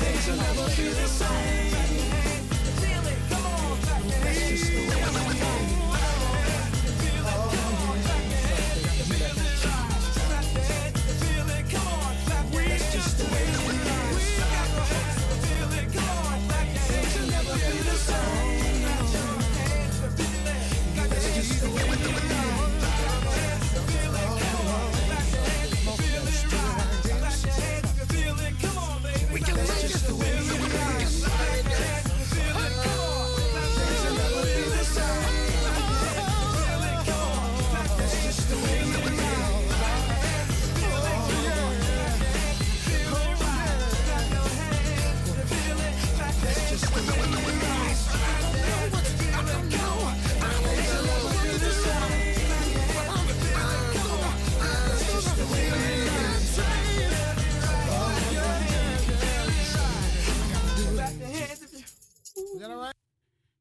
Things 0.01 0.27
will 0.27 0.37
never 0.37 0.65
be 0.75 0.89
the 0.89 1.07
same. 1.07 1.94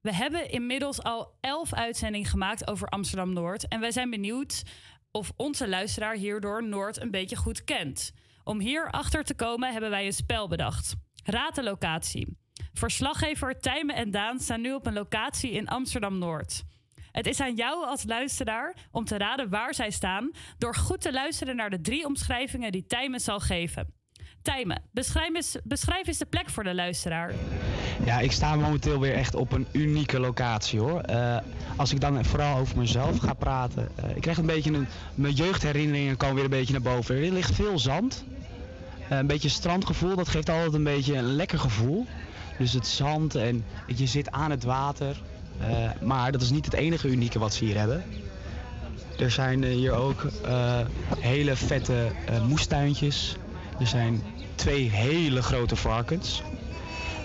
We 0.04 0.14
hebben 0.14 0.50
inmiddels 0.50 1.02
al 1.02 1.36
elf 1.40 1.74
uitzendingen 1.74 2.28
gemaakt 2.28 2.68
over 2.68 2.88
Amsterdam 2.88 3.32
Noord. 3.32 3.68
En 3.68 3.80
wij 3.80 3.90
zijn 3.90 4.10
benieuwd 4.10 4.62
of 5.10 5.32
onze 5.36 5.68
luisteraar 5.68 6.14
hierdoor 6.14 6.64
Noord 6.64 7.00
een 7.00 7.10
beetje 7.10 7.36
goed 7.36 7.64
kent. 7.64 8.12
Om 8.42 8.60
hier 8.60 8.90
achter 8.90 9.24
te 9.24 9.34
komen 9.34 9.72
hebben 9.72 9.90
wij 9.90 10.06
een 10.06 10.12
spel 10.12 10.48
bedacht. 10.48 10.94
Raad 11.24 11.54
de 11.54 11.62
locatie. 11.62 12.38
Verslaggever 12.72 13.60
Tijmen 13.60 13.94
en 13.94 14.10
Daan 14.10 14.38
staan 14.38 14.60
nu 14.60 14.72
op 14.72 14.86
een 14.86 14.92
locatie 14.92 15.50
in 15.50 15.68
Amsterdam 15.68 16.18
Noord. 16.18 16.62
Het 17.12 17.26
is 17.26 17.40
aan 17.40 17.54
jou 17.54 17.86
als 17.86 18.04
luisteraar 18.04 18.76
om 18.90 19.04
te 19.04 19.16
raden 19.16 19.48
waar 19.48 19.74
zij 19.74 19.90
staan 19.90 20.30
door 20.58 20.74
goed 20.74 21.00
te 21.00 21.12
luisteren 21.12 21.56
naar 21.56 21.70
de 21.70 21.80
drie 21.80 22.06
omschrijvingen 22.06 22.72
die 22.72 22.86
Tijmen 22.86 23.20
zal 23.20 23.40
geven. 23.40 24.03
Tijmen, 24.44 24.82
beschrijf 24.90 25.34
eens, 25.34 25.56
beschrijf 25.64 26.06
eens 26.06 26.18
de 26.18 26.26
plek 26.26 26.48
voor 26.50 26.64
de 26.64 26.74
luisteraar. 26.74 27.32
Ja, 28.04 28.20
ik 28.20 28.32
sta 28.32 28.56
momenteel 28.56 29.00
weer 29.00 29.14
echt 29.14 29.34
op 29.34 29.52
een 29.52 29.66
unieke 29.72 30.20
locatie 30.20 30.80
hoor. 30.80 31.00
Eh, 31.00 31.36
als 31.76 31.92
ik 31.92 32.00
dan 32.00 32.24
vooral 32.24 32.58
over 32.58 32.78
mezelf 32.78 33.18
ga 33.18 33.32
praten. 33.32 33.88
eh, 33.94 34.16
ik 34.16 34.20
krijg 34.20 34.38
een 34.38 34.46
beetje 34.46 34.72
een. 34.72 34.86
Mijn 35.14 35.34
jeugdherinneringen 35.34 36.16
komen 36.16 36.34
weer 36.34 36.44
een 36.44 36.50
beetje 36.50 36.72
naar 36.72 36.94
boven. 36.94 37.16
Er 37.16 37.32
ligt 37.32 37.54
veel 37.54 37.78
zand. 37.78 38.24
Eh, 39.08 39.18
een 39.18 39.26
beetje 39.26 39.48
strandgevoel, 39.48 40.16
dat 40.16 40.28
geeft 40.28 40.48
altijd 40.48 40.74
een 40.74 40.84
beetje 40.84 41.16
een 41.16 41.34
lekker 41.36 41.58
gevoel. 41.58 42.06
Dus 42.58 42.72
het 42.72 42.86
zand 42.86 43.34
en 43.34 43.64
je 43.86 44.06
zit 44.06 44.30
aan 44.30 44.50
het 44.50 44.64
water. 44.64 45.16
Maar 46.00 46.32
dat 46.32 46.42
is 46.42 46.50
niet 46.50 46.64
het 46.64 46.74
enige 46.74 47.08
unieke 47.08 47.38
wat 47.38 47.54
ze 47.54 47.64
hier 47.64 47.78
hebben. 47.78 48.04
Er 49.18 49.30
zijn 49.30 49.64
hier 49.64 49.92
ook 49.92 50.26
hele 51.18 51.56
vette 51.56 52.10
moestuintjes. 52.48 53.36
Er 53.80 53.86
zijn 53.86 54.22
twee 54.54 54.90
hele 54.90 55.42
grote 55.42 55.76
varkens. 55.76 56.42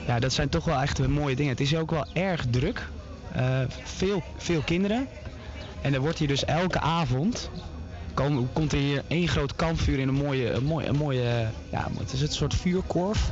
Ja, 0.08 0.20
dat 0.20 0.34
zijn 0.34 0.50
toch 0.50 0.66
wel 0.66 0.80
echt 0.80 1.08
mooie 1.08 1.36
dingen. 1.36 1.52
Het 1.52 1.62
is 1.62 1.76
ook 1.76 1.92
wel 1.92 2.06
erg 2.14 2.46
druk. 2.50 2.88
Eh, 3.32 3.60
veel, 3.84 4.24
veel 4.38 4.62
kinderen. 4.62 5.08
En 5.82 5.94
er 5.94 6.00
wordt 6.00 6.18
hier 6.18 6.28
dus 6.28 6.46
elke 6.46 6.80
avond... 6.80 7.50
Kom, 8.14 8.50
komt 8.54 8.72
er 8.72 8.78
hier 8.78 9.04
één 9.08 9.28
groot 9.28 9.56
kampvuur 9.56 10.00
in 10.00 10.08
een 10.08 10.14
mooie... 10.14 10.52
Een 10.52 10.64
mooie, 10.64 10.88
een 10.88 10.96
mooie 10.96 11.48
ja, 11.70 11.88
het 11.98 12.14
is 12.14 12.22
het 12.22 12.34
soort 12.34 12.56
vuurkorf. 12.56 13.32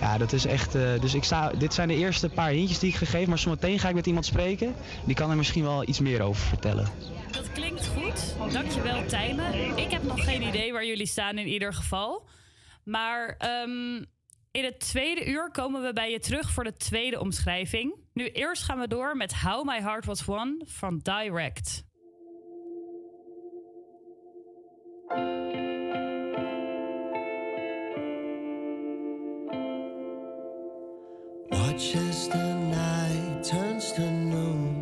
Ja, 0.00 0.18
dat 0.18 0.32
is 0.32 0.46
echt... 0.46 0.74
eh, 0.74 0.82
dus 1.00 1.14
ik 1.14 1.24
sta, 1.24 1.50
dit 1.58 1.74
zijn 1.74 1.88
de 1.88 1.96
eerste 1.96 2.28
paar 2.28 2.50
hintjes 2.50 2.78
die 2.78 2.90
ik 2.90 2.96
gegeven. 2.96 3.28
Maar 3.28 3.38
zometeen 3.38 3.78
ga 3.78 3.88
ik 3.88 3.94
met 3.94 4.06
iemand 4.06 4.26
spreken. 4.26 4.74
Die 5.04 5.14
kan 5.14 5.30
er 5.30 5.36
misschien 5.36 5.62
wel 5.62 5.88
iets 5.88 6.00
meer 6.00 6.22
over 6.22 6.42
vertellen. 6.42 6.88
Dat 7.30 7.52
klinkt 7.52 7.86
goed. 7.86 8.52
Dankjewel, 8.52 9.06
Tijmen. 9.06 9.78
Ik 9.78 9.90
heb 9.90 10.02
nog 10.02 10.24
geen 10.24 10.42
idee 10.42 10.72
waar 10.72 10.86
jullie 10.86 11.06
staan 11.06 11.38
in 11.38 11.46
ieder 11.46 11.74
geval. 11.74 12.22
Maar 12.90 13.34
ehm, 13.38 14.04
in 14.50 14.64
het 14.64 14.80
tweede 14.80 15.26
uur 15.26 15.50
komen 15.50 15.82
we 15.82 15.92
bij 15.92 16.10
je 16.10 16.18
terug 16.18 16.50
voor 16.50 16.64
de 16.64 16.76
tweede 16.76 17.20
omschrijving. 17.20 17.94
Nu 18.12 18.28
eerst 18.28 18.62
gaan 18.62 18.78
we 18.78 18.88
door 18.88 19.16
met 19.16 19.34
How 19.34 19.64
My 19.64 19.80
Heart 19.80 20.04
Was 20.04 20.24
Won 20.24 20.62
van 20.64 20.98
Direct. 20.98 21.84
Watch 31.48 31.94
as 31.94 32.28
the 32.28 32.54
night 32.70 33.44
turns 33.44 33.92
to 33.92 34.02
noon. 34.02 34.79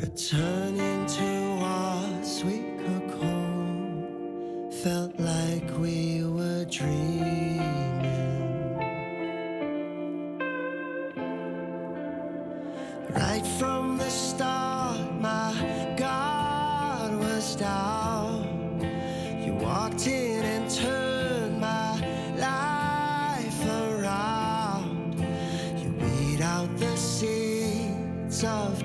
Returning 0.00 1.06
to 1.06 1.58
our 1.60 2.22
sweet 2.22 2.78
cocoon. 2.86 4.70
Felt 4.70 5.18
like 5.18 5.76
we 5.76 6.22
were 6.22 6.64
dreaming. 6.66 7.58
Right 13.10 13.44
from 13.58 13.98
the 13.98 14.08
start, 14.08 15.20
my 15.20 15.52
guard 15.96 17.18
was 17.18 17.56
down. 17.56 18.78
You 19.44 19.54
walked 19.54 20.06
in 20.06 20.44
and 20.44 20.70
turned 20.70 21.60
my 21.60 21.98
life 22.36 23.66
around. 23.66 25.18
You 25.76 25.90
weed 25.90 26.40
out 26.40 26.70
the 26.76 26.96
seeds 26.96 28.44
of 28.44 28.77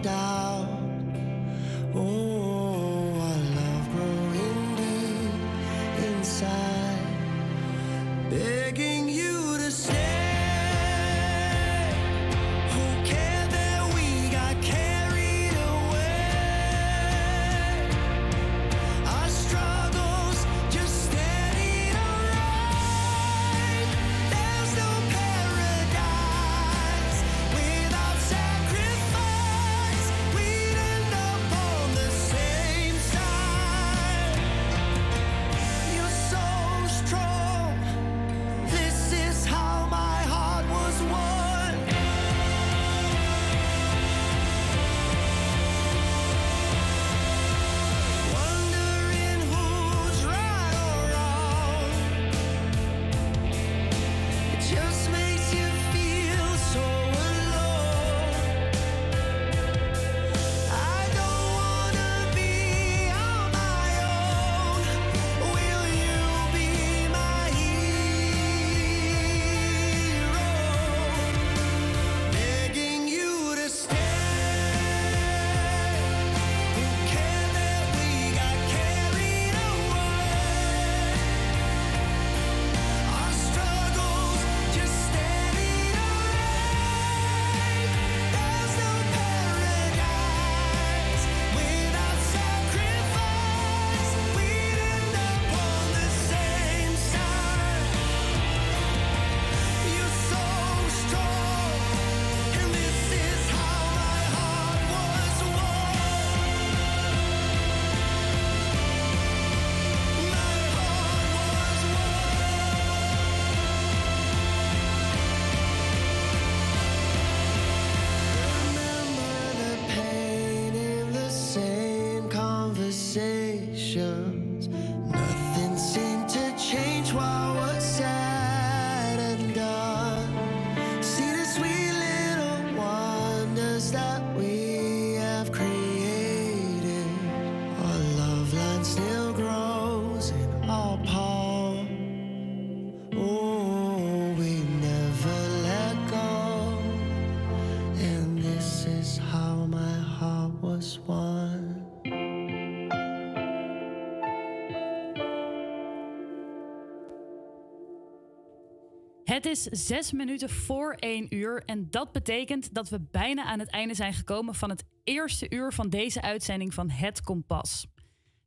Het 159.33 159.45
is 159.45 159.63
zes 159.63 160.11
minuten 160.11 160.49
voor 160.49 160.93
één 160.93 161.35
uur 161.35 161.63
en 161.65 161.89
dat 161.89 162.11
betekent 162.11 162.73
dat 162.73 162.89
we 162.89 162.99
bijna 163.11 163.43
aan 163.43 163.59
het 163.59 163.69
einde 163.69 163.93
zijn 163.93 164.13
gekomen 164.13 164.55
van 164.55 164.69
het 164.69 164.83
eerste 165.03 165.49
uur 165.49 165.73
van 165.73 165.89
deze 165.89 166.21
uitzending 166.21 166.73
van 166.73 166.89
Het 166.89 167.21
Kompas. 167.21 167.87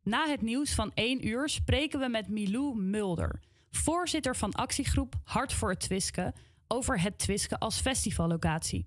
Na 0.03 0.29
het 0.29 0.43
nieuws 0.43 0.75
van 0.75 0.91
één 0.95 1.27
uur 1.27 1.49
spreken 1.49 2.01
we 2.01 2.09
met 2.09 2.29
Milou 2.29 2.77
Mulder, 2.77 3.43
voorzitter 3.71 4.37
van 4.37 4.53
actiegroep 4.53 5.15
Hart 5.25 5.53
voor 5.53 5.71
het 5.71 5.81
Twisken, 5.81 6.35
over 6.69 7.01
het 7.01 7.19
Twisken 7.19 7.59
als 7.59 7.81
festivallocatie. 7.81 8.87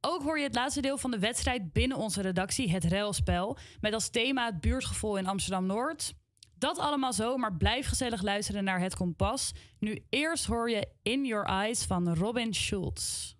Ook 0.00 0.22
hoor 0.22 0.38
je 0.38 0.44
het 0.44 0.54
laatste 0.54 0.80
deel 0.80 0.98
van 0.98 1.10
de 1.10 1.18
wedstrijd 1.18 1.72
binnen 1.72 1.96
onze 1.96 2.22
redactie, 2.22 2.70
het 2.70 2.84
ruilspel, 2.84 3.58
met 3.80 3.94
als 3.94 4.10
thema 4.10 4.46
het 4.46 4.60
buurtgevoel 4.60 5.16
in 5.16 5.26
Amsterdam 5.26 5.66
Noord. 5.66 6.14
Dat 6.62 6.78
allemaal 6.78 7.12
zo, 7.12 7.36
maar 7.36 7.54
blijf 7.54 7.86
gezellig 7.86 8.22
luisteren 8.22 8.64
naar 8.64 8.80
Het 8.80 8.96
Kompas. 8.96 9.52
Nu 9.78 10.04
eerst 10.08 10.46
hoor 10.46 10.70
je 10.70 10.88
In 11.02 11.24
Your 11.24 11.46
Eyes 11.46 11.84
van 11.84 12.14
Robin 12.14 12.54
Schulz. 12.54 13.34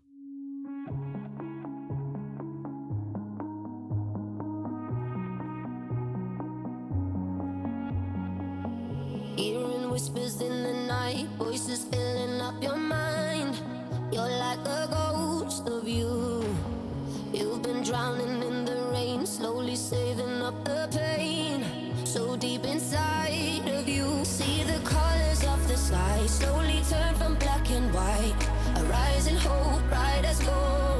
Hearing 9.37 9.89
whispers 9.89 10.41
in 10.41 10.63
the 10.63 10.85
night, 10.87 11.27
voices 11.39 11.81
filling 11.91 12.41
up 12.41 12.63
your 12.63 12.79
mind. 12.79 13.63
You're 14.11 14.31
like 14.31 14.69
a 14.69 14.87
ghost 14.87 15.71
of 15.71 15.87
you. 15.89 16.43
You've 17.33 17.61
been 17.61 17.83
drowning 17.83 18.43
in 18.43 18.65
the 18.65 18.89
rain, 18.91 19.27
slowly 19.27 19.77
saving 19.77 20.43
up 20.43 20.65
the 20.65 20.89
pain. 20.91 21.42
slowly 26.29 26.83
turn 26.89 27.15
from 27.17 27.35
black 27.37 27.71
and 27.71 27.93
white. 27.93 28.35
A 28.77 28.85
rising 28.85 29.37
hope, 29.37 29.83
bright 29.89 30.25
as 30.25 30.41
gold. 30.43 30.92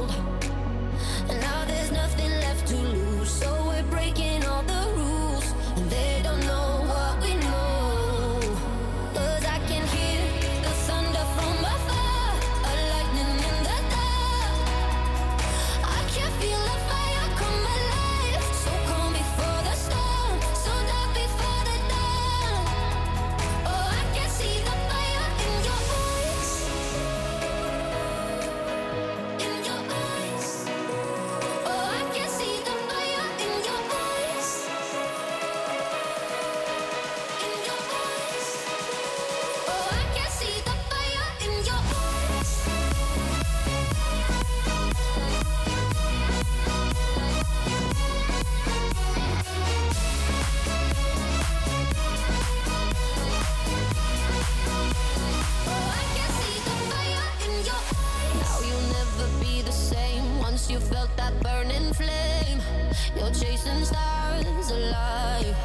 You're 63.23 63.31
chasing 63.31 63.85
stars 63.85 64.69
alive. 64.69 65.55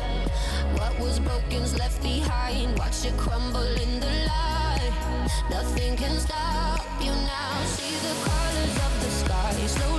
What 0.79 0.97
was 1.01 1.19
broken's 1.19 1.77
left 1.77 2.01
behind. 2.05 2.79
Watch 2.79 3.05
it 3.05 3.17
crumble 3.17 3.75
in 3.83 3.99
the 3.99 4.07
light. 4.31 4.93
Nothing 5.51 5.97
can 5.97 6.21
stop 6.21 6.87
you 7.01 7.11
now. 7.11 7.65
See 7.65 7.97
the 8.07 8.15
colors 8.23 8.77
of 8.87 8.93
the 9.03 9.11
sky 9.11 9.67
slowly. 9.67 9.98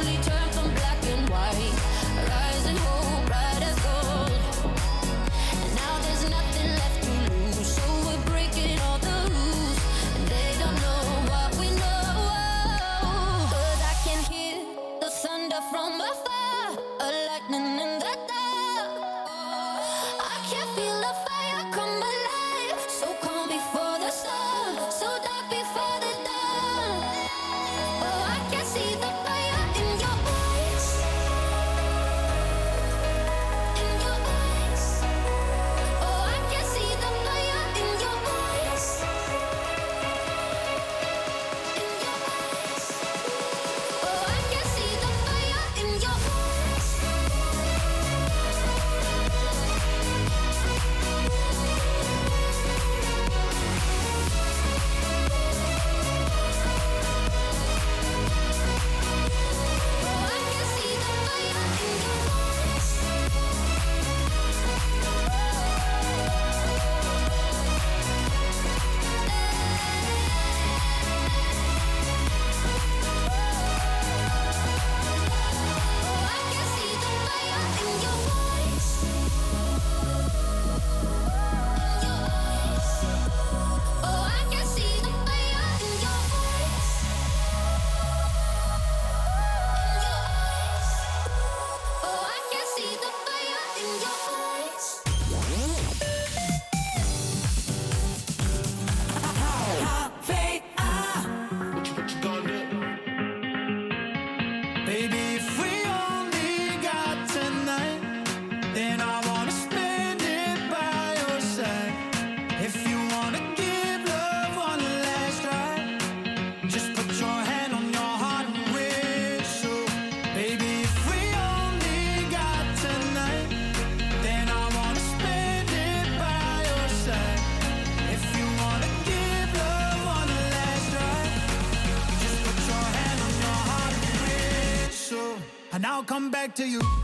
come 136.10 136.32
back 136.32 136.56
to 136.56 136.68
you. 136.68 136.99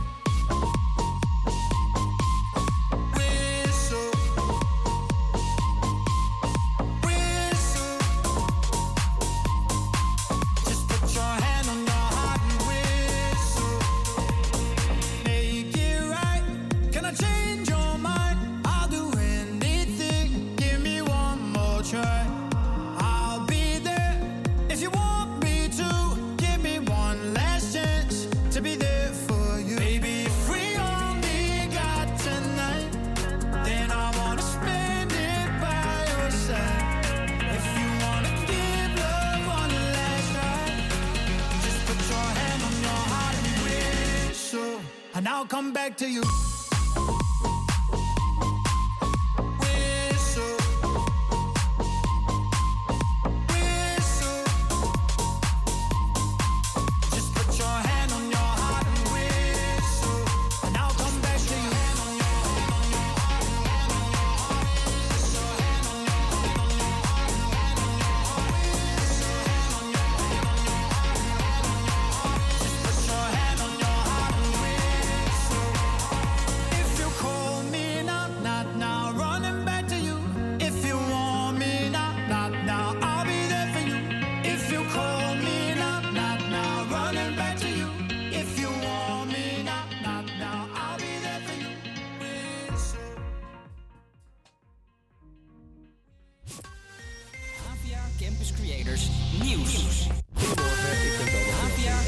Nieuws. 99.42 100.06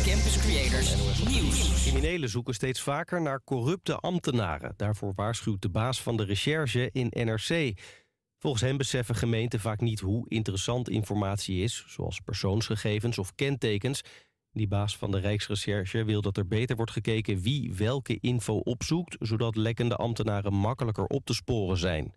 Campus 0.04 0.38
Creators 0.38 0.94
Nieuws. 1.24 1.82
Criminelen 1.82 2.28
zoeken 2.28 2.54
steeds 2.54 2.80
vaker 2.80 3.22
naar 3.22 3.44
corrupte 3.44 3.96
ambtenaren. 3.96 4.74
Daarvoor 4.76 5.12
waarschuwt 5.14 5.62
de 5.62 5.68
baas 5.68 6.02
van 6.02 6.16
de 6.16 6.24
recherche 6.24 6.88
in 6.92 7.06
NRC. 7.10 7.72
Volgens 8.38 8.62
hem 8.62 8.76
beseffen 8.76 9.14
gemeenten 9.14 9.60
vaak 9.60 9.80
niet 9.80 10.00
hoe 10.00 10.28
interessant 10.28 10.88
informatie 10.88 11.62
is, 11.62 11.84
zoals 11.86 12.20
persoonsgegevens 12.20 13.18
of 13.18 13.34
kentekens. 13.34 14.02
Die 14.52 14.68
baas 14.68 14.96
van 14.96 15.10
de 15.10 15.18
Rijksrecherche 15.18 16.04
wil 16.04 16.20
dat 16.20 16.36
er 16.36 16.46
beter 16.46 16.76
wordt 16.76 16.92
gekeken 16.92 17.40
wie 17.40 17.74
welke 17.74 18.18
info 18.20 18.56
opzoekt, 18.56 19.16
zodat 19.20 19.56
lekkende 19.56 19.96
ambtenaren 19.96 20.54
makkelijker 20.54 21.04
op 21.04 21.24
te 21.24 21.34
sporen 21.34 21.76
zijn. 21.76 22.14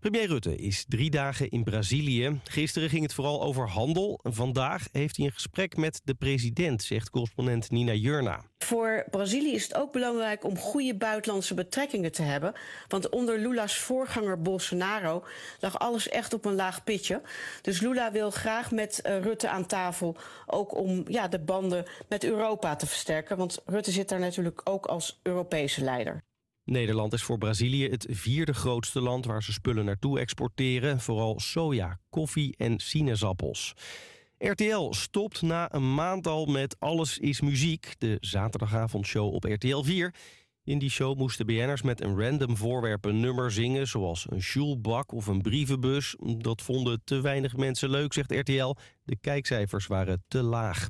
Premier 0.00 0.26
Rutte 0.26 0.56
is 0.56 0.84
drie 0.88 1.10
dagen 1.10 1.48
in 1.48 1.64
Brazilië. 1.64 2.40
Gisteren 2.44 2.88
ging 2.88 3.02
het 3.02 3.14
vooral 3.14 3.42
over 3.42 3.68
handel. 3.68 4.20
Vandaag 4.22 4.88
heeft 4.92 5.16
hij 5.16 5.26
een 5.26 5.32
gesprek 5.32 5.76
met 5.76 6.00
de 6.04 6.14
president, 6.14 6.82
zegt 6.82 7.10
correspondent 7.10 7.70
Nina 7.70 7.92
Jurna. 7.92 8.44
Voor 8.58 9.04
Brazilië 9.10 9.52
is 9.54 9.62
het 9.62 9.74
ook 9.74 9.92
belangrijk 9.92 10.44
om 10.44 10.58
goede 10.58 10.94
buitenlandse 10.94 11.54
betrekkingen 11.54 12.12
te 12.12 12.22
hebben. 12.22 12.52
Want 12.88 13.08
onder 13.08 13.38
Lula's 13.38 13.76
voorganger 13.76 14.42
Bolsonaro 14.42 15.24
lag 15.60 15.78
alles 15.78 16.08
echt 16.08 16.34
op 16.34 16.44
een 16.44 16.54
laag 16.54 16.84
pitje. 16.84 17.22
Dus 17.62 17.80
Lula 17.80 18.12
wil 18.12 18.30
graag 18.30 18.70
met 18.70 19.00
eh, 19.00 19.20
Rutte 19.20 19.48
aan 19.48 19.66
tafel. 19.66 20.16
Ook 20.46 20.76
om 20.76 21.04
ja, 21.08 21.28
de 21.28 21.40
banden 21.40 21.86
met 22.08 22.24
Europa 22.24 22.76
te 22.76 22.86
versterken. 22.86 23.36
Want 23.36 23.62
Rutte 23.66 23.90
zit 23.90 24.08
daar 24.08 24.20
natuurlijk 24.20 24.60
ook 24.64 24.86
als 24.86 25.20
Europese 25.22 25.84
leider. 25.84 26.22
Nederland 26.64 27.12
is 27.12 27.22
voor 27.22 27.38
Brazilië 27.38 27.88
het 27.88 28.06
vierde 28.10 28.54
grootste 28.54 29.00
land 29.00 29.24
waar 29.24 29.42
ze 29.42 29.52
spullen 29.52 29.84
naartoe 29.84 30.18
exporteren. 30.18 31.00
Vooral 31.00 31.40
soja, 31.40 31.98
koffie 32.10 32.54
en 32.56 32.78
sinaasappels. 32.78 33.74
RTL 34.38 34.92
stopt 34.92 35.42
na 35.42 35.74
een 35.74 35.94
maand 35.94 36.26
al 36.26 36.46
met 36.46 36.76
Alles 36.78 37.18
is 37.18 37.40
Muziek, 37.40 37.94
de 37.98 38.16
zaterdagavondshow 38.20 39.34
op 39.34 39.44
RTL 39.44 39.82
4. 39.82 40.14
In 40.64 40.78
die 40.78 40.90
show 40.90 41.18
moesten 41.18 41.46
BN'ers 41.46 41.82
met 41.82 42.00
een 42.00 42.20
random 42.20 42.56
voorwerp 42.56 43.04
een 43.04 43.20
nummer 43.20 43.52
zingen... 43.52 43.86
zoals 43.86 44.26
een 44.30 44.42
sjoelbak 44.42 45.12
of 45.12 45.26
een 45.26 45.40
brievenbus. 45.40 46.16
Dat 46.38 46.62
vonden 46.62 47.00
te 47.04 47.20
weinig 47.20 47.56
mensen 47.56 47.90
leuk, 47.90 48.12
zegt 48.12 48.32
RTL. 48.32 48.74
De 49.04 49.16
kijkcijfers 49.16 49.86
waren 49.86 50.24
te 50.28 50.42
laag. 50.42 50.88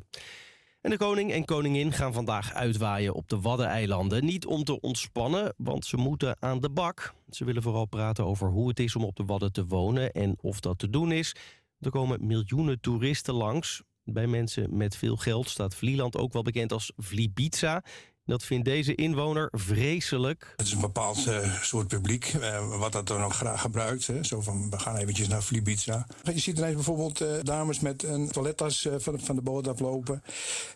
En 0.83 0.91
de 0.91 0.97
koning 0.97 1.33
en 1.33 1.45
koningin 1.45 1.93
gaan 1.93 2.12
vandaag 2.12 2.53
uitwaaien 2.53 3.14
op 3.14 3.28
de 3.28 3.41
Waddeneilanden. 3.41 4.24
Niet 4.24 4.47
om 4.47 4.64
te 4.64 4.80
ontspannen, 4.80 5.55
want 5.57 5.85
ze 5.85 5.97
moeten 5.97 6.37
aan 6.41 6.61
de 6.61 6.70
bak. 6.70 7.14
Ze 7.30 7.45
willen 7.45 7.62
vooral 7.62 7.85
praten 7.85 8.24
over 8.24 8.49
hoe 8.49 8.68
het 8.68 8.80
is 8.80 8.97
om 8.97 9.05
op 9.05 9.16
de 9.16 9.24
Wadden 9.24 9.53
te 9.53 9.66
wonen 9.66 10.12
en 10.12 10.37
of 10.41 10.61
dat 10.61 10.78
te 10.78 10.91
doen 10.91 11.12
is. 11.12 11.35
Er 11.80 11.91
komen 11.91 12.26
miljoenen 12.26 12.80
toeristen 12.80 13.35
langs. 13.35 13.83
Bij 14.05 14.26
mensen 14.26 14.76
met 14.76 14.97
veel 14.97 15.16
geld 15.16 15.49
staat 15.49 15.74
Vlieland 15.74 16.16
ook 16.16 16.33
wel 16.33 16.43
bekend 16.43 16.72
als 16.72 16.93
Vlibiza. 16.97 17.83
Dat 18.24 18.44
vindt 18.44 18.64
deze 18.64 18.94
inwoner 18.94 19.48
vreselijk. 19.52 20.52
Het 20.56 20.66
is 20.66 20.72
een 20.72 20.80
bepaald 20.80 21.26
eh, 21.26 21.62
soort 21.62 21.88
publiek, 21.88 22.24
eh, 22.24 22.78
wat 22.78 22.92
dat 22.92 23.06
dan 23.06 23.22
ook 23.22 23.32
graag 23.32 23.60
gebruikt. 23.60 24.06
Hè. 24.06 24.24
Zo 24.24 24.40
van, 24.40 24.70
we 24.70 24.78
gaan 24.78 24.96
eventjes 24.96 25.28
naar 25.28 25.42
Flibiza. 25.42 26.06
Je 26.22 26.38
ziet 26.38 26.58
ineens 26.58 26.74
bijvoorbeeld 26.74 27.20
eh, 27.20 27.28
dames 27.42 27.80
met 27.80 28.02
een 28.02 28.30
toilettas 28.30 28.88
van, 28.96 29.20
van 29.20 29.36
de 29.36 29.42
boot 29.42 29.68
aflopen. 29.68 30.22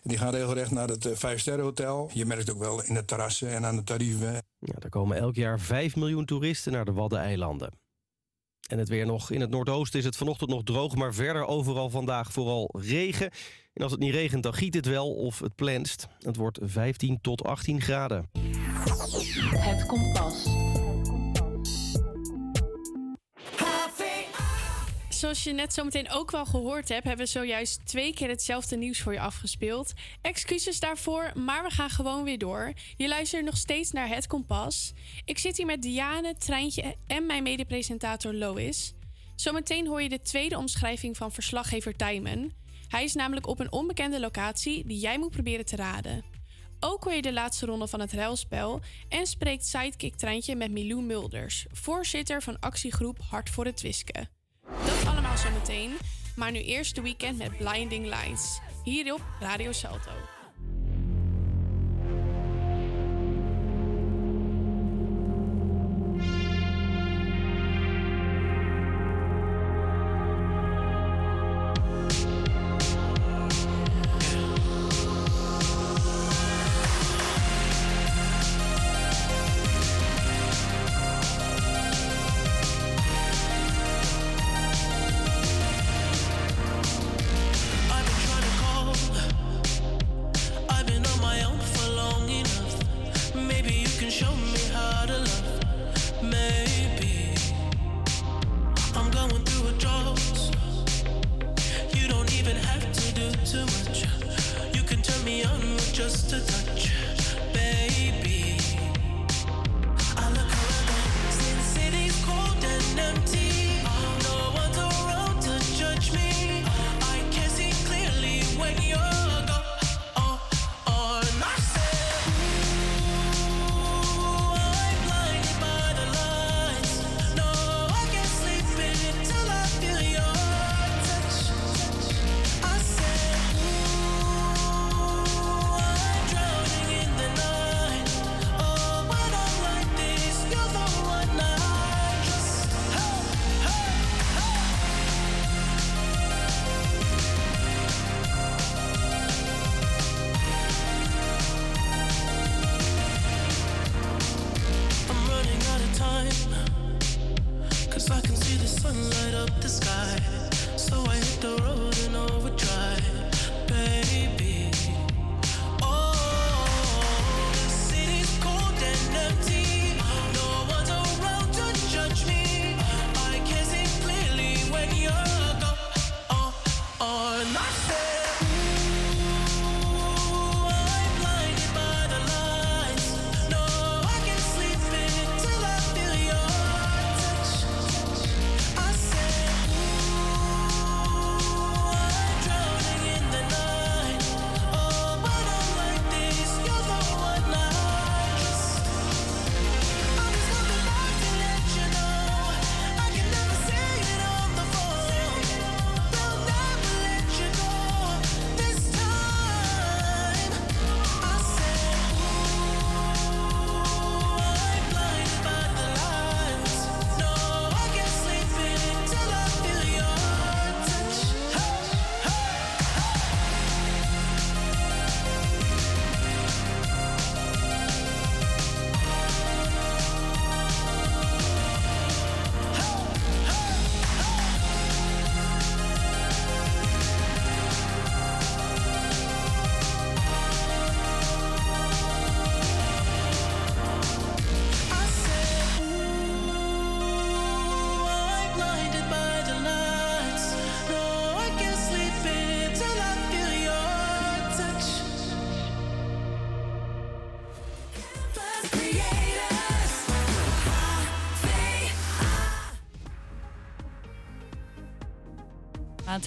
Die 0.03 0.17
gaan 0.17 0.33
regelrecht 0.33 0.71
naar 0.71 0.87
het 0.87 1.09
Vijfsterrenhotel. 1.13 2.09
Je 2.13 2.25
merkt 2.25 2.51
ook 2.51 2.59
wel 2.59 2.83
in 2.83 2.93
de 2.93 3.05
terrassen 3.05 3.49
en 3.49 3.65
aan 3.65 3.75
de 3.75 3.83
tarieven. 3.83 4.43
Ja, 4.59 4.73
er 4.79 4.89
komen 4.89 5.17
elk 5.17 5.35
jaar 5.35 5.59
5 5.59 5.95
miljoen 5.95 6.25
toeristen 6.25 6.71
naar 6.71 6.85
de 6.85 6.93
Waddeneilanden. 6.93 7.71
En 8.67 8.77
het 8.77 8.89
weer 8.89 9.05
nog. 9.05 9.31
In 9.31 9.41
het 9.41 9.49
noordoosten 9.49 9.99
is 9.99 10.05
het 10.05 10.15
vanochtend 10.15 10.49
nog 10.49 10.63
droog, 10.63 10.95
maar 10.95 11.13
verder 11.13 11.45
overal 11.45 11.89
vandaag 11.89 12.31
vooral 12.31 12.69
regen. 12.77 13.31
En 13.77 13.83
als 13.83 13.91
het 13.91 14.01
niet 14.01 14.13
regent, 14.13 14.43
dan 14.43 14.53
giet 14.53 14.73
het 14.73 14.85
wel 14.85 15.13
of 15.13 15.39
het 15.39 15.55
plenst. 15.55 16.07
Het 16.19 16.35
wordt 16.35 16.59
15 16.61 17.21
tot 17.21 17.43
18 17.43 17.81
graden. 17.81 18.29
Het 19.55 19.85
kompas. 19.85 20.43
Zoals 25.09 25.43
je 25.43 25.51
net 25.51 25.73
zometeen 25.73 26.09
ook 26.11 26.31
wel 26.31 26.45
gehoord 26.45 26.89
hebt, 26.89 27.03
hebben 27.03 27.25
we 27.25 27.31
zojuist 27.31 27.85
twee 27.85 28.13
keer 28.13 28.29
hetzelfde 28.29 28.77
nieuws 28.77 29.01
voor 29.01 29.13
je 29.13 29.19
afgespeeld. 29.19 29.93
Excuses 30.21 30.79
daarvoor, 30.79 31.31
maar 31.35 31.63
we 31.63 31.69
gaan 31.69 31.89
gewoon 31.89 32.23
weer 32.23 32.37
door. 32.37 32.73
Je 32.95 33.07
luistert 33.07 33.45
nog 33.45 33.57
steeds 33.57 33.91
naar 33.91 34.07
Het 34.07 34.27
Kompas. 34.27 34.93
Ik 35.25 35.37
zit 35.37 35.57
hier 35.57 35.65
met 35.65 35.81
Diane, 35.81 36.35
Treintje 36.35 36.95
en 37.07 37.25
mijn 37.25 37.43
medepresentator 37.43 38.33
Lois. 38.33 38.93
Zometeen 39.35 39.87
hoor 39.87 40.01
je 40.01 40.09
de 40.09 40.21
tweede 40.21 40.57
omschrijving 40.57 41.17
van 41.17 41.31
verslaggever 41.31 41.95
Tijmen. 41.95 42.65
Hij 42.87 43.03
is 43.03 43.13
namelijk 43.13 43.47
op 43.47 43.59
een 43.59 43.71
onbekende 43.71 44.19
locatie 44.19 44.85
die 44.87 44.99
jij 44.99 45.19
moet 45.19 45.31
proberen 45.31 45.65
te 45.65 45.75
raden. 45.75 46.23
Ook 46.79 47.03
hoor 47.03 47.13
je 47.13 47.21
de 47.21 47.33
laatste 47.33 47.65
ronde 47.65 47.87
van 47.87 47.99
het 47.99 48.13
ruilspel 48.13 48.81
en 49.09 49.25
spreekt 49.25 49.65
sidekick 49.65 50.15
Treintje 50.15 50.55
met 50.55 50.71
Milou 50.71 51.01
Mulders, 51.01 51.65
voorzitter 51.71 52.41
van 52.41 52.59
actiegroep 52.59 53.19
Hart 53.29 53.49
voor 53.49 53.65
het 53.65 53.77
Twisken. 53.77 54.29
Dat 54.85 55.05
allemaal 55.05 55.37
zometeen, 55.37 55.97
maar 56.35 56.51
nu 56.51 56.59
eerst 56.61 56.95
de 56.95 57.01
weekend 57.01 57.37
met 57.37 57.57
Blinding 57.57 58.05
Lights. 58.05 58.59
Hier 58.83 59.13
op 59.13 59.21
Radio 59.39 59.71
Salto. 59.71 60.36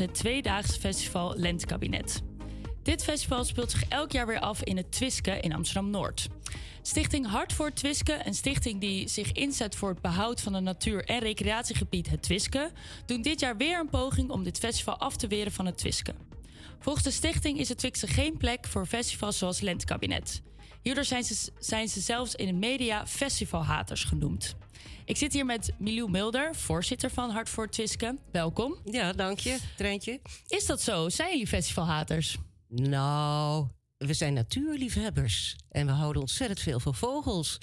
Het 0.01 0.15
tweedaags 0.15 0.77
festival 0.77 1.35
Lentekabinet. 1.37 2.23
Dit 2.83 3.05
festival 3.05 3.45
speelt 3.45 3.71
zich 3.71 3.85
elk 3.89 4.13
jaar 4.13 4.27
weer 4.27 4.41
af 4.41 4.63
in 4.63 4.77
het 4.77 4.93
Twiske 4.93 5.41
in 5.41 5.53
Amsterdam-Noord. 5.53 6.29
Stichting 6.83 7.27
Hart 7.27 7.53
voor 7.53 7.73
Twiske, 7.73 8.21
een 8.25 8.35
stichting 8.35 8.81
die 8.81 9.09
zich 9.09 9.33
inzet 9.33 9.75
voor 9.75 9.89
het 9.89 10.01
behoud 10.01 10.41
van 10.41 10.55
het 10.55 10.65
natuur- 10.65 11.05
en 11.05 11.19
recreatiegebied 11.19 12.11
het 12.11 12.23
Twiske, 12.23 12.71
doen 13.07 13.23
dit 13.23 13.41
jaar 13.41 13.57
weer 13.57 13.81
een 13.81 13.89
poging 13.89 14.31
om 14.31 14.45
dit 14.45 14.59
festival 14.59 14.97
af 14.97 15.17
te 15.17 15.27
weren 15.27 15.53
van 15.53 15.67
het 15.67 15.79
Twiske. 15.79 16.15
Volgens 16.83 17.05
de 17.05 17.11
stichting 17.11 17.59
is 17.59 17.69
het 17.69 17.79
Twiske 17.79 18.07
geen 18.07 18.37
plek 18.37 18.67
voor 18.67 18.87
festivals 18.87 19.39
zoals 19.39 19.61
Lentekabinet. 19.61 20.43
Hierdoor 20.83 21.05
zijn 21.05 21.25
ze, 21.25 21.53
zijn 21.59 21.89
ze 21.89 22.01
zelfs 22.01 22.35
in 22.35 22.47
de 22.47 22.53
media 22.53 23.07
festivalhaters 23.07 24.05
genoemd. 24.05 24.55
Ik 25.05 25.17
zit 25.17 25.33
hier 25.33 25.45
met 25.45 25.73
Milou 25.79 26.11
Mulder, 26.11 26.55
voorzitter 26.55 27.11
van 27.11 27.31
Hart 27.31 27.49
voor 27.49 27.69
Twiske. 27.69 28.19
Welkom. 28.33 28.79
Ja, 28.85 29.13
dank 29.13 29.39
je, 29.39 29.59
Treintje. 29.77 30.21
Is 30.47 30.67
dat 30.67 30.81
zo? 30.81 31.09
Zijn 31.09 31.31
jullie 31.31 31.47
festivalhaters? 31.47 32.37
Nou, 32.69 33.67
we 33.97 34.15
zijn 34.15 34.33
natuurliefhebbers. 34.35 35.57
En 35.69 35.87
we 35.87 35.93
houden 35.93 36.23
ontzettend 36.23 36.61
veel 36.61 36.81
van 36.81 36.95
vogels. 36.95 37.59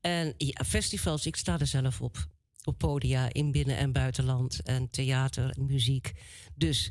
En 0.00 0.34
ja, 0.36 0.64
festivals, 0.66 1.26
ik 1.26 1.36
sta 1.36 1.58
er 1.58 1.66
zelf 1.66 2.00
op. 2.00 2.26
Op 2.64 2.78
podia 2.78 3.32
in 3.32 3.52
binnen- 3.52 3.76
en 3.76 3.92
buitenland. 3.92 4.62
En 4.62 4.90
theater 4.90 5.50
en 5.50 5.66
muziek. 5.66 6.12
Dus 6.54 6.90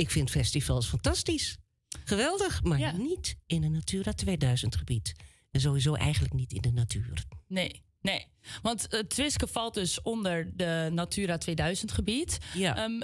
ik 0.00 0.10
vind 0.10 0.30
festivals 0.30 0.86
fantastisch. 0.86 1.56
Geweldig, 2.04 2.62
maar 2.62 2.98
niet 2.98 3.36
in 3.46 3.62
een 3.62 3.72
Natura 3.72 4.12
2000 4.12 4.76
gebied. 4.76 5.12
En 5.50 5.60
sowieso 5.60 5.94
eigenlijk 5.94 6.34
niet 6.34 6.52
in 6.52 6.60
de 6.60 6.72
natuur. 6.72 7.24
Nee, 7.46 7.82
nee. 8.00 8.26
Want 8.62 8.86
het 8.88 9.10
Twiske 9.10 9.46
valt 9.46 9.74
dus 9.74 10.02
onder 10.02 10.56
de 10.56 10.88
Natura 10.92 11.38
2000 11.38 11.92
gebied. 11.92 12.38
Ja. 12.54 12.76
Ehm, 12.76 13.00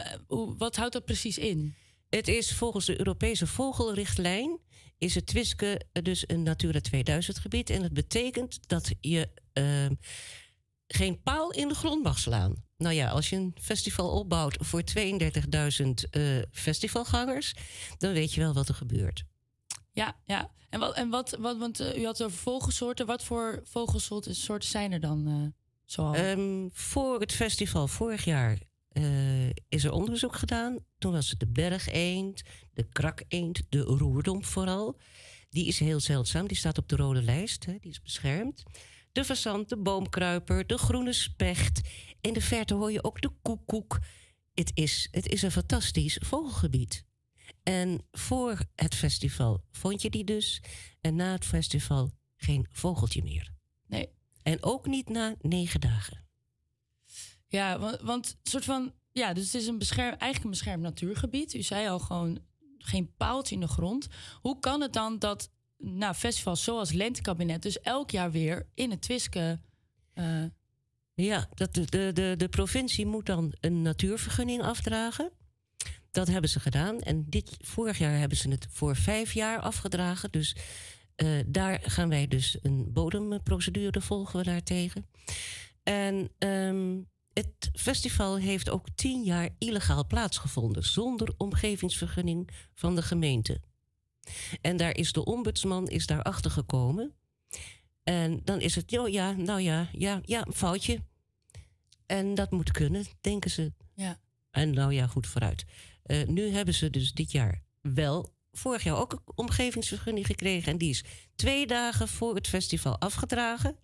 wat 0.59 0.77
houdt 0.77 0.93
dat 0.93 1.05
precies 1.05 1.39
in? 1.39 1.75
Het 2.09 2.29
is 2.29 2.53
volgens 2.53 2.87
de 2.87 2.99
Europese 2.99 3.47
vogelrichtlijn 3.47 4.59
is 4.99 5.15
het 5.15 5.27
Twiske 5.27 5.81
dus 5.93 6.25
een 6.27 6.43
Natura 6.43 6.81
2000 6.81 7.39
gebied. 7.39 7.71
En 7.71 7.83
dat 7.83 7.93
betekent 7.93 8.69
dat 8.69 8.95
je 9.01 9.29
ehm, 9.53 9.95
geen 10.87 11.23
paal 11.23 11.51
in 11.51 11.69
de 11.69 11.75
grond 11.75 12.03
mag 12.03 12.19
slaan. 12.19 12.65
Nou 12.77 12.95
ja, 12.95 13.09
als 13.09 13.31
je 13.31 13.37
een 13.37 13.57
festival 13.61 14.11
opbouwt 14.11 14.57
voor 14.61 14.83
32.000 14.99 15.87
eh, 16.11 16.23
festivalgangers, 16.51 17.55
dan 17.99 18.13
weet 18.13 18.33
je 18.33 18.41
wel 18.41 18.53
wat 18.53 18.69
er 18.69 18.75
gebeurt. 18.75 19.25
Ja, 19.93 20.17
ja. 20.25 20.51
En 20.71 20.81
wat, 20.81 20.95
en 20.95 21.09
wat, 21.09 21.37
wat 21.41 21.59
want 21.59 21.81
eh, 21.81 21.99
u 21.99 22.05
had 22.05 22.19
het 22.19 22.27
over 22.27 22.39
vogelsoorten. 22.39 23.07
Wat 23.07 23.25
voor 23.25 23.61
vogelsoorten 23.65 24.35
soorten 24.35 24.69
zijn 24.69 24.93
er 24.93 25.01
dan 25.01 25.27
eh 25.27 25.63
zoal? 25.85 26.15
Ehm, 26.15 26.69
voor 26.73 27.21
het 27.21 27.33
festival 27.33 27.89
vorig 27.89 28.25
jaar 28.25 28.59
is 29.69 29.85
er 29.85 29.93
onderzoek 29.93 30.37
gedaan. 30.37 30.79
Toen 30.99 31.13
was 31.13 31.31
het 31.31 31.41
de 31.41 31.47
bergeend, 31.47 32.43
de 32.73 32.89
krakeend, 32.89 33.63
de 33.69 33.81
roerdomp 33.81 34.45
vooral. 34.45 34.99
Die 35.51 35.67
is 35.67 35.79
heel 35.79 36.01
zeldzaam, 36.01 36.47
die 36.47 36.57
staat 36.57 36.79
op 36.79 36.89
de 36.89 36.97
rode 36.97 37.23
lijst, 37.23 37.65
hè, 37.65 37.77
die 37.81 37.91
is 37.91 38.03
beschermd. 38.03 38.63
De 39.17 39.25
fazant, 39.25 39.69
de 39.69 39.77
boomkruiper, 39.77 40.67
de 40.67 40.79
groene 40.79 41.13
specht. 41.13 41.81
In 42.21 42.33
de 42.33 42.41
verte 42.41 42.75
hoor 42.75 42.93
je 42.93 43.05
ook 43.05 43.21
de 43.21 43.31
koekoek. 43.43 43.99
Het 44.55 44.71
is, 44.75 45.09
het 45.11 45.27
is 45.27 45.43
een 45.43 45.51
fantastisch 45.51 46.21
vogelgebied. 46.25 47.05
En 47.63 48.07
voor 48.11 48.59
het 48.75 48.95
festival 48.95 49.65
vond 49.71 50.03
je 50.03 50.11
die 50.11 50.25
dus. 50.25 50.63
En 51.01 51.15
na 51.15 51.33
het 51.33 51.45
festival 51.45 52.11
geen 52.37 52.67
vogeltje 52.71 53.23
meer. 53.23 53.53
Nee. 53.87 54.09
En 54.43 54.63
ook 54.63 54.87
niet 54.87 55.09
na 55.09 55.35
negen 55.41 55.81
dagen. 55.81 56.25
Ja, 57.49 57.79
want, 57.79 58.01
want 58.01 58.39
soort 58.43 58.65
van. 58.65 58.93
Ja, 59.13 59.33
dus 59.33 59.45
het 59.45 59.55
is 59.55 59.67
een 59.67 59.79
bescherm, 59.79 60.09
eigenlijk 60.09 60.45
een 60.45 60.51
beschermd 60.51 60.83
natuurgebied. 60.83 61.55
U 61.55 61.63
zei 61.63 61.89
al 61.89 61.99
gewoon 61.99 62.39
geen 62.79 63.15
paaltje 63.17 63.55
in 63.55 63.61
de 63.61 63.69
grond. 63.69 64.07
Hoe 64.41 64.59
kan 64.59 64.81
het 64.81 64.93
dan 64.93 65.19
dat 65.19 65.51
nou, 65.79 66.15
festivals 66.15 66.65
zoals 66.65 66.93
Lentekabinet 66.93 67.63
dus 67.63 67.81
elk 67.81 68.11
jaar 68.11 68.31
weer 68.31 68.67
in 68.75 68.91
het 68.91 69.03
Twiske. 69.03 69.61
eh, 70.13 70.45
Ja, 71.15 71.49
dat 71.55 71.75
de, 71.75 72.13
de, 72.13 72.35
de, 72.37 72.49
provincie 72.49 73.07
moet 73.07 73.27
dan 73.27 73.55
een 73.61 73.83
natuurvergunning 73.83 74.63
afdragen. 74.63 75.31
Dat 76.11 76.27
hebben 76.27 76.51
ze 76.51 76.61
gedaan. 76.61 77.01
En 77.01 77.25
dit, 77.29 77.57
vorig 77.59 77.99
jaar 77.99 78.19
hebben 78.19 78.39
ze 78.39 78.49
het 78.49 78.67
voor 78.71 78.97
vijf 78.97 79.33
jaar 79.33 79.61
afgedragen. 79.61 80.31
Dus 80.31 80.57
eh, 81.15 81.29
daar 81.47 81.81
gaan 81.83 82.09
wij 82.09 82.29
dus 82.29 82.59
een 82.63 82.93
bodemprocedure 82.93 84.01
volgen 84.01 84.39
we 84.39 84.45
daartegen. 84.45 85.07
En 85.83 86.31
ehm, 86.39 87.01
het 87.33 87.71
festival 87.73 88.37
heeft 88.37 88.71
ook 88.71 88.87
tien 88.95 89.23
jaar 89.23 89.49
illegaal 89.59 90.07
plaatsgevonden. 90.07 90.85
Zonder 90.85 91.35
omgevingsvergunning 91.37 92.51
van 92.75 92.95
de 92.95 93.03
gemeente. 93.03 93.61
En 94.61 94.77
daar 94.77 94.97
is 94.97 95.13
de 95.13 95.25
ombudsman 95.25 95.89
is 95.89 96.07
daar 96.07 96.23
achter 96.23 96.51
gekomen. 96.51 97.15
En 98.03 98.41
dan 98.45 98.61
is 98.61 98.75
het, 98.75 98.99
oh 98.99 99.09
ja, 99.09 99.33
nou 99.33 99.61
ja, 99.61 99.89
ja, 99.93 100.21
ja, 100.25 100.47
een 100.47 100.53
foutje. 100.53 101.03
En 102.07 102.35
dat 102.35 102.51
moet 102.51 102.71
kunnen, 102.71 103.05
denken 103.21 103.51
ze. 103.51 103.73
Ja. 103.95 104.21
En 104.51 104.71
nou 104.71 104.93
ja, 104.93 105.07
goed 105.07 105.27
vooruit. 105.27 105.65
Eh, 106.03 106.27
nu 106.27 106.49
hebben 106.49 106.75
ze 106.75 106.91
dus 106.91 107.13
dit 107.13 107.33
jaar 107.33 107.63
wel, 107.81 108.35
vorig 108.53 108.83
jaar 108.83 108.97
ook 108.97 109.13
een 109.13 109.21
omgevingsvergunning 109.35 110.27
gekregen. 110.27 110.73
En 110.73 110.79
die 110.79 110.91
is 110.91 111.05
twee 111.35 111.67
dagen 111.67 112.09
voor 112.09 112.35
het 112.35 112.49
festival 112.49 113.01
afgedragen. 113.01 113.77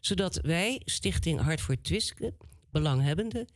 Zodat 0.00 0.38
wij, 0.42 0.82
Stichting 0.84 1.40
Hart 1.40 1.60
voor 1.60 1.80
Twiske, 1.80 2.34
belanghebbenden, 2.70 3.48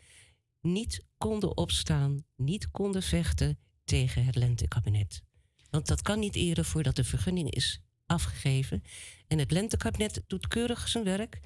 niet 0.60 1.04
konden 1.18 1.56
opstaan, 1.56 2.24
niet 2.36 2.70
konden 2.70 3.02
vechten 3.02 3.58
tegen 3.84 4.24
het 4.24 4.34
lentekabinet. 4.34 5.22
Want 5.70 5.86
dat 5.86 6.02
kan 6.02 6.18
niet 6.18 6.34
eerder 6.34 6.64
voordat 6.64 6.96
de 6.96 7.04
vergunning 7.04 7.50
is 7.50 7.80
afgegeven. 8.06 8.82
En 9.26 9.38
het 9.38 9.50
lentekabinet 9.50 10.22
doet 10.26 10.48
keurig 10.48 10.88
zijn 10.88 11.04
werk. 11.04 11.40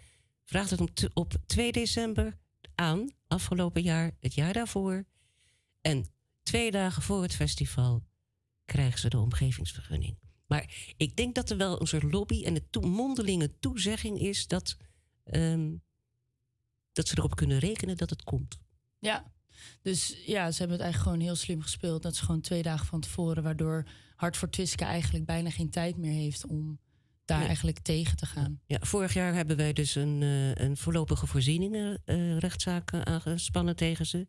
Vraagt 0.45 0.71
het 0.71 0.81
om 0.81 0.89
op 1.13 1.35
2 1.47 1.73
december 1.73 2.39
aan, 2.75 3.11
afgelopen 3.27 3.83
jaar, 3.83 4.11
het 4.21 4.35
jaar 4.35 4.53
daarvoor. 4.53 5.05
En 5.81 6.07
twee 6.43 6.71
dagen 6.71 7.03
voor 7.03 7.23
het 7.23 7.35
festival 7.35 8.05
krijgen 8.65 8.99
ze 8.99 9.09
de 9.09 9.19
omgevingsvergunning. 9.19 10.19
Maar 10.47 10.95
ik 10.97 11.17
denk 11.17 11.35
dat 11.35 11.51
er 11.51 11.57
wel 11.57 11.81
een 11.81 11.87
soort 11.87 12.13
lobby 12.13 12.45
en 12.45 12.71
toe- 12.71 12.87
mondelinge 12.87 13.59
toezegging 13.59 14.19
is 14.19 14.47
dat, 14.47 14.77
ehm, 15.25 15.75
dat 16.93 17.09
ze 17.09 17.19
erop 17.19 17.37
kunnen 17.37 17.59
rekenen 17.59 17.97
dat 17.97 18.11
het 18.11 18.23
komt. 18.23 18.59
Ja, 18.99 19.34
dus 19.83 20.17
ja, 20.27 20.51
ze 20.51 20.59
hebben 20.59 20.77
het 20.77 20.85
eigenlijk 20.85 21.03
gewoon 21.03 21.21
heel 21.21 21.37
slim 21.37 21.63
gespeeld. 21.63 22.03
Dat 22.03 22.13
is 22.13 22.21
gewoon 22.21 22.41
twee 22.41 22.63
dagen 22.63 22.87
van 22.87 23.01
tevoren, 23.01 23.43
waardoor 23.43 23.85
Hart 24.17 24.37
voor 24.37 24.51
Twiske 24.51 24.85
eigenlijk 24.85 25.25
bijna 25.25 25.51
geen 25.51 25.71
tijd 25.71 25.97
meer 25.97 26.13
heeft 26.13 26.47
om 26.47 26.79
daar 27.25 27.47
eigenlijk 27.47 27.79
tegen 27.79 28.17
te 28.17 28.27
gaan. 28.27 28.61
Ja, 28.67 28.79
vorig 28.81 29.15
jaar 29.15 29.35
hebben 29.35 29.57
wij 29.57 29.73
dus 29.73 29.95
een, 29.95 30.23
eh, 30.23 30.55
een 30.55 30.77
voorlopige 30.77 31.27
voorzieningen 31.27 32.03
eh, 32.05 32.39
rechtszaak 32.39 32.95
aangespannen 32.95 33.77
tegen 33.77 34.07
ze. 34.07 34.27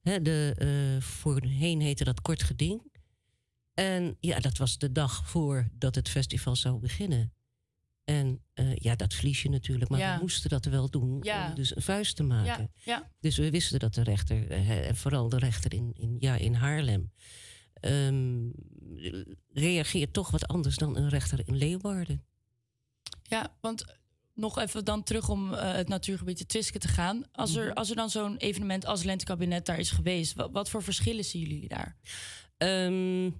Hè, 0.00 0.22
de, 0.22 0.54
eh, 0.56 1.02
voorheen 1.02 1.80
heette 1.80 2.04
dat 2.04 2.20
kort 2.20 2.42
geding. 2.42 2.82
En 3.74 4.16
ja, 4.20 4.38
dat 4.38 4.58
was 4.58 4.78
de 4.78 4.92
dag 4.92 5.28
voordat 5.28 5.94
het 5.94 6.08
festival 6.08 6.56
zou 6.56 6.78
beginnen. 6.78 7.32
En 8.10 8.42
eh, 8.54 8.76
ja, 8.76 8.94
dat 8.96 9.14
verlies 9.14 9.42
je 9.42 9.48
natuurlijk. 9.48 9.90
Maar 9.90 9.98
Ja. 10.00 10.14
we 10.14 10.20
moesten 10.20 10.50
dat 10.50 10.64
wel 10.64 10.90
doen 10.90 11.18
Ja. 11.22 11.48
om 11.48 11.54
dus 11.54 11.76
een 11.76 11.82
vuist 11.82 12.16
te 12.16 12.22
maken. 12.22 12.70
Ja, 12.74 12.92
ja. 12.92 13.10
Dus 13.20 13.36
we 13.36 13.50
wisten 13.50 13.78
dat 13.78 13.94
de 13.94 14.02
rechter, 14.02 14.50
eh, 14.50 14.88
en 14.88 14.96
vooral 14.96 15.28
de 15.28 15.38
rechter 15.38 15.74
in, 15.74 15.90
in, 15.94 16.16
ja, 16.18 16.36
in 16.36 16.54
Haarlem... 16.54 17.12
ehm, 17.74 18.48
reageert 19.52 20.12
toch 20.12 20.30
wat 20.30 20.46
anders 20.48 20.76
dan 20.76 20.96
een 20.96 21.08
rechter 21.08 21.40
in 21.44 21.56
Leeuwarden. 21.56 22.24
Ja, 23.22 23.56
want 23.60 23.84
nog 24.34 24.58
even 24.58 24.84
dan 24.84 25.02
terug 25.02 25.28
om 25.28 25.54
eh, 25.54 25.72
het 25.72 25.88
natuurgebied 25.88 26.38
de 26.38 26.46
Twiske 26.46 26.78
te 26.78 26.88
gaan. 26.88 27.22
Als 27.32 27.54
er, 27.54 27.64
Mhm. 27.66 27.72
als 27.76 27.90
er 27.90 27.96
dan 27.96 28.10
zo'n 28.10 28.36
evenement 28.36 28.84
als 28.86 29.02
Lentekabinet 29.02 29.66
daar 29.66 29.78
is 29.78 29.90
geweest, 29.90 30.34
wat, 30.34 30.50
wat 30.52 30.70
voor 30.70 30.82
verschillen 30.82 31.24
zien 31.24 31.42
jullie 31.42 31.68
daar? 31.68 31.96
Ehm, 32.56 33.30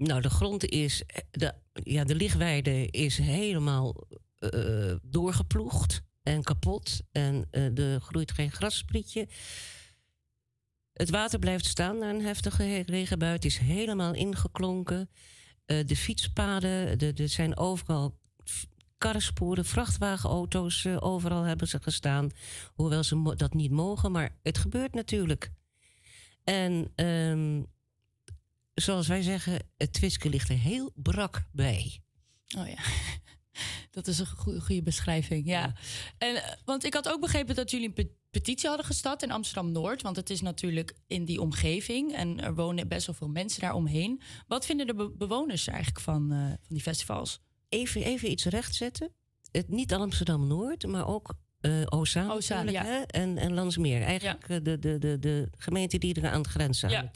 nou, 0.00 0.20
de 0.20 0.30
grond 0.30 0.64
is. 0.64 1.02
De, 1.30 1.54
ja, 1.72 2.04
de 2.04 2.14
lichtweide 2.14 2.86
is 2.90 3.18
helemaal 3.18 4.06
eh, 4.38 4.94
doorgeploegd 5.02 6.02
en 6.22 6.42
kapot. 6.42 7.00
En 7.12 7.46
eh, 7.50 7.78
er 7.78 8.00
groeit 8.00 8.32
geen 8.32 8.50
grassprietje. 8.50 9.28
Het 10.92 11.10
water 11.10 11.38
blijft 11.38 11.64
staan 11.66 11.98
na 11.98 12.10
een 12.10 12.22
heftige 12.24 12.62
he- 12.62 12.82
regenbui. 12.86 13.32
Het 13.32 13.44
is 13.44 13.58
helemaal 13.58 14.14
ingeklonken. 14.14 15.10
Eh, 15.64 15.86
de 15.86 15.96
fietspaden, 15.96 16.98
de- 16.98 17.12
er 17.16 17.28
zijn 17.28 17.56
overal 17.56 18.18
karrensporen, 18.98 19.64
vrachtwagenauto's. 19.64 20.86
overal 20.86 21.42
hebben 21.42 21.68
ze 21.68 21.78
gestaan. 21.82 22.30
Hoewel 22.74 23.02
ze 23.02 23.34
dat 23.36 23.54
niet 23.54 23.70
mogen, 23.70 24.12
maar 24.12 24.38
het 24.42 24.58
gebeurt 24.58 24.94
natuurlijk. 24.94 25.50
En 26.44 26.92
ehm, 26.94 27.62
zoals 28.80 29.06
wij 29.08 29.22
zeggen, 29.22 29.58
het 29.76 29.92
Twiske 29.92 30.28
ligt 30.28 30.48
er 30.48 30.58
heel 30.58 30.92
brak 30.94 31.42
bij. 31.52 32.00
Oh 32.58 32.66
ja, 32.68 32.82
dat 33.90 34.06
is 34.06 34.18
een 34.18 34.26
goede, 34.26 34.60
goede 34.60 34.82
beschrijving. 34.82 35.46
Ja. 35.46 35.74
En, 36.18 36.34
eh, 36.44 36.52
want 36.64 36.84
ik 36.84 36.94
had 36.94 37.08
ook 37.08 37.20
begrepen 37.20 37.54
dat 37.54 37.70
jullie 37.70 37.86
een 37.86 37.92
pe- 37.92 38.10
petitie 38.30 38.68
hadden 38.68 38.86
gestart 38.86 39.22
in 39.22 39.30
Amsterdam 39.30 39.72
Noord. 39.72 40.02
Want 40.02 40.16
het 40.16 40.30
is 40.30 40.40
natuurlijk 40.40 40.94
in 41.06 41.24
die 41.24 41.40
omgeving 41.40 42.14
en 42.14 42.40
er 42.40 42.54
wonen 42.54 42.88
best 42.88 43.06
wel 43.06 43.14
veel 43.14 43.28
mensen 43.28 43.60
daar 43.60 43.74
omheen. 43.74 44.20
Wat 44.46 44.66
vinden 44.66 44.86
de 44.86 44.94
be- 44.94 45.10
bewoners 45.16 45.66
er 45.66 45.72
eigenlijk 45.72 46.04
van, 46.04 46.32
eh, 46.32 46.38
van 46.38 46.58
die 46.68 46.82
festivals? 46.82 47.40
Even, 47.68 48.02
even 48.02 48.30
iets 48.30 48.44
rechtzetten. 48.44 49.12
Het, 49.52 49.68
niet 49.68 49.92
Amsterdam 49.94 50.46
Noord, 50.46 50.86
maar 50.86 51.06
ook 51.06 51.34
Ozaan, 51.88 52.30
Ozaan, 52.30 52.64
natuurlijk, 52.64 52.70
ja. 52.86 52.98
hè? 52.98 53.02
En, 53.02 53.38
en 53.38 53.54
Landsmeer. 53.54 54.02
Eigenlijk 54.02 54.64
de, 54.64 54.78
de, 54.78 54.98
de, 54.98 55.18
de 55.18 55.48
gemeenten 55.56 56.00
die 56.00 56.14
er 56.20 56.28
aan 56.30 56.42
de 56.42 56.48
grens 56.48 56.78
staan 56.78 56.90
Ja. 56.90 57.10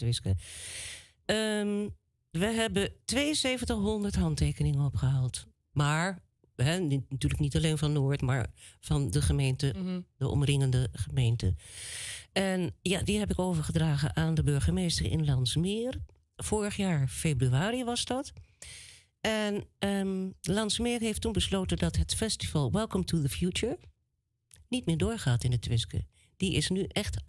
Ehm, 1.25 1.89
we 2.31 2.47
hebben 2.47 2.93
7200 3.05 4.15
handtekeningen 4.15 4.85
opgehaald. 4.85 5.47
Maar, 5.73 6.23
hè, 6.57 6.79
natuurlijk 6.79 7.39
niet 7.39 7.57
alleen 7.57 7.79
van 7.79 7.93
Noord, 7.93 8.21
maar 8.21 8.51
van 8.81 9.11
de 9.11 9.23
gemeente, 9.23 9.75
Mhm. 9.77 10.01
de 10.17 10.29
omringende 10.29 10.89
gemeenten. 10.93 11.57
En 12.33 12.75
ja, 12.83 13.03
die 13.03 13.19
heb 13.19 13.31
ik 13.31 13.39
overgedragen 13.39 14.17
aan 14.17 14.35
de 14.35 14.43
burgemeester 14.43 15.07
in 15.07 15.25
Landsmeer. 15.25 16.01
Vorig 16.37 16.77
jaar, 16.77 17.09
februari 17.09 17.85
was 17.85 18.05
dat. 18.05 18.33
En 19.21 19.65
ehm 19.79 20.31
Landsmeer 20.41 21.01
heeft 21.01 21.21
toen 21.21 21.33
besloten 21.33 21.77
dat 21.77 21.97
het 21.97 22.15
festival 22.15 22.73
Welcome 22.73 23.05
to 23.05 23.21
the 23.23 23.29
Future 23.29 23.79
niet 24.69 24.87
meer 24.87 24.97
doorgaat 24.97 25.45
in 25.45 25.53
het 25.53 25.63
Twiske. 25.63 26.07
Die 26.37 26.53
is 26.53 26.69
nu 26.69 26.83
echt 26.83 27.23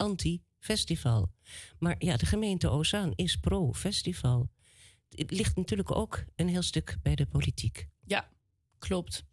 anti-festival. 0.70 1.30
Maar 1.78 1.94
ja, 1.98 2.16
de 2.16 2.26
gemeente 2.26 2.68
Ozaan 2.68 3.12
is 3.14 3.36
pro-festival. 3.36 4.48
Het 5.08 5.30
ligt 5.30 5.56
natuurlijk 5.56 5.96
ook 5.96 6.24
een 6.36 6.48
heel 6.48 6.62
stuk 6.62 6.96
bij 7.02 7.14
de 7.14 7.26
politiek. 7.26 7.88
Ja, 8.06 8.28
klopt. 8.78 9.24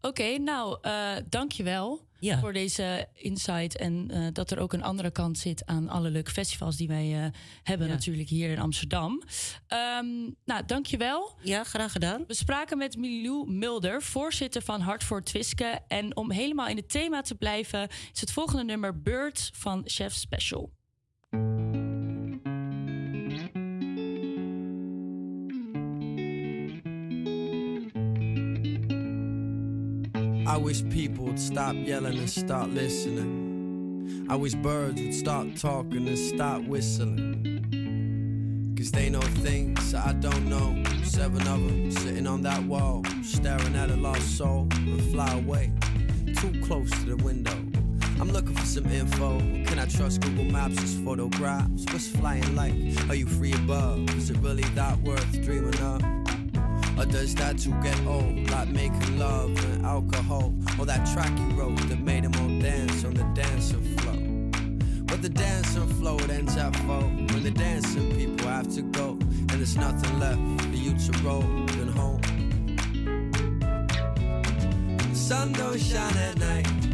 Oké, 0.00 0.38
nou, 0.38 0.78
eh 0.82 1.16
dankjewel 1.28 2.10
Ja. 2.18 2.38
voor 2.38 2.52
deze 2.52 3.08
insight. 3.14 3.76
En 3.76 4.10
eh, 4.10 4.26
dat 4.32 4.50
er 4.50 4.58
ook 4.58 4.72
een 4.72 4.82
andere 4.82 5.10
kant 5.10 5.38
zit 5.38 5.66
aan 5.66 5.88
alle 5.88 6.10
leuke 6.10 6.30
festivals 6.30 6.76
die 6.76 6.88
wij 6.88 7.24
eh, 7.24 7.30
hebben 7.62 7.86
Ja. 7.86 7.92
natuurlijk 7.92 8.28
hier 8.28 8.50
in 8.50 8.58
Amsterdam. 8.58 9.22
Ehm 9.66 10.06
nou, 10.44 10.64
dankjewel. 10.66 11.36
Ja, 11.42 11.64
graag 11.64 11.92
gedaan. 11.92 12.24
We 12.26 12.34
spraken 12.34 12.78
met 12.78 12.96
Milou 12.96 13.50
Mulder, 13.52 14.02
voorzitter 14.02 14.62
van 14.62 14.80
Hart 14.80 15.04
voor 15.04 15.22
Twiske. 15.22 15.80
En 15.88 16.16
om 16.16 16.30
helemaal 16.30 16.68
in 16.68 16.76
het 16.76 16.90
thema 16.90 17.20
te 17.20 17.34
blijven, 17.34 17.88
is 18.12 18.20
het 18.20 18.32
volgende 18.32 18.64
nummer 18.64 19.02
Bird 19.02 19.50
van 19.54 19.82
Chef 19.84 20.12
Special. 20.14 20.72
I 21.34 21.38
wish 30.58 30.86
people 30.90 31.24
would 31.26 31.38
stop 31.40 31.74
yelling 31.74 32.18
and 32.18 32.28
start 32.28 32.68
listening. 32.70 34.26
I 34.28 34.34
wish 34.36 34.54
birds 34.54 35.00
would 35.00 35.14
stop 35.14 35.46
talking 35.56 36.06
and 36.06 36.18
stop 36.18 36.64
whistling. 36.64 38.74
Cause 38.76 38.90
they 38.90 39.08
know 39.08 39.20
things 39.20 39.94
I 39.94 40.12
don't 40.12 40.50
know. 40.50 40.82
Seven 41.04 41.40
of 41.42 41.46
them 41.46 41.90
sitting 41.92 42.26
on 42.26 42.42
that 42.42 42.62
wall, 42.64 43.02
staring 43.22 43.74
at 43.76 43.90
a 43.90 43.96
lost 43.96 44.36
soul 44.36 44.68
and 44.72 45.02
fly 45.10 45.32
away. 45.32 45.72
Too 46.36 46.60
close 46.62 46.90
to 46.90 47.16
the 47.16 47.24
window. 47.24 47.71
I'm 48.22 48.30
looking 48.30 48.54
for 48.54 48.64
some 48.64 48.86
info. 48.86 49.40
Can 49.66 49.80
I 49.80 49.86
trust 49.86 50.20
Google 50.20 50.44
Maps' 50.44 50.94
photographs? 51.04 51.84
What's 51.86 52.06
flying 52.06 52.54
like? 52.54 52.72
Are 53.08 53.16
you 53.16 53.26
free 53.26 53.52
above? 53.52 54.08
Is 54.16 54.30
it 54.30 54.36
really 54.36 54.62
that 54.76 54.96
worth 55.02 55.42
dreaming 55.42 55.76
of? 55.80 56.00
Or 56.96 57.04
does 57.04 57.34
that 57.34 57.58
too 57.58 57.74
get 57.82 58.00
old? 58.06 58.48
Like 58.48 58.68
making 58.68 59.18
love 59.18 59.50
and 59.64 59.84
alcohol? 59.84 60.54
Or 60.78 60.86
that 60.86 61.04
track 61.12 61.36
you 61.36 61.46
wrote 61.56 61.76
that 61.88 61.98
made 61.98 62.22
them 62.22 62.32
all 62.40 62.60
dance 62.60 63.04
on 63.04 63.14
the 63.14 63.24
dancing 63.34 63.82
floor? 63.96 64.14
But 65.06 65.20
the 65.20 65.28
dancing 65.28 65.88
floor 65.88 66.22
it 66.22 66.30
ends 66.30 66.56
at 66.56 66.76
four 66.76 67.02
When 67.02 67.42
the 67.42 67.50
dancing 67.50 68.14
people 68.14 68.46
have 68.46 68.72
to 68.76 68.82
go 68.82 69.18
And 69.20 69.50
there's 69.50 69.76
nothing 69.76 70.20
left 70.20 70.38
for 70.62 70.76
you 70.76 70.96
to 70.96 71.18
roll 71.24 71.42
and 71.42 71.90
home 71.90 72.20
The 75.10 75.16
sun 75.16 75.54
don't 75.54 75.80
shine 75.80 76.16
at 76.18 76.38
night 76.38 76.91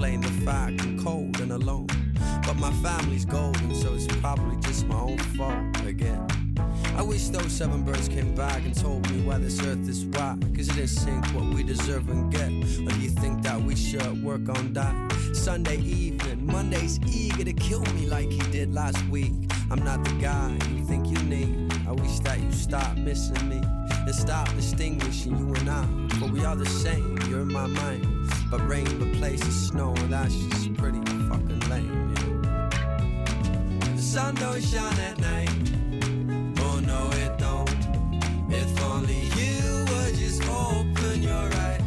explain 0.00 0.20
the 0.22 0.50
fact 0.50 0.80
I'm 0.80 0.98
cold 0.98 1.40
and 1.40 1.52
alone 1.52 1.86
But 2.46 2.56
my 2.56 2.72
family's 2.82 3.26
golden 3.26 3.74
So 3.74 3.92
it's 3.92 4.06
probably 4.06 4.56
just 4.62 4.86
my 4.86 4.98
own 4.98 5.18
fault 5.36 5.86
again 5.86 6.26
I 6.96 7.02
wish 7.02 7.28
those 7.28 7.52
seven 7.52 7.82
birds 7.82 8.08
came 8.08 8.34
back 8.34 8.64
and 8.64 8.74
told 8.74 9.10
me 9.10 9.20
why 9.20 9.38
this 9.38 9.62
earth 9.64 9.88
is 9.88 10.04
why. 10.06 10.36
Cause 10.54 10.68
it 10.68 10.74
didn't 10.74 10.88
sink 10.88 11.24
what 11.28 11.44
we 11.54 11.62
deserve 11.62 12.08
and 12.10 12.30
get. 12.30 12.48
Or 12.48 12.90
do 12.92 13.00
you 13.00 13.08
think 13.08 13.42
that 13.42 13.58
we 13.58 13.74
should 13.74 14.22
work 14.22 14.48
on 14.50 14.74
that? 14.74 14.94
Sunday 15.32 15.78
evening, 15.78 16.44
Monday's 16.44 16.98
eager 17.06 17.44
to 17.44 17.52
kill 17.54 17.80
me 17.94 18.06
like 18.06 18.30
he 18.30 18.40
did 18.50 18.74
last 18.74 19.02
week. 19.08 19.32
I'm 19.70 19.82
not 19.82 20.04
the 20.04 20.10
guy 20.20 20.58
you 20.70 20.84
think 20.84 21.06
you 21.06 21.18
need. 21.24 21.72
I 21.88 21.92
wish 21.92 22.18
that 22.20 22.38
you 22.38 22.52
stop 22.52 22.96
missing 22.96 23.48
me 23.48 23.62
and 23.88 24.14
stop 24.14 24.48
distinguishing 24.54 25.38
you 25.38 25.54
and 25.54 25.70
I. 25.70 25.86
But 26.18 26.30
we 26.30 26.44
are 26.44 26.56
the 26.56 26.66
same, 26.66 27.18
you're 27.28 27.40
in 27.40 27.52
my 27.52 27.66
mind. 27.66 28.19
But 28.50 28.66
rain 28.68 28.86
replaces 28.98 29.68
snow, 29.68 29.94
and 29.94 30.12
that's 30.12 30.34
just 30.34 30.74
pretty 30.74 30.98
fucking 31.28 31.60
lame, 31.68 32.14
know? 32.14 32.68
The 33.94 34.02
sun 34.02 34.34
don't 34.34 34.62
shine 34.62 34.98
at 34.98 35.18
night. 35.18 35.50
Oh 36.60 36.80
no, 36.80 37.10
it 37.12 37.38
don't. 37.38 37.70
If 38.50 38.82
only 38.82 39.22
you 39.38 39.84
would 39.88 40.14
just 40.16 40.42
open 40.48 41.22
your 41.22 41.32
eyes. 41.64 41.82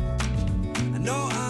I 0.93 0.97
know 0.99 1.27
I'm 1.31 1.42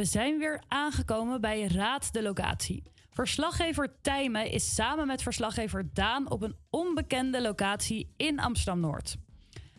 We 0.00 0.06
zijn 0.06 0.38
weer 0.38 0.62
aangekomen 0.68 1.40
bij 1.40 1.66
Raad 1.66 2.12
de 2.12 2.22
Locatie. 2.22 2.82
Verslaggever 3.10 4.00
Tijmen 4.00 4.50
is 4.50 4.74
samen 4.74 5.06
met 5.06 5.22
verslaggever 5.22 5.94
Daan 5.94 6.30
op 6.30 6.42
een 6.42 6.56
onbekende 6.70 7.42
locatie 7.42 8.12
in 8.16 8.40
Amsterdam-Noord. 8.40 9.16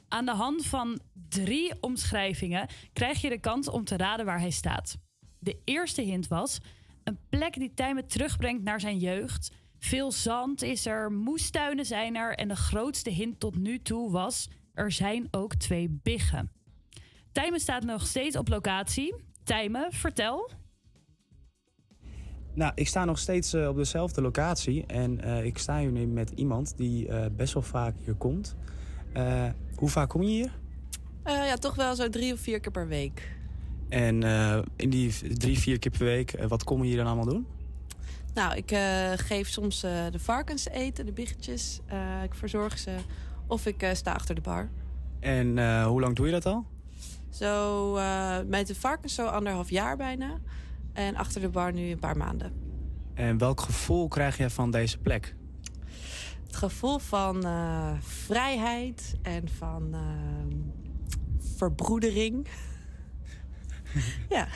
Aan 0.08 0.26
de 0.26 0.32
hand 0.32 0.66
van 0.66 1.00
drie 1.30 1.74
omschrijvingen 1.80 2.68
krijg 2.94 3.22
je 3.22 3.30
de 3.30 3.40
kans 3.40 3.70
om 3.70 3.84
te 3.84 3.98
raden 3.98 4.26
waar 4.26 4.40
hij 4.40 4.50
staat. 4.50 4.98
De 5.40 5.62
eerste 5.66 6.02
hint 6.02 6.28
was 6.28 6.60
een 7.04 7.20
plek 7.30 7.54
die 7.54 7.74
Tijmen 7.74 8.08
terugbrengt 8.08 8.64
naar 8.64 8.80
zijn 8.80 8.98
jeugd. 8.98 9.52
Veel 9.80 10.12
zand 10.12 10.62
is 10.62 10.86
er, 10.86 11.12
moestuinen 11.12 11.86
zijn 11.86 12.16
er 12.16 12.36
en 12.36 12.48
de 12.48 12.56
grootste 12.56 13.10
hint 13.10 13.40
tot 13.40 13.56
nu 13.56 13.82
toe 13.82 14.12
was 14.12 14.50
er 14.74 14.92
zijn 14.92 15.28
ook 15.32 15.56
twee 15.56 16.00
biggen. 16.04 16.52
Tijmen 17.32 17.60
staat 17.60 17.84
nog 17.84 18.08
steeds 18.08 18.36
op 18.36 18.48
locatie. 18.48 19.30
Tijmen, 19.44 19.92
vertel. 19.92 20.50
Nou, 22.54 22.72
ik 22.76 22.88
sta 22.88 23.06
nog 23.06 23.20
steeds 23.20 23.54
eh, 23.54 23.68
op 23.68 23.76
dezelfde 23.76 24.22
locatie. 24.22 24.86
En 24.86 25.22
eh, 25.22 25.46
ik 25.46 25.58
sta 25.58 25.80
hier 25.80 25.92
nu 25.92 26.06
met 26.08 26.30
iemand 26.36 26.78
die 26.78 27.08
eh, 27.08 27.26
best 27.32 27.54
wel 27.54 27.64
vaak 27.64 27.96
hier 27.98 28.14
komt. 28.16 28.56
Eh, 29.14 29.50
hoe 29.76 29.90
vaak 29.90 30.10
kom 30.10 30.22
je 30.22 30.30
hier? 30.30 30.60
Eh, 31.24 31.34
ja, 31.48 31.56
toch 31.56 31.76
wel 31.76 31.96
zo 31.96 32.10
drie 32.10 32.34
of 32.34 32.40
vier 32.40 32.60
keer 32.60 32.72
per 32.72 32.88
week. 32.88 33.36
En 33.90 34.24
eh, 34.24 34.60
in 34.76 34.90
die 34.90 35.34
drie, 35.38 35.60
vier 35.60 35.80
keer 35.80 35.92
per 35.92 36.06
week, 36.06 36.36
wat 36.48 36.64
kom 36.64 36.82
je 36.82 36.88
hier 36.88 36.98
dan 36.98 37.06
allemaal 37.06 37.26
doen? 37.26 37.48
Nou, 38.34 38.56
ik 38.56 38.72
eh, 38.72 39.12
geef 39.16 39.48
soms 39.48 39.84
eh, 39.84 40.06
de 40.12 40.20
varkens 40.20 40.68
eten, 40.68 41.06
de 41.06 41.12
biggetjes. 41.12 41.80
Eh, 41.86 42.24
ik 42.24 42.34
verzorg 42.36 42.78
ze. 42.78 42.96
Of 43.48 43.66
ik 43.66 43.82
eh, 43.82 43.94
sta 43.94 44.12
achter 44.14 44.36
de 44.36 44.42
bar. 44.42 44.70
En 45.20 45.58
eh, 45.58 45.86
hoe 45.86 46.02
lang 46.02 46.16
doe 46.16 46.26
je 46.26 46.32
dat 46.32 46.46
al? 46.46 46.66
Zo, 47.32 47.96
eh, 47.96 48.38
met 48.48 48.68
de 48.68 48.76
varkens 48.76 49.16
zo 49.16 49.26
anderhalf 49.26 49.70
jaar 49.70 49.98
bijna. 49.98 50.40
En 50.94 51.16
achter 51.16 51.42
de 51.42 51.50
bar 51.50 51.74
nu 51.74 51.92
een 51.92 52.00
paar 52.00 52.18
maanden. 52.18 52.54
En 53.14 53.38
welk 53.38 53.62
gevoel 53.62 54.08
krijg 54.08 54.38
je 54.38 54.50
van 54.50 54.72
deze 54.72 54.98
plek? 54.98 55.36
Het 56.46 56.56
gevoel 56.56 57.00
van 57.00 57.46
eh, 57.46 57.92
vrijheid 58.00 59.16
en 59.22 59.50
van 59.50 59.90
eh, 59.94 60.00
verbroedering. 61.56 62.48
ja. 64.30 64.48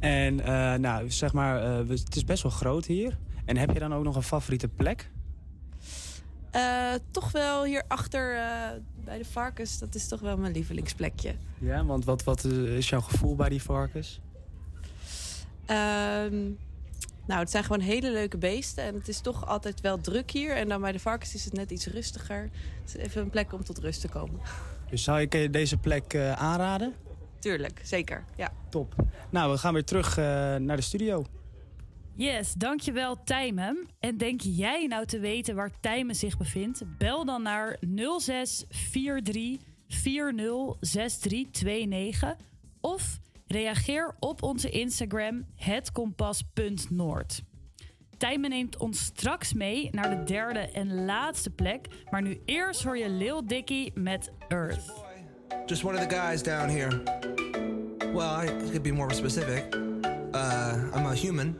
En 0.00 0.34
nou, 0.80 1.10
zeg 1.10 1.32
maar, 1.32 1.62
het 1.62 2.16
is 2.16 2.24
best 2.24 2.42
wel 2.42 2.52
groot 2.52 2.86
hier. 2.86 3.18
En 3.44 3.56
heb 3.56 3.72
je 3.72 3.78
dan 3.78 3.94
ook 3.94 4.04
nog 4.04 4.16
een 4.16 4.22
favoriete 4.22 4.68
plek? 4.68 5.10
Eh, 6.50 6.94
toch 7.10 7.32
wel 7.32 7.64
hierachter 7.64 8.34
uh, 8.34 8.42
bij 9.04 9.18
de 9.18 9.24
varkens, 9.24 9.78
dat 9.78 9.94
is 9.94 10.08
toch 10.08 10.20
wel 10.20 10.36
mijn 10.36 10.52
lievelingsplekje. 10.52 11.34
Ja, 11.58 11.84
want 11.84 12.04
wat, 12.04 12.24
wat 12.24 12.44
eh, 12.44 12.76
is 12.76 12.88
jouw 12.88 13.00
gevoel 13.00 13.36
bij 13.36 13.48
die 13.48 13.62
varkens? 13.62 14.20
Ehm, 15.66 16.36
nou, 17.26 17.40
het 17.40 17.50
zijn 17.50 17.64
gewoon 17.64 17.80
hele 17.80 18.10
leuke 18.10 18.38
beesten 18.38 18.84
en 18.84 18.94
het 18.94 19.08
is 19.08 19.20
toch 19.20 19.46
altijd 19.46 19.80
wel 19.80 20.00
druk 20.00 20.30
hier. 20.30 20.56
En 20.56 20.68
dan 20.68 20.80
bij 20.80 20.92
de 20.92 20.98
varkens 20.98 21.34
is 21.34 21.44
het 21.44 21.52
net 21.52 21.70
iets 21.70 21.86
rustiger. 21.86 22.50
Het 22.82 22.94
is 22.94 22.94
even 22.94 23.22
een 23.22 23.30
plek 23.30 23.52
om 23.52 23.64
tot 23.64 23.78
rust 23.78 24.00
te 24.00 24.08
komen. 24.08 24.40
Dus 24.90 25.02
zou 25.02 25.20
ik 25.20 25.32
je 25.32 25.50
deze 25.50 25.76
plek 25.76 26.14
eh, 26.14 26.32
aanraden? 26.32 26.94
Tuurlijk, 27.38 27.80
zeker, 27.82 28.24
ja. 28.36 28.52
Top. 28.68 28.94
Nou, 29.30 29.52
we 29.52 29.58
gaan 29.58 29.72
weer 29.72 29.84
terug 29.84 30.18
eh, 30.18 30.24
naar 30.56 30.76
de 30.76 30.82
studio. 30.82 31.24
Yes, 32.18 32.52
dankjewel 32.52 33.16
Tijmen. 33.24 33.88
En 34.00 34.16
denk 34.16 34.40
jij 34.40 34.86
nou 34.86 35.06
te 35.06 35.18
weten 35.18 35.54
waar 35.54 35.70
Tijmen 35.80 36.14
zich 36.14 36.36
bevindt? 36.36 36.82
Bel 36.98 37.24
dan 37.24 37.42
naar 37.42 37.78
0643 37.80 39.56
406329 39.88 42.36
of 42.80 43.18
reageer 43.46 44.14
op 44.18 44.42
onze 44.42 44.70
Instagram 44.70 45.46
hetkompas.noord. 45.54 47.42
Tijmen 48.16 48.50
neemt 48.50 48.76
ons 48.76 49.04
straks 49.04 49.52
mee 49.52 49.88
naar 49.92 50.10
de 50.10 50.24
derde 50.24 50.58
en 50.58 51.04
laatste 51.04 51.50
plek. 51.50 51.86
Maar 52.10 52.22
nu 52.22 52.40
eerst 52.44 52.82
hoor 52.82 52.98
je 52.98 53.08
Lil 53.08 53.46
Dicky 53.46 53.90
met 53.94 54.32
Earth. 54.48 54.92
Just 55.66 55.84
one 55.84 55.98
of 55.98 56.06
the 56.06 56.16
guys 56.16 56.42
down 56.42 56.68
here. 56.68 57.02
Well, 58.12 58.44
I 58.44 58.46
could 58.46 58.82
be 58.82 58.92
more 58.92 59.14
specific. 59.14 59.74
Uh, 60.34 60.74
I'm 60.94 61.06
a 61.06 61.12
human. 61.12 61.56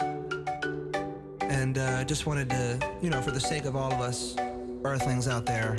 And 1.48 1.78
uh, 1.78 2.04
just 2.04 2.26
wanted 2.26 2.50
to, 2.50 2.78
you 3.00 3.10
know, 3.10 3.22
for 3.22 3.30
the 3.30 3.40
sake 3.40 3.64
of 3.64 3.74
all 3.74 3.92
of 3.92 4.00
us 4.00 4.36
earthlings 4.84 5.26
out 5.26 5.46
there, 5.46 5.76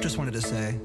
just 0.00 0.18
wanted 0.18 0.32
to 0.32 0.40
say. 0.40 0.78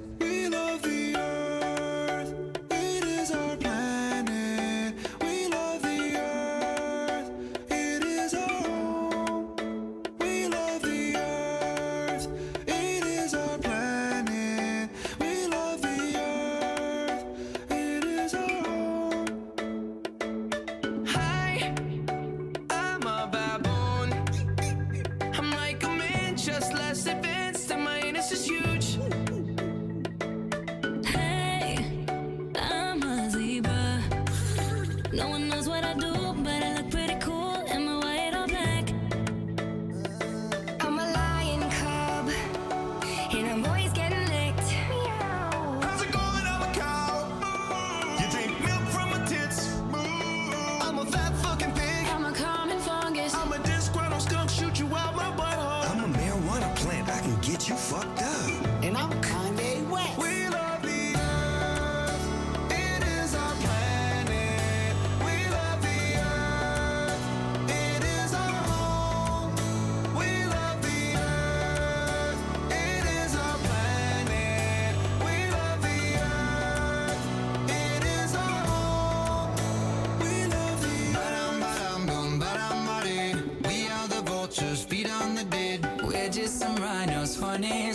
name. 87.60 87.89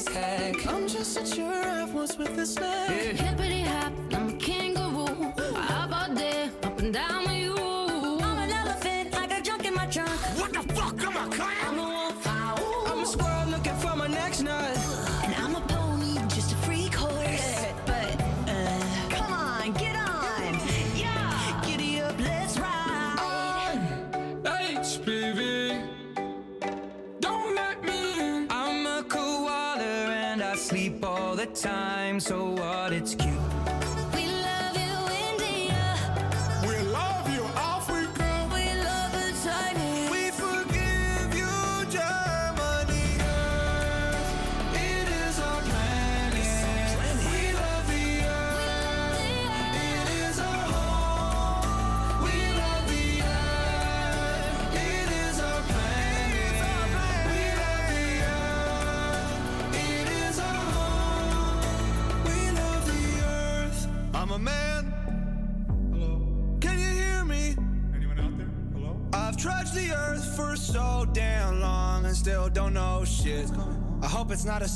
Time, 31.54 32.18
so 32.18 32.50
what? 32.50 32.92
It's 32.92 33.14
cute. 33.14 33.43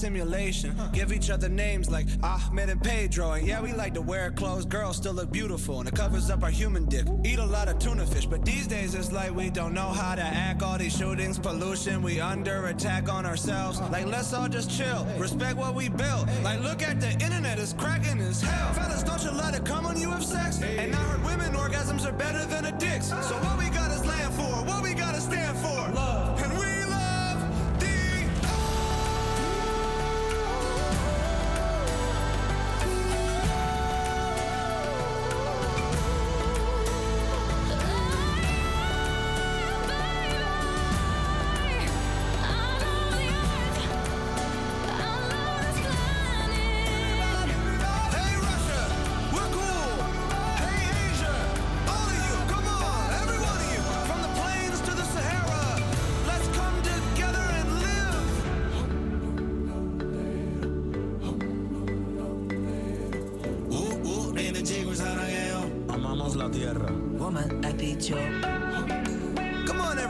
Simulation. 0.08 0.74
Give 0.94 1.12
each 1.12 1.28
other 1.28 1.50
names 1.50 1.90
like 1.90 2.06
Ahmed 2.22 2.70
and 2.70 2.82
Pedro. 2.82 3.32
And 3.32 3.46
yeah, 3.46 3.60
we 3.60 3.74
like 3.74 3.92
to 3.92 4.00
wear 4.00 4.30
clothes. 4.30 4.64
Girls 4.64 4.96
still 4.96 5.12
look 5.12 5.30
beautiful 5.30 5.80
and 5.80 5.88
it 5.88 5.94
covers 5.94 6.30
up 6.30 6.42
our 6.42 6.50
human 6.50 6.86
dick. 6.86 7.04
Eat 7.24 7.38
a 7.38 7.44
lot 7.44 7.68
of 7.68 7.78
tuna 7.78 8.06
fish, 8.06 8.24
but 8.24 8.42
these 8.42 8.66
days 8.66 8.94
it's 8.94 9.12
like 9.12 9.34
we 9.36 9.50
don't 9.50 9.74
know 9.74 9.88
how 9.88 10.14
to 10.14 10.22
act. 10.22 10.62
All 10.62 10.78
these 10.78 10.96
shootings, 10.96 11.38
pollution, 11.38 12.00
we 12.00 12.20
under 12.20 12.68
attack 12.68 13.12
on 13.12 13.26
ourselves. 13.26 13.82
Like, 13.92 14.06
let's 14.06 14.32
all 14.32 14.48
just 14.48 14.70
chill. 14.70 15.06
Respect 15.18 15.58
what 15.58 15.74
we 15.74 15.90
built. 15.90 16.26
Like, 16.42 16.60
look 16.62 16.82
at 16.82 17.02
the 17.02 17.12
internet, 17.12 17.58
it's 17.58 17.74
cracking 17.74 18.18
as 18.20 18.40
hell. 18.40 18.72
Fellas, 18.72 19.02
don't 19.02 19.22
you 19.22 19.32
let 19.32 19.54
it 19.54 19.66
come 19.66 19.84
when 19.84 19.98
you 19.98 20.10
have 20.10 20.24
sex. 20.24 20.62
And 20.62 20.94
I 20.94 20.98
heard 20.98 21.22
women 21.22 21.52
orgasms 21.52 22.06
are 22.08 22.16
better 22.16 22.46
than 22.46 22.57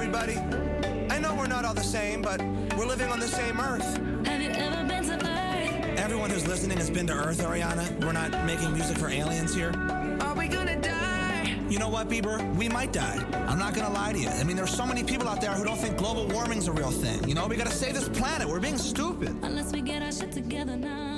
everybody. 0.08 0.38
I 1.10 1.18
know 1.18 1.34
we're 1.34 1.46
not 1.46 1.66
all 1.66 1.74
the 1.74 1.82
same, 1.82 2.22
but 2.22 2.40
we're 2.76 2.86
living 2.86 3.10
on 3.10 3.20
the 3.20 3.28
same 3.28 3.60
Earth. 3.60 3.84
Have 4.26 4.40
you 4.40 4.48
ever 4.48 4.88
been 4.88 5.04
to 5.04 5.14
Earth? 5.14 5.98
Everyone 5.98 6.30
who's 6.30 6.46
listening 6.46 6.78
has 6.78 6.88
been 6.88 7.06
to 7.08 7.12
Earth, 7.12 7.38
Ariana. 7.40 7.86
We're 8.02 8.12
not 8.12 8.46
making 8.46 8.72
music 8.72 8.96
for 8.96 9.08
aliens 9.10 9.54
here. 9.54 9.70
Are 10.20 10.34
we 10.34 10.48
gonna 10.48 10.80
die? 10.80 11.58
You 11.68 11.78
know 11.78 11.90
what, 11.90 12.08
Bieber? 12.08 12.38
We 12.56 12.70
might 12.70 12.90
die. 12.92 13.22
I'm 13.48 13.58
not 13.58 13.74
gonna 13.74 13.92
lie 13.92 14.14
to 14.14 14.18
you. 14.18 14.28
I 14.28 14.44
mean, 14.44 14.56
there's 14.56 14.74
so 14.74 14.86
many 14.86 15.04
people 15.04 15.28
out 15.28 15.42
there 15.42 15.52
who 15.52 15.64
don't 15.64 15.78
think 15.78 15.98
global 15.98 16.26
warming's 16.26 16.68
a 16.68 16.72
real 16.72 16.90
thing. 16.90 17.28
You 17.28 17.34
know, 17.34 17.46
we 17.46 17.56
gotta 17.56 17.70
save 17.70 17.92
this 17.92 18.08
planet. 18.08 18.48
We're 18.48 18.60
being 18.60 18.78
stupid. 18.78 19.36
Unless 19.42 19.72
we 19.72 19.82
get 19.82 20.02
our 20.02 20.12
shit 20.12 20.32
together 20.32 20.76
now. 20.76 21.17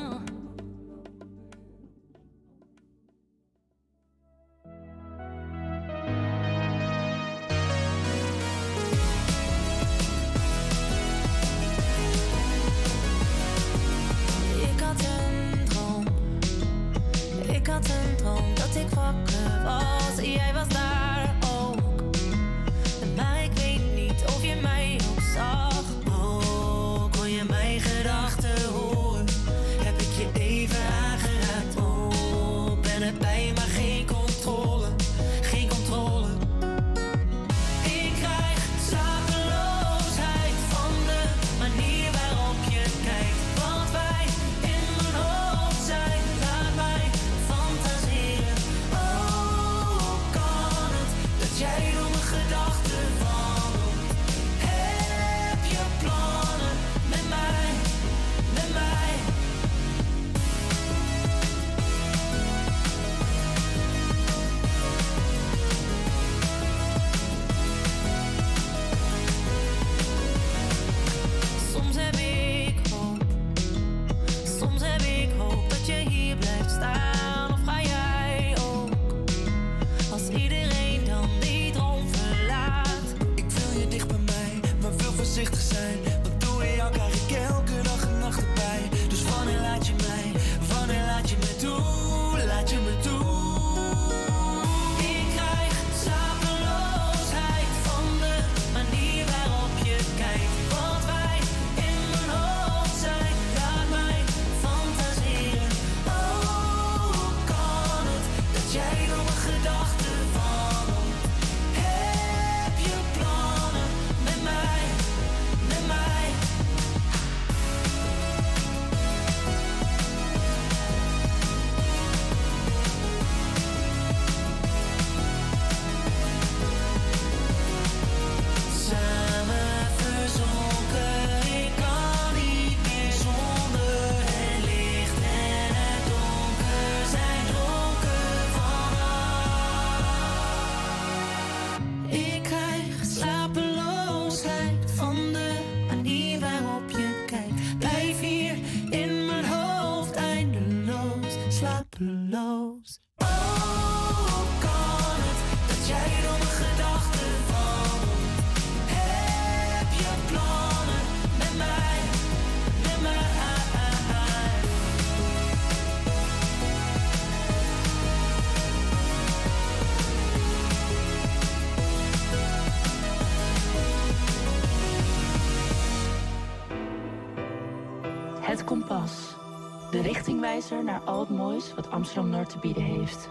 Amsterdam-Noord 182.11 182.51
te 182.51 182.59
bieden 182.59 182.85
heeft. 182.85 183.31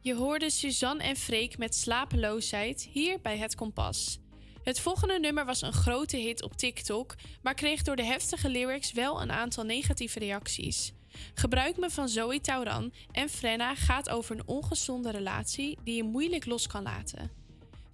Je 0.00 0.14
hoorde 0.14 0.50
Suzanne 0.50 1.02
en 1.02 1.16
Freek 1.16 1.58
met 1.58 1.74
slapeloosheid 1.74 2.88
hier 2.92 3.20
bij 3.20 3.38
Het 3.38 3.54
Kompas. 3.54 4.18
Het 4.62 4.80
volgende 4.80 5.18
nummer 5.18 5.44
was 5.44 5.62
een 5.62 5.72
grote 5.72 6.16
hit 6.16 6.42
op 6.42 6.56
TikTok, 6.56 7.14
maar 7.42 7.54
kreeg 7.54 7.82
door 7.82 7.96
de 7.96 8.04
heftige 8.04 8.48
lyrics 8.48 8.92
wel 8.92 9.22
een 9.22 9.32
aantal 9.32 9.64
negatieve 9.64 10.18
reacties. 10.18 10.92
Gebruik 11.34 11.76
me 11.76 11.90
van 11.90 12.08
Zoe 12.08 12.40
Tauran 12.40 12.92
en 13.12 13.28
Frenna 13.28 13.74
gaat 13.74 14.10
over 14.10 14.36
een 14.36 14.46
ongezonde 14.46 15.10
relatie 15.10 15.78
die 15.84 15.96
je 15.96 16.04
moeilijk 16.04 16.46
los 16.46 16.66
kan 16.66 16.82
laten. 16.82 17.30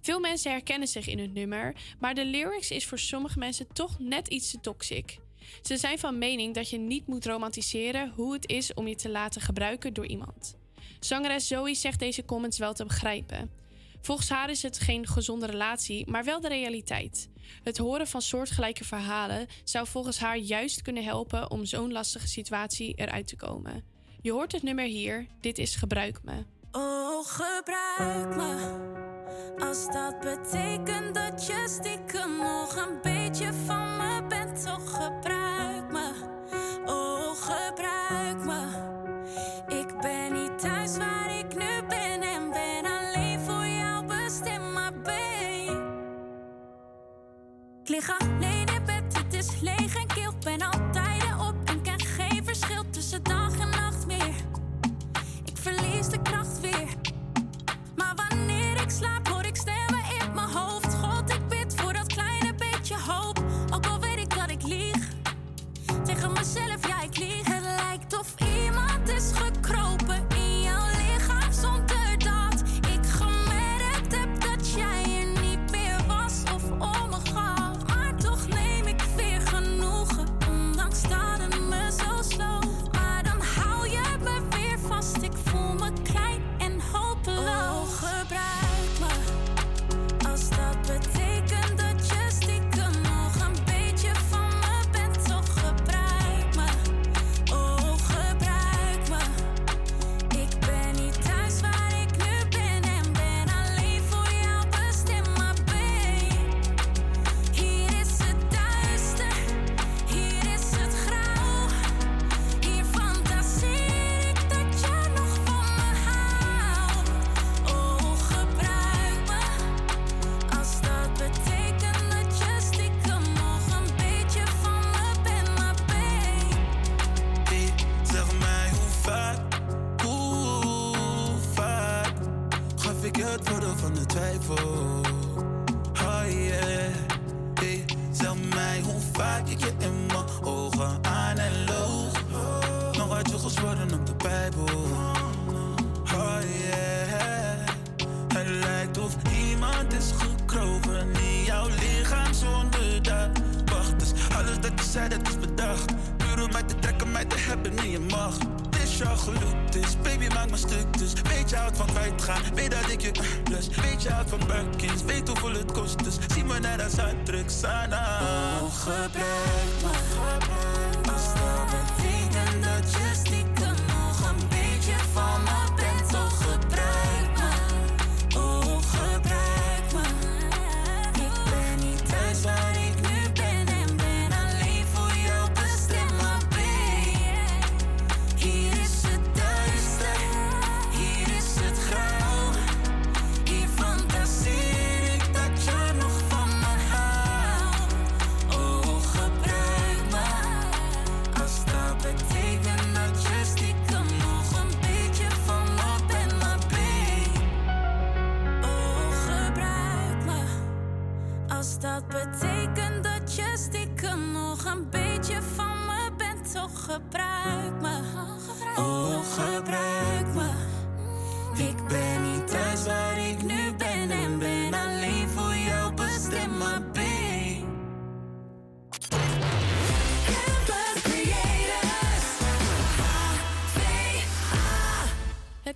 Veel 0.01 0.19
mensen 0.19 0.51
herkennen 0.51 0.87
zich 0.87 1.07
in 1.07 1.19
het 1.19 1.33
nummer, 1.33 1.75
maar 1.99 2.13
de 2.13 2.25
lyrics 2.25 2.71
is 2.71 2.85
voor 2.85 2.99
sommige 2.99 3.39
mensen 3.39 3.73
toch 3.73 3.99
net 3.99 4.27
iets 4.27 4.51
te 4.51 4.59
toxic. 4.59 5.17
Ze 5.61 5.77
zijn 5.77 5.99
van 5.99 6.17
mening 6.17 6.53
dat 6.53 6.69
je 6.69 6.77
niet 6.77 7.07
moet 7.07 7.25
romantiseren 7.25 8.11
hoe 8.15 8.33
het 8.33 8.49
is 8.49 8.73
om 8.73 8.87
je 8.87 8.95
te 8.95 9.09
laten 9.09 9.41
gebruiken 9.41 9.93
door 9.93 10.07
iemand. 10.07 10.57
Zangeres 10.99 11.47
Zoe 11.47 11.73
zegt 11.73 11.99
deze 11.99 12.25
comments 12.25 12.57
wel 12.57 12.73
te 12.73 12.85
begrijpen. 12.85 13.51
Volgens 14.01 14.29
haar 14.29 14.49
is 14.49 14.61
het 14.61 14.79
geen 14.79 15.07
gezonde 15.07 15.45
relatie, 15.45 16.09
maar 16.09 16.23
wel 16.23 16.41
de 16.41 16.47
realiteit. 16.47 17.29
Het 17.63 17.77
horen 17.77 18.07
van 18.07 18.21
soortgelijke 18.21 18.83
verhalen 18.83 19.47
zou 19.63 19.87
volgens 19.87 20.19
haar 20.19 20.37
juist 20.37 20.81
kunnen 20.81 21.03
helpen 21.03 21.51
om 21.51 21.65
zo'n 21.65 21.91
lastige 21.91 22.27
situatie 22.27 22.93
eruit 22.93 23.27
te 23.27 23.35
komen. 23.35 23.83
Je 24.21 24.31
hoort 24.31 24.51
het 24.51 24.63
nummer 24.63 24.85
hier, 24.85 25.27
dit 25.41 25.57
is 25.57 25.75
Gebruik 25.75 26.19
me. 26.23 26.56
Oh, 26.71 27.25
gebruik 27.25 28.35
me. 28.35 28.55
Als 29.59 29.87
dat 29.91 30.19
betekent 30.19 31.15
dat 31.15 31.45
je 31.45 31.65
stiekem 31.67 32.37
nog 32.37 32.75
een 32.75 33.01
beetje 33.01 33.53
van 33.65 33.97
me 33.97 34.23
bent, 34.27 34.63
toch 34.63 34.91
gebruik 34.91 35.91
me. 35.91 36.11
Oh, 36.85 37.31
gebruik 37.35 38.45
me. 38.45 38.65
Ik 39.67 40.01
ben 40.01 40.33
niet 40.33 40.59
thuis 40.59 40.97
waar 40.97 41.37
ik 41.37 41.55
nu 41.55 41.87
ben 41.87 42.21
en 42.21 42.51
ben 42.51 42.85
alleen 42.85 43.39
voor 43.39 43.65
jou 43.65 44.05
bestemd, 44.05 44.73
maar 44.73 44.93
ben. 45.03 45.95
Ik 47.83 47.89
lig 47.89 48.19
alleen 48.19 48.65
in 48.65 48.85
bed, 48.85 49.17
het 49.17 49.33
is 49.33 49.59
leeg 49.61 49.95
en 49.95 50.07
kil. 50.07 50.31
Ben 50.43 50.61
altijd 50.61 50.96
Tegen 66.17 66.33
mezelf, 66.33 66.86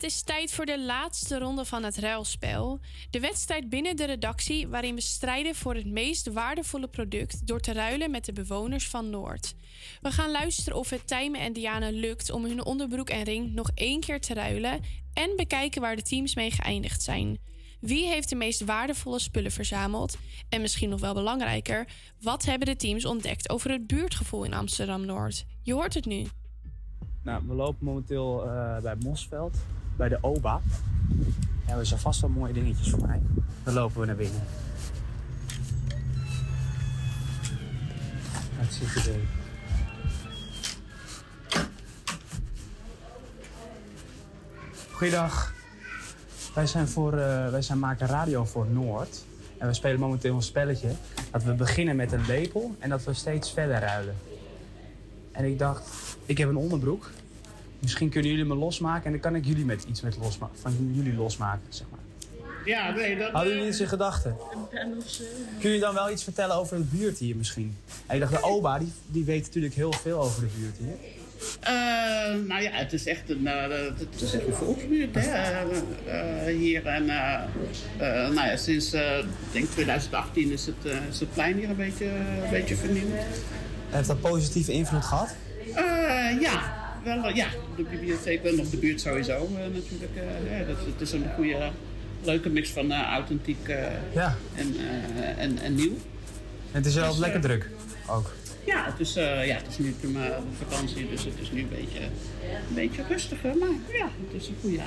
Het 0.02 0.10
is 0.12 0.22
tijd 0.22 0.54
voor 0.54 0.66
de 0.66 0.80
laatste 0.80 1.40
ronde 1.40 1.66
van 1.66 1.84
het 1.84 1.98
ruilspel. 1.98 2.80
De 3.10 3.20
wedstrijd 3.20 3.70
binnen 3.70 3.96
de 3.96 4.06
redactie 4.06 4.68
waarin 4.68 4.96
we 4.96 5.02
strijden 5.02 5.56
voor 5.56 5.76
het 5.76 5.86
meest 5.86 6.34
waardevolle 6.34 6.88
product 6.88 7.48
door 7.48 7.60
te 7.60 7.74
ruilen 7.74 8.12
met 8.12 8.26
de 8.26 8.34
bewoners 8.34 8.88
van 8.88 9.10
Noord. 9.10 9.56
We 10.02 10.12
gaan 10.12 10.32
luisteren 10.32 10.80
of 10.80 10.90
het 10.90 11.08
Tijmen 11.08 11.40
en 11.40 11.54
Diana 11.54 11.90
lukt 11.90 12.32
om 12.32 12.46
hun 12.46 12.66
onderbroek 12.66 13.10
en 13.10 13.24
ring 13.24 13.54
nog 13.54 13.72
één 13.74 14.00
keer 14.00 14.22
te 14.22 14.34
ruilen 14.34 14.82
en 15.14 15.36
bekijken 15.36 15.82
waar 15.82 15.96
de 15.96 16.02
teams 16.02 16.36
mee 16.36 16.52
geëindigd 16.52 17.02
zijn. 17.02 17.40
Wie 17.80 18.08
heeft 18.08 18.30
de 18.30 18.36
meest 18.36 18.66
waardevolle 18.66 19.20
spullen 19.20 19.52
verzameld? 19.52 20.18
En 20.50 20.62
misschien 20.62 20.90
nog 20.90 21.00
wel 21.00 21.14
belangrijker, 21.14 21.88
wat 22.22 22.46
hebben 22.46 22.68
de 22.68 22.76
teams 22.76 23.06
ontdekt 23.06 23.50
over 23.50 23.72
het 23.72 23.88
buurtgevoel 23.88 24.44
in 24.44 24.54
Amsterdam 24.54 25.06
Noord? 25.06 25.46
Je 25.62 25.74
hoort 25.74 25.94
het 25.94 26.06
nu. 26.06 26.26
Nou, 27.24 27.44
we 27.48 27.54
lopen 27.54 27.86
momenteel 27.86 28.46
eh, 28.46 28.82
bij 28.82 28.96
Mosveld, 28.96 29.58
bij 29.96 30.10
de 30.10 30.18
OBA. 30.22 30.62
Hebben 31.66 31.86
ze 31.86 31.98
vast 31.98 32.22
wel 32.22 32.30
mooie 32.30 32.54
dingetjes 32.54 32.90
voor 32.90 33.08
mij. 33.08 33.22
Dan 33.64 33.74
lopen 33.74 34.00
we 34.00 34.06
naar 34.06 34.16
binnen. 34.16 34.42
Dat 38.60 39.06
er 39.06 39.14
Goeiedag. 44.92 45.54
Wij 46.54 46.68
zijn, 46.68 46.88
voor, 46.88 47.14
eh, 47.14 47.50
wij 47.50 47.62
zijn 47.62 47.80
maken 47.80 48.08
radio 48.08 48.46
voor 48.46 48.68
Noord. 48.68 49.24
En 49.58 49.68
we 49.68 49.74
spelen 49.74 50.00
momenteel 50.00 50.36
een 50.36 50.42
spelletje. 50.42 50.90
Dat 51.32 51.44
we 51.44 51.54
beginnen 51.54 51.96
met 51.96 52.12
een 52.12 52.26
lepel 52.26 52.76
en 52.80 52.90
dat 52.90 53.04
we 53.04 53.14
steeds 53.14 53.52
verder 53.52 53.80
ruilen. 53.80 54.16
En 55.32 55.46
ik 55.46 55.60
dacht, 55.60 55.90
ik 56.26 56.38
heb 56.38 56.50
een 56.50 56.56
onderbroek. 56.56 57.10
Misschien 57.82 58.10
kunnen 58.10 58.30
jullie 58.32 58.46
me 58.46 58.56
losmaken 58.56 59.06
en 59.06 59.12
dan 59.12 59.20
kan 59.20 59.36
ik 59.36 59.46
jullie 59.46 59.66
met 59.66 59.84
iets 59.84 60.02
met 60.02 60.18
losma 60.22 60.50
van 60.62 60.92
jullie 60.94 61.14
losmaken, 61.14 61.62
zeg 61.70 61.88
maar. 61.90 62.00
Ja, 62.66 62.92
nee, 62.92 63.18
dat... 63.18 63.32
Hadden 63.32 63.54
jullie 63.54 63.70
iets 63.70 63.80
in 63.80 63.88
gedachten? 63.88 64.36
Kun 65.60 65.72
je 65.72 65.80
dan 65.80 65.94
wel 65.94 66.12
iets 66.12 66.24
vertellen 66.24 66.56
over 66.56 66.78
de 66.78 66.84
buurt 66.84 67.18
hier 67.18 67.36
misschien? 67.36 67.78
En 68.06 68.16
ik 68.16 68.22
dacht, 68.22 68.34
de 68.34 68.44
oba, 68.44 68.80
die, 68.80 68.92
die 69.08 69.24
weet 69.26 69.46
natuurlijk 69.46 69.74
heel 69.74 69.94
veel 69.94 70.20
over 70.20 70.42
de 70.42 70.48
buurt 70.58 70.78
hier. 70.78 70.96
Eh, 71.60 71.72
nou 72.48 72.62
ja, 72.62 72.72
het 72.72 72.94
is 72.94 73.06
echt 73.06 73.30
een, 73.30 73.48
eh, 73.48 73.70
het 73.98 74.22
is 74.22 74.34
echt 74.34 74.48
een 74.48 74.54
volksbuurt 74.54 75.16
hè, 75.16 75.22
eh, 75.22 75.62
eh, 76.48 76.58
hier. 76.58 76.86
En 76.86 77.10
eh, 77.10 77.34
eh, 77.98 78.34
nou 78.34 78.48
ja, 78.48 78.56
sinds 78.58 78.94
eh, 78.94 79.18
ik 79.18 79.26
denk 79.52 79.66
2018 79.70 80.52
is 80.52 80.66
het, 80.66 80.76
eh, 80.86 81.08
is 81.10 81.20
het 81.20 81.34
plein 81.34 81.58
hier 81.58 81.70
een 81.70 81.76
beetje, 81.76 82.06
een 82.06 82.50
beetje 82.52 82.76
vernieuwd. 82.76 83.08
Heeft 83.90 84.08
dat 84.08 84.22
positieve 84.22 84.72
invloed 84.72 85.06
gehad? 85.06 85.36
Eh, 85.76 86.42
ja, 86.42 86.81
wel, 87.04 87.24
eh, 87.26 87.36
ja, 87.36 87.48
de 87.76 87.84
bibliotheek 87.84 88.44
en 88.44 88.60
op 88.60 88.72
de 88.72 88.78
buurt 88.78 89.02
sowieso 89.02 89.32
eh, 89.34 89.74
natuurlijk. 89.74 90.12
eh, 90.16 90.60
ja, 90.60 90.66
dat, 90.66 90.78
het 90.86 91.02
is 91.02 91.12
een 91.12 91.26
goede, 91.36 91.70
leuke 92.24 92.50
mix 92.50 92.70
van 92.70 92.94
authentiek 92.94 93.68
Ja. 94.14 94.36
en, 94.56 94.76
en, 95.38 95.58
en 95.60 95.76
nieuw. 95.76 95.92
En 96.72 96.78
het 96.78 96.86
is 96.86 96.96
wel 96.96 97.10
Dus, 97.10 97.18
lekker 97.18 97.42
druk 97.42 97.70
ook. 98.10 98.32
Ja, 98.66 98.86
het 98.86 99.00
is, 99.00 99.14
ja, 99.14 99.56
het 99.56 99.68
is 99.68 99.78
nu 99.78 99.92
prima 100.00 100.40
vakantie, 100.66 101.10
dus 101.10 101.24
het 101.24 101.40
is 101.42 101.52
nu 101.52 101.62
een 101.62 101.70
beetje, 101.70 102.00
een 102.68 102.74
beetje 102.76 103.04
rustiger. 103.10 103.58
Maar 103.58 103.70
ja, 103.98 104.10
het 104.28 104.42
is 104.42 104.48
een 104.48 104.56
goede, 104.62 104.80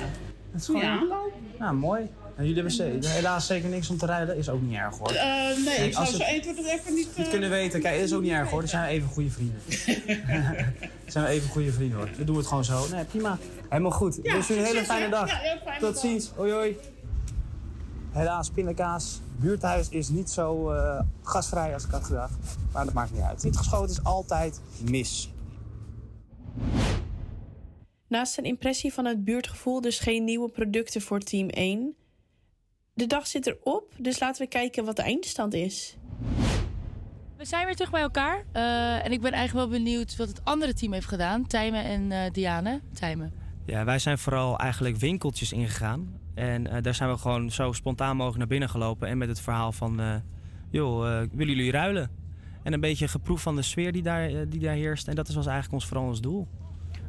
Het 0.51 0.61
is 0.61 0.65
goede 0.65 0.85
aanloop. 0.87 1.33
Nou, 1.59 1.75
mooi. 1.75 2.01
En 2.35 2.41
jullie 2.45 2.53
hebben 2.55 2.73
ze- 2.73 3.07
helaas 3.09 3.45
zeker 3.47 3.69
niks 3.69 3.89
om 3.89 3.97
te 3.97 4.05
rijden. 4.05 4.37
Is 4.37 4.49
ook 4.49 4.61
niet 4.61 4.75
erg 4.77 4.97
hoor. 4.97 5.07
Eh, 5.11 5.23
nee, 5.65 5.75
Kijk, 5.75 5.85
ik 5.85 5.93
zou 5.93 6.05
zo 6.05 6.11
het- 6.17 6.21
1, 6.27 6.41
2, 6.41 6.53
3 6.53 6.71
even 6.71 6.93
niet... 6.93 7.07
niet 7.17 7.25
eh, 7.25 7.31
kunnen 7.31 7.49
weten. 7.49 7.81
Kijk, 7.81 8.01
is 8.01 8.13
ook 8.13 8.21
niet 8.21 8.31
erg 8.31 8.49
hoor. 8.49 8.59
Dan 8.59 8.69
zijn 8.69 8.83
we 8.83 8.89
even 8.89 9.09
goede 9.09 9.29
vrienden. 9.29 9.61
Dan 9.67 9.75
zijn 11.11 11.25
we 11.25 11.29
even 11.31 11.49
goede 11.49 11.71
vrienden 11.71 11.97
hoor. 11.97 12.09
We 12.17 12.23
doen 12.23 12.37
het 12.37 12.47
gewoon 12.47 12.63
zo. 12.65 12.87
Nee, 12.91 13.03
prima. 13.05 13.37
Helemaal 13.69 13.91
goed. 13.91 14.19
Ja, 14.23 14.33
dus 14.35 14.49
een 14.49 14.55
hele 14.55 14.67
succes, 14.67 14.85
fijne 14.87 15.09
dag. 15.09 15.29
Ja, 15.29 15.37
heel 15.37 15.57
fijne 15.63 15.79
Tot 15.79 15.93
dag. 15.93 16.01
ziens. 16.01 16.31
Hoi 16.35 16.51
hoi. 16.51 16.77
Helaas, 18.11 18.49
pindakaas. 18.49 19.19
Buurthuis 19.37 19.89
is 19.89 20.09
niet 20.09 20.29
zo 20.29 20.71
eh, 20.71 20.99
gasvrij 21.23 21.73
als 21.73 21.83
ik 21.85 21.91
had 21.91 22.03
gedacht. 22.03 22.33
Maar 22.73 22.85
dat 22.85 22.93
maakt 22.93 23.11
niet 23.13 23.21
uit. 23.21 23.43
Niet 23.43 23.57
geschoten 23.57 23.89
is 23.91 24.03
altijd 24.03 24.59
mis. 24.89 25.29
Naast 28.07 28.37
een 28.37 28.43
impressie 28.43 28.93
van 28.93 29.05
het 29.05 29.23
buurtgevoel 29.23 29.81
dus 29.81 29.99
geen 29.99 30.23
nieuwe 30.23 30.49
producten 30.49 31.01
voor 31.01 31.19
team 31.19 31.49
1. 31.49 31.95
De 32.95 33.07
dag 33.07 33.27
zit 33.27 33.47
erop, 33.47 33.93
dus 33.97 34.19
laten 34.19 34.41
we 34.41 34.47
kijken 34.47 34.85
wat 34.85 34.95
de 34.95 35.01
eindstand 35.01 35.53
is. 35.53 35.97
We 37.37 37.45
zijn 37.45 37.65
weer 37.65 37.75
terug 37.75 37.91
bij 37.91 38.01
elkaar. 38.01 38.43
Eh, 38.51 39.05
en 39.05 39.11
ik 39.11 39.21
ben 39.21 39.31
eigenlijk 39.31 39.69
wel 39.69 39.79
benieuwd 39.79 40.15
wat 40.15 40.27
het 40.27 40.41
andere 40.43 40.73
team 40.73 40.93
heeft 40.93 41.07
gedaan. 41.07 41.47
Tijmen 41.47 41.83
en 41.83 42.11
eh 42.11 42.31
Diane. 42.31 42.81
Tijmen. 42.93 43.33
Ja, 43.65 43.83
wij 43.85 43.99
zijn 43.99 44.17
vooral 44.17 44.57
eigenlijk 44.57 44.97
winkeltjes 44.97 45.51
ingegaan. 45.51 46.19
En 46.33 46.67
eh, 46.67 46.81
daar 46.81 46.95
zijn 46.95 47.09
we 47.09 47.17
gewoon 47.17 47.51
zo 47.51 47.71
spontaan 47.71 48.15
mogelijk 48.15 48.37
naar 48.37 48.47
binnen 48.47 48.69
gelopen. 48.69 49.07
En 49.07 49.17
met 49.17 49.27
het 49.27 49.39
verhaal 49.39 49.71
van, 49.71 49.99
eh, 49.99 50.15
joh, 50.69 51.07
eh, 51.07 51.27
willen 51.31 51.55
jullie 51.55 51.71
ruilen? 51.71 52.11
En 52.63 52.73
een 52.73 52.79
beetje 52.79 53.07
geproef 53.07 53.41
van 53.41 53.55
de 53.55 53.61
sfeer 53.61 53.91
die 53.91 54.03
daar, 54.03 54.49
die 54.49 54.59
daar 54.59 54.75
heerst. 54.75 55.07
En 55.07 55.15
dat 55.15 55.27
was 55.27 55.45
eigenlijk 55.45 55.73
ons, 55.73 55.85
vooral 55.85 56.07
ons 56.07 56.21
doel. 56.21 56.47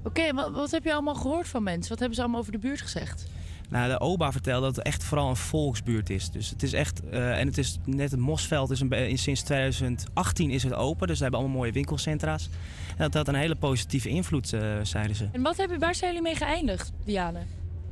Oké, 0.04 0.32
wat, 0.32 0.50
wat 0.50 0.70
heb 0.70 0.84
je 0.84 0.92
allemaal 0.92 1.14
gehoord 1.14 1.48
van 1.48 1.62
mensen? 1.62 1.88
Wat 1.88 1.98
hebben 1.98 2.16
ze 2.16 2.22
allemaal 2.22 2.40
over 2.40 2.52
de 2.52 2.58
buurt 2.58 2.80
gezegd? 2.80 3.26
Nou, 3.68 3.88
de 3.90 4.00
OBA 4.00 4.32
vertelde 4.32 4.66
dat 4.66 4.76
het 4.76 4.84
echt 4.84 5.04
vooral 5.04 5.28
een 5.28 5.36
volksbuurt 5.36 6.10
is. 6.10 6.30
Dus 6.30 6.50
het 6.50 6.62
is 6.62 6.72
echt, 6.72 7.08
eh, 7.08 7.38
en 7.38 7.46
het 7.46 7.58
is 7.58 7.78
net 7.84 8.10
het 8.10 8.20
Mosveld 8.20 8.70
is 8.70 8.80
een, 8.80 9.18
sinds 9.18 9.42
2018 9.42 10.50
is 10.50 10.62
het 10.62 10.74
open. 10.74 11.06
Dus 11.06 11.16
ze 11.16 11.22
hebben 11.22 11.40
allemaal 11.40 11.58
mooie 11.58 11.72
winkelcentra's. 11.72 12.48
En 12.88 12.96
dat 13.04 13.14
had 13.14 13.28
een 13.28 13.34
hele 13.34 13.54
positieve 13.56 14.08
invloed, 14.08 14.52
eh, 14.52 14.60
zeiden 14.82 15.16
ze. 15.16 15.28
En 15.32 15.42
wat 15.42 15.56
heb 15.56 15.70
je, 15.70 15.78
waar 15.78 15.94
zijn 15.94 16.14
jullie 16.14 16.28
mee 16.28 16.36
geëindigd, 16.46 16.92
Diane? 17.04 17.38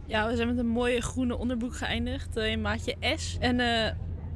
Ja, 0.06 0.28
we 0.28 0.36
zijn 0.36 0.48
met 0.48 0.58
een 0.58 0.66
mooie 0.66 1.00
groene 1.00 1.36
onderbroek 1.36 1.76
geëindigd. 1.76 2.36
eh, 2.36 2.50
in 2.50 2.60
maatje 2.60 2.96
S. 3.16 3.36
En 3.40 3.60
eh, 3.60 3.92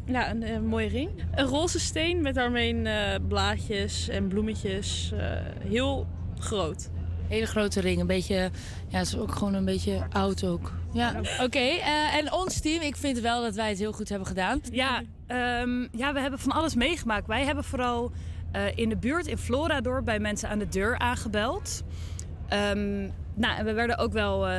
ja, 0.06 0.30
een, 0.30 0.42
eh, 0.42 0.58
mooie 0.60 0.88
ring. 0.88 1.10
Een 1.34 1.44
roze 1.46 1.78
steen 1.80 2.22
met 2.22 2.34
daarmee 2.34 2.82
eh, 2.82 3.20
blaadjes 3.28 4.08
en 4.08 4.28
bloemetjes. 4.28 5.12
eh, 5.18 5.30
heel 5.68 6.06
groot. 6.38 6.90
Hele 7.28 7.46
grote 7.46 7.80
ring, 7.80 8.00
een 8.00 8.06
beetje, 8.06 8.50
ja, 8.88 9.00
is 9.00 9.16
ook 9.16 9.32
gewoon 9.32 9.54
een 9.54 9.64
beetje 9.64 10.06
oud 10.12 10.44
ook. 10.44 10.72
Ja, 10.92 11.14
oké. 11.40 11.58
eh, 11.58 12.14
en 12.14 12.32
ons 12.32 12.60
team, 12.60 12.82
ik 12.82 12.96
vind 12.96 13.18
wel 13.20 13.42
dat 13.42 13.54
wij 13.54 13.68
het 13.68 13.78
heel 13.78 13.92
goed 13.92 14.08
hebben 14.08 14.26
gedaan. 14.28 14.60
Ja, 14.70 15.02
ehm, 15.26 15.80
ja, 15.92 16.12
we 16.12 16.20
hebben 16.20 16.38
van 16.38 16.52
alles 16.52 16.74
meegemaakt. 16.74 17.26
Wij 17.26 17.44
hebben 17.44 17.64
vooral 17.64 18.12
eh, 18.52 18.62
in 18.74 18.88
de 18.88 18.96
buurt 18.96 19.26
in 19.26 19.38
Floradorp 19.38 20.04
bij 20.04 20.18
mensen 20.18 20.48
aan 20.48 20.58
de 20.58 20.68
deur 20.68 20.98
aangebeld. 20.98 21.82
Ehm, 22.48 23.08
nou, 23.38 23.58
en 23.58 23.64
we 23.64 23.72
werden, 23.72 23.98
ook 23.98 24.12
wel, 24.12 24.46
eh, 24.46 24.52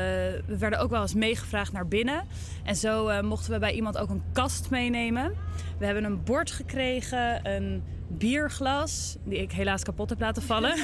we 0.46 0.58
werden 0.58 0.80
ook 0.80 0.90
wel 0.90 1.02
eens 1.02 1.14
meegevraagd 1.14 1.72
naar 1.72 1.88
binnen. 1.88 2.24
En 2.64 2.76
zo 2.76 3.08
eh, 3.08 3.22
mochten 3.22 3.52
we 3.52 3.60
bij 3.60 3.74
iemand 3.74 3.98
ook 3.98 4.10
een 4.10 4.24
kast 4.32 4.70
meenemen. 4.70 5.34
We 5.78 5.86
hebben 5.86 6.04
een 6.04 6.24
bord 6.24 6.52
gekregen, 6.52 7.50
een 7.50 7.84
bierglas, 8.08 9.18
die 9.24 9.42
ik 9.42 9.52
helaas 9.52 9.84
kapot 9.84 10.10
heb 10.10 10.20
laten 10.20 10.42
vallen. 10.42 10.76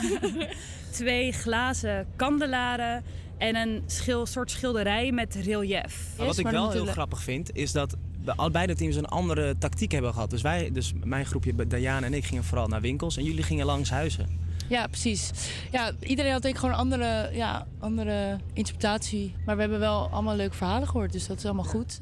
Twee 0.91 1.31
glazen 1.31 2.07
kandelaren 2.15 3.03
en 3.37 3.55
een 3.55 3.83
schil, 3.85 4.25
soort 4.25 4.51
schilderij 4.51 5.11
met 5.11 5.35
relief. 5.35 6.13
Maar 6.17 6.25
wat 6.25 6.37
ik 6.37 6.47
wel 6.47 6.71
heel 6.71 6.85
grappig 6.85 7.21
vind, 7.21 7.55
is 7.55 7.71
dat 7.71 7.95
de, 8.23 8.35
allebei 8.35 8.67
de 8.67 8.75
teams 8.75 8.95
een 8.95 9.05
andere 9.05 9.57
tactiek 9.57 9.91
hebben 9.91 10.13
gehad. 10.13 10.29
Dus 10.29 10.41
wij, 10.41 10.71
dus 10.71 10.93
mijn 11.03 11.25
groepje, 11.25 11.67
Diana 11.67 12.05
en 12.05 12.13
ik, 12.13 12.25
gingen 12.25 12.43
vooral 12.43 12.67
naar 12.67 12.81
winkels 12.81 13.17
en 13.17 13.23
jullie 13.23 13.43
gingen 13.43 13.65
langs 13.65 13.89
huizen. 13.89 14.44
Ja, 14.69 14.87
precies. 14.87 15.31
Ja, 15.71 15.91
iedereen 15.99 16.31
had 16.31 16.41
denk 16.41 16.53
ik 16.53 16.59
gewoon 16.59 16.75
andere, 16.75 17.29
ja, 17.33 17.67
andere 17.79 18.39
interpretatie. 18.53 19.35
Maar 19.45 19.55
we 19.55 19.61
hebben 19.61 19.79
wel 19.79 20.09
allemaal 20.09 20.35
leuke 20.35 20.55
verhalen 20.55 20.87
gehoord, 20.87 21.11
dus 21.11 21.27
dat 21.27 21.37
is 21.37 21.45
allemaal 21.45 21.63
goed. 21.63 22.01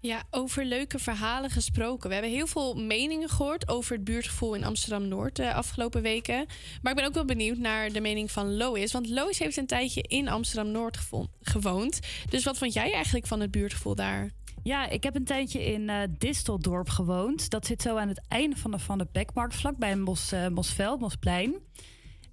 Ja, 0.00 0.22
over 0.30 0.64
leuke 0.64 0.98
verhalen 0.98 1.50
gesproken. 1.50 2.08
We 2.08 2.14
hebben 2.14 2.32
heel 2.32 2.46
veel 2.46 2.74
meningen 2.74 3.28
gehoord 3.28 3.68
over 3.68 3.94
het 3.94 4.04
buurtgevoel 4.04 4.54
in 4.54 4.64
Amsterdam-Noord 4.64 5.36
de 5.36 5.52
afgelopen 5.52 6.02
weken. 6.02 6.46
Maar 6.82 6.92
ik 6.92 6.98
ben 6.98 7.06
ook 7.06 7.14
wel 7.14 7.24
benieuwd 7.24 7.58
naar 7.58 7.92
de 7.92 8.00
mening 8.00 8.30
van 8.30 8.56
Lois. 8.56 8.92
Want 8.92 9.08
Lois 9.08 9.38
heeft 9.38 9.56
een 9.56 9.66
tijdje 9.66 10.02
in 10.02 10.28
Amsterdam-Noord 10.28 10.98
gewoond. 11.40 12.00
Dus 12.28 12.44
wat 12.44 12.58
vond 12.58 12.72
jij 12.72 12.92
eigenlijk 12.92 13.26
van 13.26 13.40
het 13.40 13.50
buurtgevoel 13.50 13.94
daar? 13.94 14.30
Ja, 14.66 14.88
ik 14.88 15.02
heb 15.02 15.14
een 15.14 15.24
tijdje 15.24 15.64
in 15.64 15.88
eh 15.88 16.02
Disteldorp 16.18 16.88
gewoond. 16.88 17.50
Dat 17.50 17.66
zit 17.66 17.82
zo 17.82 17.96
aan 17.96 18.08
het 18.08 18.20
einde 18.28 18.56
van 18.56 18.70
de 18.70 18.78
Van 18.78 18.98
de 18.98 19.06
Bekmarkt, 19.12 19.54
vlakbij 19.54 19.96
Mos, 19.96 20.32
eh, 20.32 20.48
Mosveld, 20.48 21.00
Mosplein. 21.00 21.54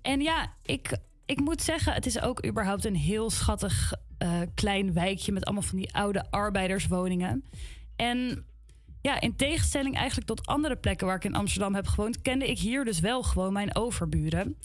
En 0.02 0.22
ja, 0.22 0.54
ik, 0.64 0.98
ik 1.26 1.40
moet 1.40 1.62
zeggen, 1.62 1.94
het 1.94 2.06
is 2.06 2.22
ook 2.22 2.46
überhaupt 2.46 2.86
een 2.86 2.96
heel 2.96 3.30
schattig 3.30 3.94
eh, 4.18 4.42
klein 4.54 4.94
wijkje 4.94 5.32
met 5.32 5.46
allemaal 5.46 5.64
van 5.64 5.78
die 5.78 5.94
oude 5.94 6.32
arbeiderswoningen. 6.32 7.46
En 7.96 8.46
ja, 9.02 9.22
in 9.22 9.36
tegenstelling 9.36 9.96
eigenlijk 9.96 10.28
tot 10.28 10.46
andere 10.46 10.76
plekken 10.76 11.08
waar 11.08 11.16
ik 11.16 11.24
in 11.24 11.36
Amsterdam 11.36 11.76
heb 11.76 11.88
gewoond, 11.88 12.22
kende 12.22 12.48
ik 12.48 12.60
hier 12.60 12.86
dus 12.86 13.00
wel 13.00 13.24
gewoon 13.24 13.54
mijn 13.54 13.76
overburen. 13.76 14.58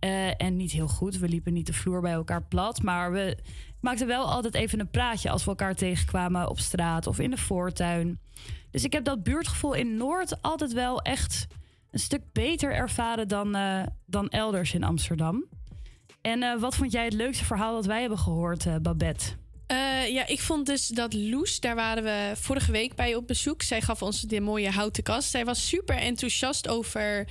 Eh, 0.00 0.42
en 0.42 0.56
niet 0.56 0.72
heel 0.72 0.88
goed. 0.88 1.18
We 1.18 1.28
liepen 1.28 1.52
niet 1.52 1.66
de 1.66 1.72
vloer 1.72 2.00
bij 2.00 2.12
elkaar 2.12 2.42
plat. 2.42 2.82
Maar 2.82 3.12
we 3.12 3.36
maakten 3.80 4.06
wel 4.06 4.30
altijd 4.30 4.54
even 4.54 4.80
een 4.80 4.90
praatje 4.90 5.30
als 5.30 5.44
we 5.44 5.50
elkaar 5.50 5.74
tegenkwamen 5.74 6.48
op 6.48 6.58
straat 6.58 7.06
of 7.06 7.18
in 7.18 7.30
de 7.30 7.36
voortuin. 7.36 8.18
Dus 8.70 8.84
ik 8.84 8.92
heb 8.92 9.04
dat 9.04 9.22
buurtgevoel 9.22 9.72
in 9.72 9.96
Noord 9.96 10.42
altijd 10.42 10.72
wel 10.72 11.02
echt 11.02 11.46
een 11.90 11.98
stuk 11.98 12.22
beter 12.32 12.72
ervaren 12.72 13.28
dan, 13.28 13.54
eh, 13.54 13.82
dan 14.06 14.28
elders 14.28 14.74
in 14.74 14.84
Amsterdam. 14.84 15.44
En 16.20 16.42
eh, 16.42 16.60
wat 16.60 16.74
vond 16.74 16.92
jij 16.92 17.04
het 17.04 17.12
leukste 17.12 17.44
verhaal 17.44 17.74
dat 17.74 17.86
wij 17.86 18.00
hebben 18.00 18.18
gehoord, 18.18 18.66
eh, 18.66 18.76
Babette? 18.82 19.38
Ja, 20.10 20.26
ik 20.26 20.40
vond 20.40 20.66
dus 20.66 20.86
dat 20.86 21.12
Loes, 21.12 21.60
daar 21.60 21.74
waren 21.74 22.02
we 22.02 22.32
vorige 22.36 22.72
week 22.72 22.94
bij 22.94 23.14
op 23.14 23.26
bezoek. 23.26 23.62
Zij 23.62 23.80
gaf 23.80 24.02
ons 24.02 24.20
de 24.20 24.40
mooie 24.40 24.70
houten 24.70 25.02
kast. 25.02 25.30
Zij 25.30 25.44
was 25.44 25.68
super 25.68 25.96
enthousiast 25.96 26.68
over 26.68 27.28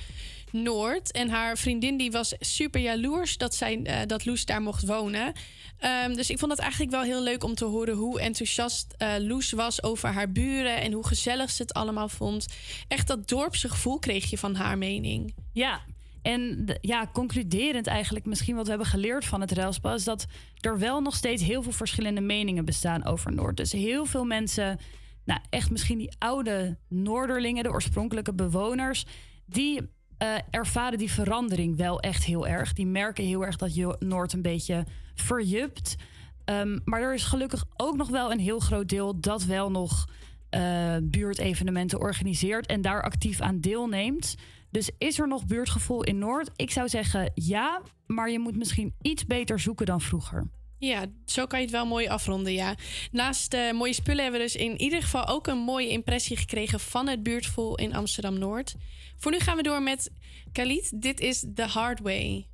Noord. 0.52 1.12
En 1.12 1.28
haar 1.28 1.58
vriendin 1.58 1.96
die 1.96 2.10
was 2.10 2.34
super 2.38 2.80
jaloers 2.80 3.36
dat, 3.36 3.54
zij, 3.54 3.82
eh, 3.82 4.06
dat 4.06 4.24
Loes 4.24 4.44
daar 4.44 4.62
mocht 4.62 4.86
wonen. 4.86 5.32
Ehm, 5.78 6.14
dus 6.14 6.30
ik 6.30 6.38
vond 6.38 6.50
het 6.50 6.60
eigenlijk 6.60 6.90
wel 6.90 7.02
heel 7.02 7.22
leuk 7.22 7.44
om 7.44 7.54
te 7.54 7.64
horen 7.64 7.94
hoe 7.94 8.20
enthousiast 8.20 8.94
eh, 8.98 9.12
Loes 9.18 9.52
was 9.52 9.82
over 9.82 10.08
haar 10.08 10.32
buren. 10.32 10.80
En 10.80 10.92
hoe 10.92 11.06
gezellig 11.06 11.50
ze 11.50 11.62
het 11.62 11.72
allemaal 11.72 12.08
vond. 12.08 12.46
Echt 12.88 13.06
dat 13.06 13.28
dorpse 13.28 13.68
gevoel 13.68 13.98
kreeg 13.98 14.30
je 14.30 14.38
van 14.38 14.54
haar 14.54 14.78
mening. 14.78 15.34
Ja, 15.52 15.80
en 16.22 16.66
ja, 16.80 17.10
concluderend 17.12 17.86
eigenlijk 17.86 18.26
misschien 18.26 18.54
wat 18.54 18.64
we 18.64 18.70
hebben 18.70 18.88
geleerd 18.88 19.24
van 19.24 19.40
het 19.40 19.52
Relspa... 19.52 19.94
is 19.94 20.04
dat 20.04 20.26
er 20.60 20.78
wel 20.78 21.00
nog 21.00 21.14
steeds 21.14 21.42
heel 21.42 21.62
veel 21.62 21.72
verschillende 21.72 22.20
meningen 22.20 22.64
bestaan 22.64 23.04
over 23.04 23.32
Noord. 23.32 23.56
Dus 23.56 23.72
heel 23.72 24.04
veel 24.04 24.24
mensen, 24.24 24.78
nou 25.24 25.40
echt 25.50 25.70
misschien 25.70 25.98
die 25.98 26.14
oude 26.18 26.78
Noorderlingen... 26.88 27.62
de 27.62 27.70
oorspronkelijke 27.70 28.34
bewoners, 28.34 29.04
die 29.46 29.80
eh, 30.20 30.34
ervaren 30.50 30.98
die 30.98 31.10
verandering 31.10 31.76
wel 31.76 32.00
echt 32.00 32.24
heel 32.24 32.46
erg. 32.46 32.72
Die 32.72 32.86
merken 32.86 33.24
heel 33.24 33.44
erg 33.44 33.56
dat 33.56 33.74
je 33.74 33.96
Noord 33.98 34.32
een 34.32 34.42
beetje 34.42 34.86
verjupt... 35.14 35.96
Ehm, 36.44 36.78
maar 36.84 37.02
er 37.02 37.14
is 37.14 37.24
gelukkig 37.24 37.64
ook 37.76 37.96
nog 37.96 38.08
wel 38.08 38.32
een 38.32 38.38
heel 38.38 38.58
groot 38.58 38.88
deel 38.88 39.20
dat 39.20 39.44
wel 39.44 39.70
nog 39.70 40.08
eh, 40.50 40.96
buurtevenementen 41.02 42.00
organiseert 42.00 42.66
en 42.66 42.80
daar 42.80 43.02
actief 43.02 43.40
aan 43.40 43.60
deelneemt. 43.60 44.34
Dus 44.70 44.90
is 44.98 45.18
er 45.18 45.28
nog 45.28 45.46
buurtgevoel 45.46 46.04
in 46.04 46.18
Noord? 46.18 46.50
Ik 46.56 46.70
zou 46.70 46.88
zeggen 46.88 47.30
ja, 47.34 47.82
maar 48.06 48.30
je 48.30 48.38
moet 48.38 48.56
misschien 48.56 48.94
iets 49.02 49.26
beter 49.26 49.60
zoeken 49.60 49.86
dan 49.86 50.00
vroeger. 50.00 50.46
Ja, 50.80 51.06
zo 51.26 51.46
kan 51.46 51.58
je 51.58 51.64
het 51.64 51.74
wel 51.74 51.86
mooi 51.86 52.08
afronden, 52.08 52.52
ja. 52.52 52.74
Naast 53.10 53.50
de 53.50 53.70
mooie 53.74 53.92
spullen 53.92 54.22
hebben 54.22 54.40
we 54.40 54.46
dus 54.46 54.56
in 54.56 54.80
ieder 54.80 55.02
geval 55.02 55.26
ook 55.26 55.46
een 55.46 55.58
mooie 55.58 55.88
impressie 55.88 56.36
gekregen 56.36 56.80
van 56.80 57.08
het 57.08 57.22
buurtgevoel 57.22 57.76
in 57.76 57.94
Amsterdam-Noord. 57.94 58.74
Voor 59.16 59.32
nu 59.32 59.38
gaan 59.38 59.56
we 59.56 59.62
door 59.62 59.82
met 59.82 60.10
Khalid. 60.52 61.02
Dit 61.02 61.20
is 61.20 61.44
The 61.54 61.62
Hard 61.66 62.00
Way. 62.00 62.46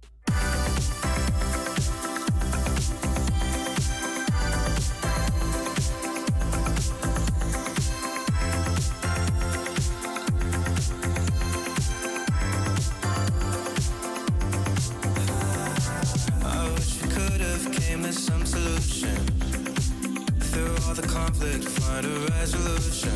The 20.96 21.06
conflict, 21.08 21.64
find 21.64 22.06
a 22.06 22.10
resolution. 22.38 23.12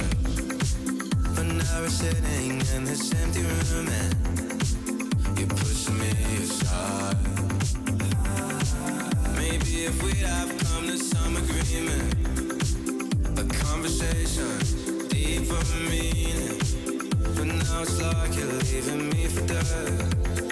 But 1.34 1.46
now 1.46 1.80
we're 1.80 1.88
sitting 1.88 2.60
in 2.74 2.84
this 2.84 3.10
empty 3.14 3.40
room 3.40 3.88
and 3.88 5.38
you're 5.38 5.48
pushing 5.48 5.98
me 5.98 6.10
aside. 6.42 7.16
Maybe 9.34 9.86
if 9.86 10.02
we'd 10.02 10.16
have 10.16 10.50
come 10.58 10.88
to 10.88 10.98
some 10.98 11.36
agreement, 11.36 12.14
a 13.38 13.44
conversation 13.64 14.58
deeper 15.08 15.62
meaning. 15.88 16.58
But 17.34 17.46
now 17.46 17.82
it's 17.82 17.98
like 18.02 18.36
you're 18.36 18.52
leaving 18.60 19.08
me 19.08 19.26
for 19.26 19.46
dead. 19.46 20.49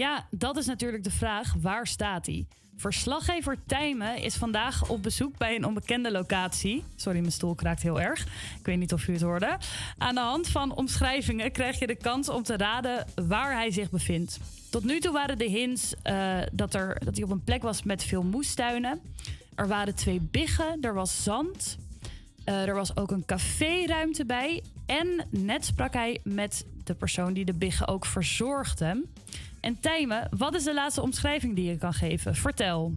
Ja, 0.00 0.26
dat 0.30 0.56
is 0.56 0.66
natuurlijk 0.66 1.04
de 1.04 1.10
vraag. 1.10 1.54
Waar 1.60 1.86
staat 1.86 2.26
hij? 2.26 2.46
Verslaggever 2.76 3.56
Tijmen 3.66 4.16
is 4.16 4.34
vandaag 4.34 4.88
op 4.88 5.02
bezoek 5.02 5.36
bij 5.36 5.56
een 5.56 5.64
onbekende 5.64 6.10
locatie. 6.10 6.84
Sorry, 6.96 7.18
mijn 7.18 7.32
stoel 7.32 7.54
kraakt 7.54 7.82
heel 7.82 8.00
erg. 8.00 8.20
Ik 8.58 8.66
weet 8.66 8.78
niet 8.78 8.92
of 8.92 9.08
u 9.08 9.12
het 9.12 9.22
hoorde. 9.22 9.58
Aan 9.98 10.14
de 10.14 10.20
hand 10.20 10.48
van 10.48 10.74
omschrijvingen 10.74 11.52
krijg 11.52 11.78
je 11.78 11.86
de 11.86 11.94
kans 11.94 12.28
om 12.28 12.42
te 12.42 12.56
raden 12.56 13.06
waar 13.28 13.52
hij 13.52 13.70
zich 13.70 13.90
bevindt. 13.90 14.38
Tot 14.70 14.84
nu 14.84 15.00
toe 15.00 15.12
waren 15.12 15.38
de 15.38 15.48
hints 15.48 15.94
eh, 16.02 16.38
dat, 16.52 16.74
er, 16.74 17.04
dat 17.04 17.14
hij 17.14 17.24
op 17.24 17.30
een 17.30 17.44
plek 17.44 17.62
was 17.62 17.82
met 17.82 18.04
veel 18.04 18.22
moestuinen. 18.22 19.00
Er 19.54 19.68
waren 19.68 19.94
twee 19.94 20.20
biggen, 20.20 20.78
er 20.80 20.94
was 20.94 21.22
zand. 21.22 21.78
Eh, 22.44 22.68
er 22.68 22.74
was 22.74 22.96
ook 22.96 23.10
een 23.10 23.24
caféruimte 23.24 24.24
bij. 24.24 24.62
En 24.86 25.26
net 25.30 25.64
sprak 25.64 25.92
hij 25.92 26.20
met 26.24 26.66
de 26.84 26.94
persoon 26.94 27.32
die 27.32 27.44
de 27.44 27.54
biggen 27.54 27.88
ook 27.88 28.06
verzorgde. 28.06 29.04
En 29.60 29.80
Tijmen, 29.80 30.28
wat 30.36 30.54
is 30.54 30.64
de 30.64 30.74
laatste 30.74 31.02
omschrijving 31.02 31.54
die 31.54 31.64
je 31.64 31.76
kan 31.76 31.92
geven? 31.92 32.34
Vertel. 32.34 32.94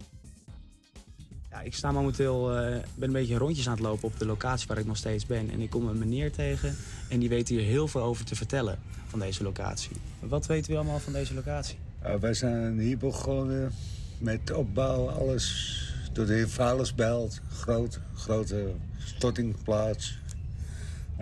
Ja, 1.49 1.61
ik 1.61 1.73
sta 1.73 1.91
momenteel 1.91 2.55
eh, 2.55 2.79
ben 2.95 3.07
een 3.07 3.11
beetje 3.11 3.37
rondjes 3.37 3.67
aan 3.67 3.73
het 3.73 3.83
lopen 3.83 4.07
op 4.07 4.19
de 4.19 4.25
locatie 4.25 4.67
waar 4.67 4.77
ik 4.77 4.85
nog 4.85 4.97
steeds 4.97 5.25
ben. 5.25 5.49
En 5.51 5.59
ik 5.59 5.69
kom 5.69 5.87
een 5.87 5.97
meneer 5.97 6.31
tegen 6.31 6.75
en 7.09 7.19
die 7.19 7.29
weet 7.29 7.47
hier 7.47 7.61
heel 7.61 7.87
veel 7.87 8.01
over 8.01 8.25
te 8.25 8.35
vertellen 8.35 8.79
van 9.07 9.19
deze 9.19 9.43
locatie. 9.43 9.95
Wat 10.19 10.45
weten 10.45 10.71
we 10.71 10.77
allemaal 10.77 10.99
van 10.99 11.13
deze 11.13 11.33
locatie? 11.33 11.77
Uh, 12.03 12.15
wij 12.15 12.33
zijn 12.33 12.79
hier 12.79 12.97
begonnen 12.97 13.71
met 14.17 14.51
opbouw, 14.51 15.09
alles 15.09 15.77
door 16.13 16.25
de 16.25 16.33
heer 16.33 16.49
Vuilersbelt. 16.49 17.41
Groot, 17.51 17.99
grote 18.15 18.71
stortingplaats. 18.97 20.17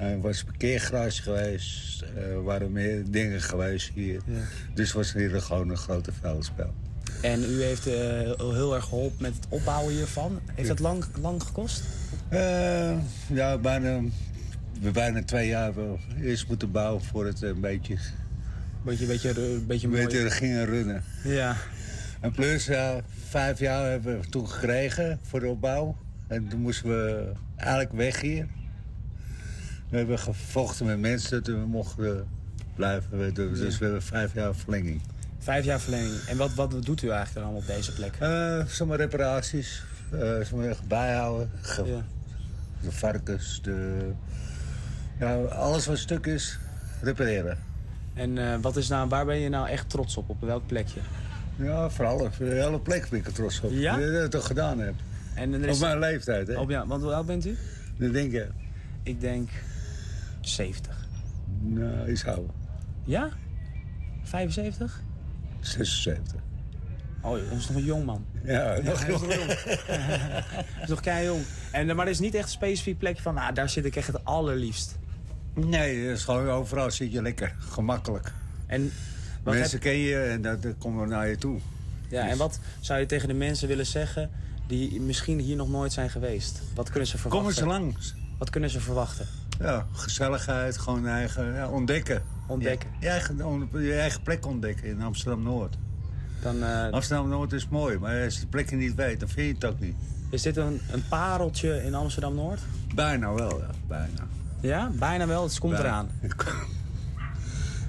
Er 0.02 0.22
was 0.22 0.44
parkeergarage 0.44 1.22
geweest. 1.22 2.02
Er 2.16 2.44
waren 2.44 2.72
meer 2.72 3.04
dingen 3.12 3.42
geweest 3.42 3.92
hier. 3.94 4.22
Ja. 4.26 4.40
Dus 4.74 4.92
was 4.92 5.14
hier 5.14 5.42
gewoon 5.42 5.70
een 5.70 5.78
grote 5.78 6.12
vuilnisbelt. 6.22 6.74
En 7.22 7.44
u 7.44 7.62
heeft 7.62 7.88
eh, 7.88 7.94
heel 8.38 8.76
erg 8.76 8.84
geholpen 8.84 9.22
met 9.22 9.36
het 9.36 9.46
opbouwen 9.50 9.94
hiervan. 9.94 10.40
Heeft 10.54 10.68
dat 10.68 10.80
lang, 10.80 11.06
lang 11.22 11.44
gekost? 11.44 11.84
Eh, 12.30 12.98
ja, 13.28 13.58
bijna, 13.58 14.02
bijna 14.94 15.24
twee 15.24 15.48
jaar 15.48 15.76
wel. 15.76 16.00
Eerst 16.22 16.48
moeten 16.48 16.72
bouwen 16.72 17.04
voor 17.04 17.26
het 17.26 17.42
een 17.42 17.60
beetje... 17.60 17.98
Beetje, 18.84 19.06
beetje, 19.06 19.34
beetje, 19.34 19.60
beetje 19.60 19.88
mooi. 19.88 20.04
beetje 20.04 20.30
gingen 20.30 20.66
runnen. 20.66 21.04
Ja. 21.24 21.56
En 22.20 22.32
plus, 22.32 22.66
ja, 22.66 23.02
vijf 23.30 23.60
jaar 23.60 23.90
hebben 23.90 24.20
we 24.20 24.30
toen 24.30 24.50
gekregen 24.50 25.20
voor 25.22 25.40
de 25.40 25.48
opbouw. 25.48 25.98
En 26.28 26.48
toen 26.48 26.62
moesten 26.62 26.90
we 26.90 27.32
eigenlijk 27.56 27.92
weg 27.92 28.22
hier. 28.22 28.48
We 29.92 29.98
hebben 29.98 30.20
gevochten 30.20 30.86
met 30.86 31.00
mensen 31.00 31.44
dat 31.44 31.56
we 31.56 31.66
mochten 31.66 32.28
blijven 32.76 33.20
we. 33.20 33.32
Dus 33.32 33.60
Ja. 33.60 33.78
we 33.78 33.84
hebben 33.84 34.02
vijf 34.04 34.34
jaar 34.34 34.56
verlenging. 34.56 35.02
Vijf 35.40 35.66
jaar 35.66 35.80
verlenging. 35.80 36.22
En 36.28 36.38
wat, 36.38 36.54
wat 36.54 36.72
doet 36.86 37.02
u 37.02 37.10
eigenlijk 37.10 37.34
dan 37.34 37.44
allemaal 37.44 37.62
op 37.62 37.68
deze 37.68 37.94
plek? 37.94 38.16
Eh 38.20 38.66
zomaar 38.66 38.98
reparaties, 38.98 39.84
zomaar 40.50 40.76
bijhouden. 40.88 41.50
Ge- 41.62 42.00
De 42.82 42.92
varkens, 42.92 43.60
de, 43.62 44.10
ja, 45.20 45.36
alles 45.44 45.86
wat 45.86 45.98
stuk 45.98 46.26
is, 46.26 46.60
repareren. 47.02 47.58
En 48.14 48.38
eh, 48.38 48.58
wat 48.62 48.78
is 48.78 48.88
nou, 48.88 49.10
waar 49.10 49.26
ben 49.26 49.38
je 49.40 49.50
nou 49.50 49.68
echt 49.70 49.90
trots 49.90 50.18
op? 50.18 50.30
Op 50.30 50.42
welk 50.42 50.68
plekje? 50.68 51.00
Ja, 51.56 51.90
vooral 51.90 52.20
op 52.20 52.38
de 52.38 52.46
hele 52.46 52.80
plek 52.80 53.10
ben 53.10 53.20
ik 53.20 53.26
er 53.26 53.34
trots 53.34 53.62
op. 53.62 53.72
Ja? 53.72 53.98
Dat 53.98 54.08
ik 54.08 54.14
dat 54.14 54.32
toch 54.32 54.48
gedaan 54.48 54.80
heb. 54.80 54.94
En 55.36 55.54
er 55.54 55.60
Op 55.60 55.66
is- 55.66 55.80
mijn 55.80 56.00
leeftijd, 56.00 56.48
hè? 56.48 56.60
Op, 56.60 56.70
ja, 56.70 56.88
want 56.88 57.04
hoe 57.04 57.14
oud 57.14 57.26
bent 57.26 57.46
u? 57.46 57.58
Dat 57.98 58.14
denk 58.14 58.32
je. 58.32 58.48
Ik 59.04 59.22
denk 59.22 59.50
70. 60.42 61.08
Nou, 61.60 62.12
iets 62.12 62.26
ouder. 62.26 62.54
Ja? 63.04 63.30
75? 64.24 65.02
76. 65.60 66.42
Oh, 67.22 67.32
dat 67.50 67.58
is 67.58 67.68
nog 67.68 67.78
een 67.78 67.84
jong 67.84 68.06
man. 68.06 68.26
Ja, 68.44 68.76
jong. 68.82 69.08
nog 69.08 69.34
jong. 69.34 69.50
Is 70.84 70.88
nog 70.88 71.00
kei 71.02 71.26
jong. 71.26 71.44
En, 71.72 71.96
maar 71.96 72.06
er 72.06 72.12
is 72.12 72.20
niet 72.20 72.34
echt 72.36 72.44
een 72.44 72.50
specifiek 72.52 72.98
plekje 72.98 73.22
van, 73.22 73.34
nou, 73.34 73.54
daar 73.54 73.70
zit 73.70 73.86
ik 73.86 73.96
echt 73.96 74.08
het 74.08 74.26
allerliefst. 74.26 74.98
Nee, 75.54 76.08
dat 76.08 76.18
is 76.18 76.24
gewoon 76.24 76.50
overal 76.50 76.92
zit 76.92 77.12
je 77.12 77.22
lekker, 77.22 77.56
gemakkelijk. 77.60 78.32
En 78.68 78.92
Mensen 79.44 79.72
heb- 79.72 79.80
ken 79.82 79.98
je 79.98 80.16
en 80.20 80.42
dat, 80.42 80.62
dat 80.62 80.74
komt 80.78 81.08
naar 81.08 81.28
je 81.28 81.38
toe. 81.38 81.60
Ja, 82.10 82.28
en 82.30 82.38
wat 82.38 82.60
zou 82.80 83.00
je 83.00 83.06
tegen 83.06 83.28
de 83.28 83.34
mensen 83.34 83.68
willen 83.68 83.86
zeggen 83.86 84.30
die 84.68 85.02
misschien 85.02 85.40
hier 85.40 85.56
nog 85.56 85.70
nooit 85.70 85.94
zijn 85.94 86.10
geweest? 86.10 86.62
Wat 86.76 86.90
kunnen 86.90 87.08
ze 87.08 87.18
verwachten? 87.18 87.54
Kom 87.56 87.66
eens 87.68 87.82
langs. 87.82 88.16
Wat 88.38 88.50
kunnen 88.50 88.70
ze 88.70 88.80
verwachten? 88.80 89.28
Ja, 89.62 89.88
gezelligheid, 89.92 90.78
gewoon 90.78 91.08
eigen, 91.08 91.54
ja, 91.54 91.70
ontdekken. 91.70 92.22
Ontdekken. 92.48 92.90
Je, 93.00 93.06
je 93.06 93.12
eigen, 93.12 93.70
je 93.72 93.94
eigen 93.94 94.22
plek 94.22 94.46
ontdekken 94.46 94.88
in 94.88 95.02
Amsterdam-Noord. 95.02 95.78
Dan, 96.42 96.64
eh, 96.64 96.92
Amsterdam-Noord 96.92 97.54
is 97.54 97.68
mooi, 97.68 97.98
maar 97.98 98.24
als 98.24 98.36
je 98.36 98.42
de 98.42 98.48
plekken 98.48 98.78
niet 98.78 98.96
weet, 98.96 99.20
dan 99.20 99.30
vind 99.30 99.48
je 99.48 99.54
het 99.54 99.66
ook 99.66 99.80
niet. 99.80 99.96
Is 100.30 100.42
dit 100.42 100.58
een, 100.58 100.82
een 100.92 101.04
pareltje 101.10 101.84
in 101.84 101.94
Amsterdam-Noord? 101.94 102.60
Bijna 102.96 103.34
wel, 103.34 103.60
ja. 103.60 103.70
Bijna. 103.88 104.28
Ja, 104.60 104.92
bijna 104.94 105.28
wel. 105.28 105.44
Het 105.44 105.60
komt 105.60 105.74
Bijna. 105.74 105.88
eraan. 105.88 106.10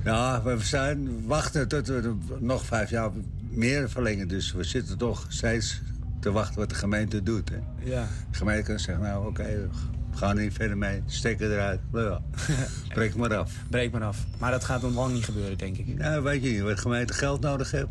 Ja, 0.04 0.42
we 0.42 0.58
zijn 0.60 1.26
wachten 1.26 1.68
tot 1.68 1.86
we 1.86 2.14
nog 2.38 2.64
vijf 2.64 2.90
jaar 2.90 3.10
meer 3.50 3.90
verlengen. 3.90 4.28
Dus 4.28 4.52
we 4.52 4.64
zitten 4.64 4.98
toch 4.98 5.26
steeds 5.28 5.80
te 6.20 6.32
wachten 6.32 6.58
wat 6.58 6.68
de 6.68 6.74
gemeente 6.74 7.22
doet. 7.22 7.48
Hè. 7.48 7.58
Ja. 7.78 8.06
De 8.30 8.36
gemeente 8.36 8.62
kan 8.62 8.78
zeggen, 8.78 9.04
nou 9.04 9.26
oké, 9.26 9.68
gaan 10.14 10.36
er 10.36 10.42
niet 10.42 10.52
verder 10.52 10.78
mee. 10.78 11.02
Stekken 11.06 11.50
eruit. 11.52 11.80
Ja. 11.92 12.22
Breek 12.94 13.14
maar 13.14 13.36
af. 13.36 13.52
Breek 13.70 13.92
maar 13.92 14.02
af. 14.02 14.18
Maar 14.38 14.50
dat 14.50 14.64
gaat 14.64 14.82
nog 14.82 14.94
lang 14.94 15.12
niet 15.12 15.24
gebeuren, 15.24 15.58
denk 15.58 15.76
ik. 15.76 15.98
Nou, 15.98 16.22
weet 16.22 16.42
je 16.44 16.50
niet, 16.50 16.60
wat 16.60 16.80
gemeente 16.80 17.12
geld 17.12 17.40
nodig 17.40 17.70
heeft, 17.70 17.86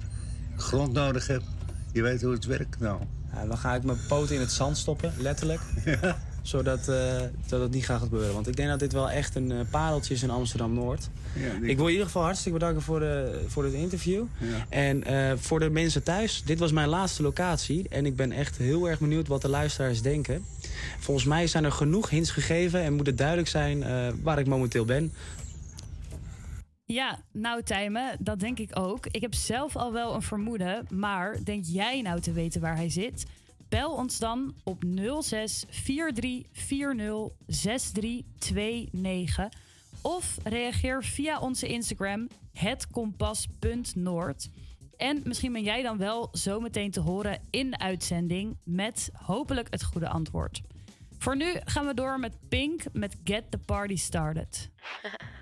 grond 0.58 0.94
nodig 0.94 1.28
heeft. 1.28 1.46
Je 1.94 2.02
weet 2.02 2.22
hoe 2.22 2.32
het 2.34 2.46
werkt 2.46 2.80
nou. 2.80 3.02
Ja, 3.34 3.46
dan 3.46 3.58
ga 3.58 3.76
ik 3.76 3.84
mijn 3.84 3.98
poten 4.08 4.36
in 4.36 4.42
het 4.42 4.52
zand 4.52 4.78
stoppen, 4.78 5.14
letterlijk. 5.18 5.62
Zodat 6.42 6.88
eh, 6.88 7.22
dat 7.48 7.62
het 7.62 7.72
niet 7.72 7.86
gaat 7.86 8.02
gebeuren. 8.02 8.34
Want 8.34 8.48
ik 8.48 8.56
denk 8.56 8.70
dat 8.70 8.80
dit 8.80 8.94
wel 8.94 9.10
echt 9.10 9.36
een 9.36 9.52
eh, 9.52 9.60
pareltje 9.70 10.14
is 10.14 10.24
in 10.24 10.30
Amsterdam-Noord. 10.30 11.10
Ja, 11.36 11.60
die- 11.60 11.70
Ik 11.70 11.76
wil 11.78 11.86
in 11.86 11.92
ieder 11.92 12.06
geval 12.06 12.24
hartstikke 12.24 12.58
bedanken 12.58 12.82
voor, 12.82 13.00
de, 13.00 13.42
voor 13.48 13.64
het 13.64 13.74
interview. 13.74 14.24
En 14.70 15.04
eh, 15.04 15.32
voor 15.38 15.60
de 15.60 15.70
mensen 15.70 16.04
thuis, 16.04 16.44
dit 16.46 16.60
was 16.60 16.72
mijn 16.72 16.88
laatste 16.90 17.22
locatie. 17.24 17.90
En 17.90 18.06
ik 18.06 18.16
ben 18.16 18.32
echt 18.32 18.58
heel 18.58 18.90
erg 18.90 19.00
benieuwd 19.00 19.28
wat 19.28 19.42
de 19.42 19.50
luisteraars 19.50 20.02
denken. 20.02 20.46
Volgens 21.00 21.26
mij 21.26 21.48
zijn 21.48 21.64
er 21.64 21.72
genoeg 21.72 22.10
hints 22.10 22.32
gegeven 22.32 22.82
en 22.82 22.94
moet 22.94 23.06
het 23.06 23.18
duidelijk 23.18 23.48
zijn 23.48 23.84
eh, 23.84 24.08
waar 24.22 24.40
ik 24.40 24.48
momenteel 24.48 24.86
ben. 24.86 25.14
Ja, 26.86 27.20
nou 27.32 27.64
Tijmen, 27.64 28.18
dat 28.20 28.40
denk 28.40 28.60
ik 28.60 28.80
ook. 28.80 29.06
Ik 29.06 29.22
heb 29.22 29.34
zelf 29.34 29.76
al 29.76 29.92
wel 29.92 30.14
een 30.14 30.22
vermoeden, 30.22 30.86
maar 30.90 31.44
denk 31.44 31.66
jij 31.66 32.02
nou 32.02 32.20
te 32.20 32.32
weten 32.32 32.62
waar 32.62 32.76
hij 32.76 32.90
zit? 32.90 33.26
Bel 33.70 33.92
ons 33.92 34.20
dan 34.20 34.54
op 34.64 34.84
06 35.20 35.66
4340 35.70 37.30
6329 37.48 39.50
of 40.02 40.38
reageer 40.44 41.04
via 41.04 41.40
onze 41.40 41.68
Instagram 41.68 42.28
hetkompas.noord. 42.54 44.50
En 44.98 45.22
misschien 45.24 45.54
ben 45.54 45.64
jij 45.64 45.82
dan 45.82 45.98
wel 45.98 46.30
zometeen 46.32 46.92
te 46.92 47.00
horen 47.00 47.40
in 47.50 47.72
de 47.72 47.80
uitzending 47.80 48.58
met 48.64 49.10
hopelijk 49.14 49.68
het 49.70 49.84
goede 49.84 50.10
antwoord. 50.10 50.62
Voor 51.22 51.36
nu 51.36 51.60
gaan 51.64 51.86
we 51.86 51.94
door 51.94 52.20
met 52.20 52.36
Pink 52.50 52.84
met 52.94 53.16
Get 53.24 53.52
the 53.52 53.58
Party 53.58 53.96
Started. 53.96 54.70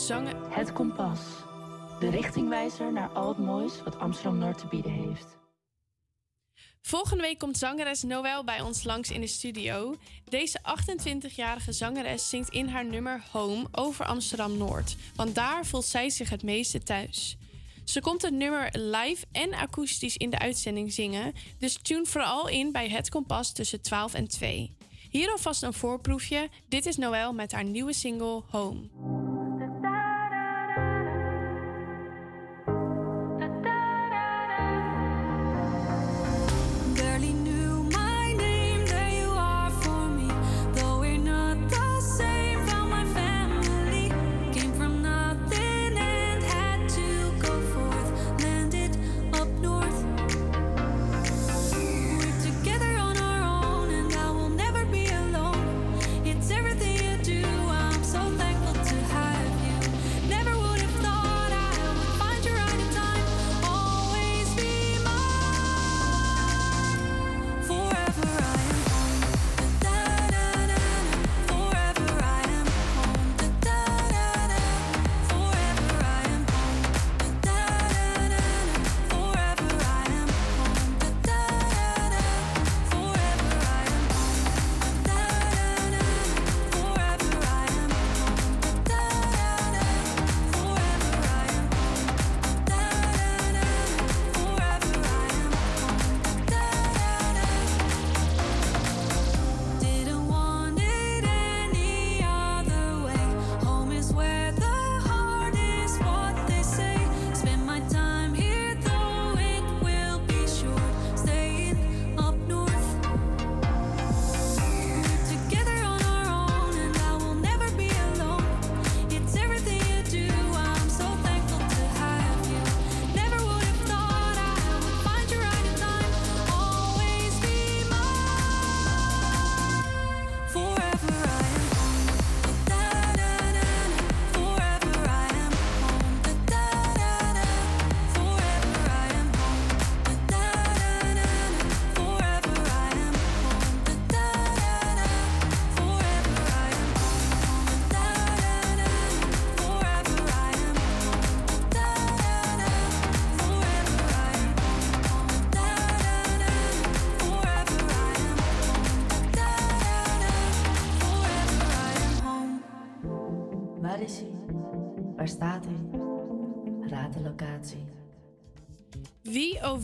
Zanger... 0.00 0.34
Het 0.50 0.72
Kompas. 0.72 1.20
De 2.00 2.10
richtingwijzer 2.10 2.92
naar 2.92 3.08
al 3.08 3.28
het 3.28 3.38
moois 3.38 3.82
wat 3.82 3.98
Amsterdam 3.98 4.38
Noord 4.38 4.58
te 4.58 4.66
bieden 4.66 4.92
heeft. 4.92 5.26
Volgende 6.82 7.22
week 7.22 7.38
komt 7.38 7.58
zangeres 7.58 8.02
Noël 8.02 8.44
bij 8.44 8.60
ons 8.60 8.84
langs 8.84 9.10
in 9.10 9.20
de 9.20 9.26
studio. 9.26 9.96
Deze 10.24 10.60
28-jarige 10.60 11.72
zangeres 11.72 12.28
zingt 12.28 12.48
in 12.48 12.68
haar 12.68 12.84
nummer 12.84 13.24
Home 13.32 13.66
over 13.72 14.04
Amsterdam 14.04 14.56
Noord. 14.56 14.96
Want 15.16 15.34
daar 15.34 15.66
voelt 15.66 15.84
zij 15.84 16.10
zich 16.10 16.30
het 16.30 16.42
meeste 16.42 16.82
thuis. 16.82 17.36
Ze 17.84 18.00
komt 18.00 18.22
het 18.22 18.34
nummer 18.34 18.68
live 18.72 19.26
en 19.32 19.54
akoestisch 19.54 20.16
in 20.16 20.30
de 20.30 20.38
uitzending 20.38 20.92
zingen. 20.92 21.32
Dus 21.58 21.78
tune 21.82 22.06
vooral 22.06 22.48
in 22.48 22.72
bij 22.72 22.88
Het 22.88 23.10
Kompas 23.10 23.52
tussen 23.52 23.82
12 23.82 24.14
en 24.14 24.28
2. 24.28 24.76
Hier 25.10 25.30
alvast 25.30 25.62
een 25.62 25.72
voorproefje. 25.72 26.48
Dit 26.68 26.86
is 26.86 26.96
Noël 26.96 27.32
met 27.32 27.52
haar 27.52 27.64
nieuwe 27.64 27.92
single 27.92 28.42
Home. 28.50 29.33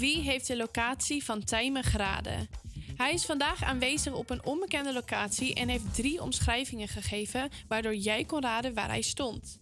Wie 0.01 0.23
heeft 0.23 0.47
de 0.47 0.57
locatie 0.57 1.25
van 1.25 1.45
Tijmen 1.45 1.85
geraden? 1.85 2.49
Hij 2.97 3.13
is 3.13 3.25
vandaag 3.25 3.63
aanwezig 3.63 4.13
op 4.13 4.31
een 4.31 4.45
onbekende 4.45 4.93
locatie 4.93 5.55
en 5.55 5.69
heeft 5.69 5.95
drie 5.95 6.23
omschrijvingen 6.23 6.89
gegeven 6.89 7.51
waardoor 7.69 7.95
jij 7.95 8.25
kon 8.25 8.41
raden 8.41 8.75
waar 8.75 8.89
hij 8.89 9.03
stond. 9.03 9.59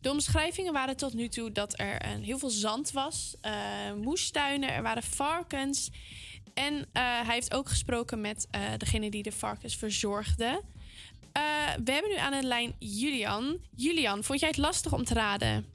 De 0.00 0.10
omschrijvingen 0.10 0.72
waren 0.72 0.96
tot 0.96 1.14
nu 1.14 1.28
toe 1.28 1.52
dat 1.52 1.78
er 1.78 2.06
heel 2.06 2.38
veel 2.38 2.50
zand 2.50 2.90
was, 2.90 3.36
eh, 3.40 3.52
moestuinen, 4.02 4.72
er 4.72 4.82
waren 4.82 5.02
varkens. 5.02 5.90
En 6.54 6.74
eh, 6.74 7.02
hij 7.02 7.34
heeft 7.34 7.54
ook 7.54 7.68
gesproken 7.68 8.20
met 8.20 8.46
eh, 8.50 8.60
degene 8.76 9.10
die 9.10 9.22
de 9.22 9.32
varkens 9.32 9.76
verzorgde. 9.76 10.62
We 11.84 11.92
hebben 11.92 12.10
nu 12.10 12.16
aan 12.16 12.32
de 12.40 12.46
lijn 12.46 12.74
Julian. 12.78 13.58
Julian, 13.74 14.24
vond 14.24 14.40
jij 14.40 14.48
het 14.48 14.58
lastig 14.58 14.92
om 14.92 15.04
te 15.04 15.14
raden? 15.14 15.73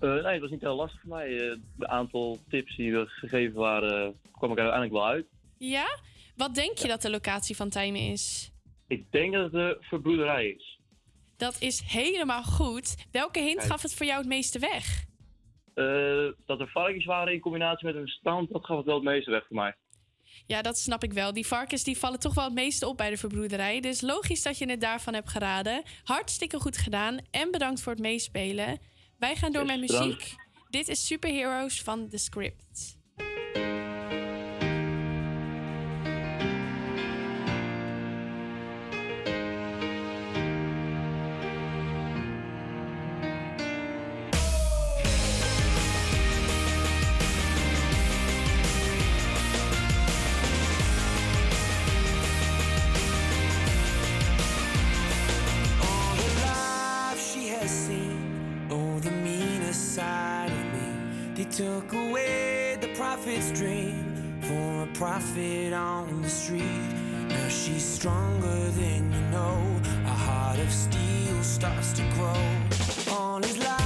Eh, 0.00 0.10
nee, 0.10 0.32
het 0.32 0.40
was 0.40 0.50
niet 0.50 0.60
heel 0.60 0.74
lastig 0.76 1.00
voor 1.00 1.10
mij. 1.10 1.50
Eh, 1.50 1.56
de 1.76 1.88
aantal 1.88 2.38
tips 2.48 2.76
die 2.76 2.92
we 2.92 3.06
gegeven 3.06 3.54
waren, 3.54 4.06
eh, 4.06 4.32
kwam 4.32 4.50
ik 4.50 4.58
er 4.58 4.70
uiteindelijk 4.70 4.92
wel 4.92 5.06
uit. 5.06 5.26
Ja? 5.58 5.98
Wat 6.36 6.54
denk 6.54 6.78
je 6.78 6.88
dat 6.88 7.02
de 7.02 7.10
locatie 7.10 7.56
van 7.56 7.68
Tijmen 7.68 8.00
is? 8.00 8.52
Ik 8.86 9.12
denk 9.12 9.32
dat 9.32 9.42
het 9.42 9.52
de 9.52 9.76
verbroederij 9.80 10.46
is. 10.48 10.78
Dat 11.36 11.56
is 11.60 11.80
helemaal 11.80 12.42
goed. 12.42 13.06
Welke 13.10 13.40
hint 13.40 13.62
gaf 13.62 13.82
het 13.82 13.94
voor 13.94 14.06
jou 14.06 14.18
het 14.18 14.28
meeste 14.28 14.58
weg? 14.58 15.04
Eh, 15.74 16.28
dat 16.46 16.60
er 16.60 16.68
varkens 16.68 17.04
waren 17.04 17.32
in 17.32 17.40
combinatie 17.40 17.86
met 17.86 17.94
een 17.94 18.08
stand, 18.08 18.52
dat 18.52 18.64
gaf 18.64 18.76
het 18.76 18.86
wel 18.86 18.94
het 18.94 19.04
meeste 19.04 19.30
weg 19.30 19.46
voor 19.46 19.56
mij. 19.56 19.74
Ja, 20.46 20.62
dat 20.62 20.78
snap 20.78 21.02
ik 21.02 21.12
wel. 21.12 21.32
Die 21.32 21.46
varkens 21.46 21.84
die 21.84 21.98
vallen 21.98 22.20
toch 22.20 22.34
wel 22.34 22.44
het 22.44 22.54
meeste 22.54 22.86
op 22.88 22.96
bij 22.96 23.10
de 23.10 23.16
verbroederij. 23.16 23.80
Dus 23.80 24.00
logisch 24.00 24.42
dat 24.42 24.58
je 24.58 24.70
het 24.70 24.80
daarvan 24.80 25.14
hebt 25.14 25.28
geraden. 25.28 25.82
Hartstikke 26.04 26.60
goed 26.60 26.76
gedaan 26.76 27.18
en 27.30 27.50
bedankt 27.50 27.80
voor 27.80 27.92
het 27.92 28.00
meespelen. 28.00 28.78
Wij 29.24 29.36
gaan 29.36 29.52
door 29.52 29.66
met 29.66 29.80
muziek. 29.80 30.34
Dit 30.70 30.88
is 30.88 31.06
Superheroes 31.06 31.82
van 31.82 32.08
The 32.08 32.18
Script. 32.18 32.96
Took 61.64 61.94
away 61.94 62.76
the 62.78 62.88
prophet's 62.88 63.50
dream 63.50 64.38
for 64.42 64.82
a 64.82 64.86
prophet 64.92 65.72
on 65.72 66.20
the 66.20 66.28
street. 66.28 66.90
Now 67.28 67.48
she's 67.48 67.82
stronger 67.82 68.70
than 68.80 69.10
you 69.10 69.20
know. 69.30 69.58
A 70.04 70.16
heart 70.26 70.58
of 70.58 70.70
steel 70.70 71.42
starts 71.42 71.94
to 71.94 72.02
grow. 72.16 73.16
on 73.16 73.42
his 73.42 73.56
life 73.58 73.83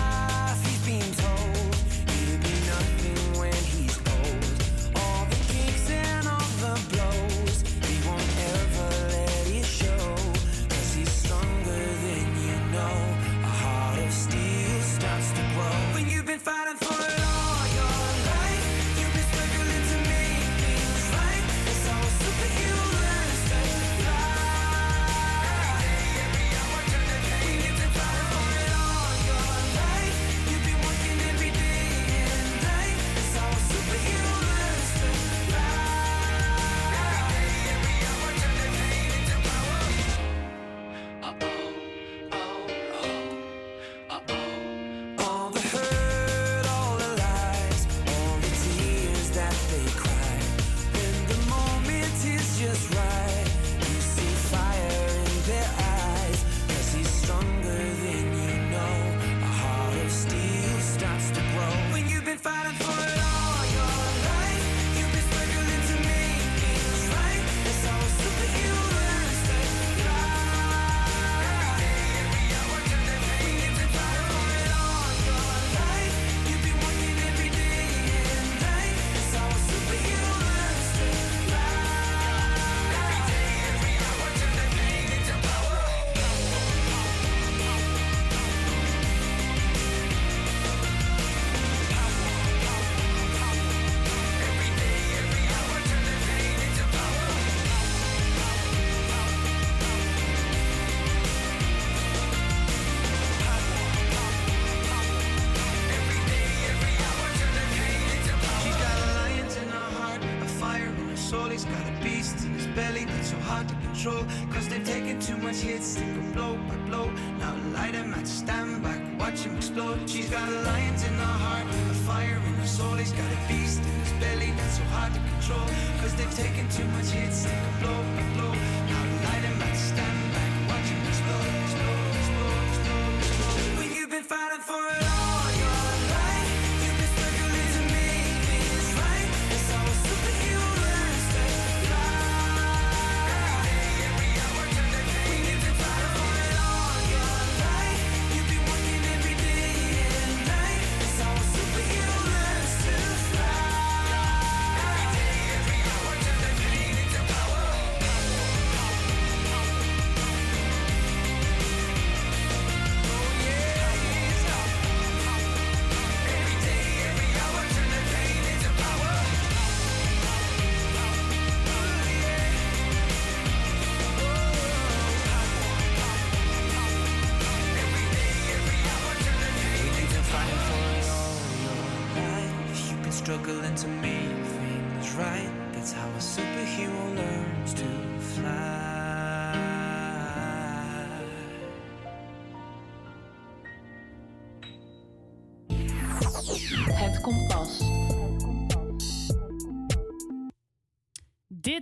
hits, 115.68 115.94
they 115.96 116.06
go 116.14 116.22
blow 116.32 116.52
by 116.68 116.76
blow. 116.88 117.10
Now 117.38 117.54
light 117.74 117.92
them 117.92 118.14
at 118.14 118.26
stand 118.26 118.82
back, 118.82 119.00
watch 119.20 119.40
him 119.40 119.56
explode. 119.56 120.08
She's 120.08 120.30
got 120.30 120.48
lions 120.68 121.02
in 121.04 121.14
her 121.14 121.36
heart, 121.44 121.66
a 121.94 121.96
fire 122.08 122.40
in 122.48 122.54
her 122.62 122.66
soul. 122.66 122.96
He's 122.96 123.12
got 123.12 123.30
a 123.38 123.40
beast 123.48 123.80
in 123.80 123.96
his 124.02 124.12
belly 124.22 124.50
that's 124.56 124.78
so 124.78 124.84
hard 124.96 125.12
to 125.14 125.20
control. 125.32 125.68
Cause 126.00 126.14
they've 126.16 126.36
taken 126.44 126.68
too 126.70 126.88
much 126.96 127.10
hits, 127.10 127.44
they 127.44 127.50
go 127.50 127.70
blow 127.80 127.98
by 128.16 128.24
blow. 128.34 128.77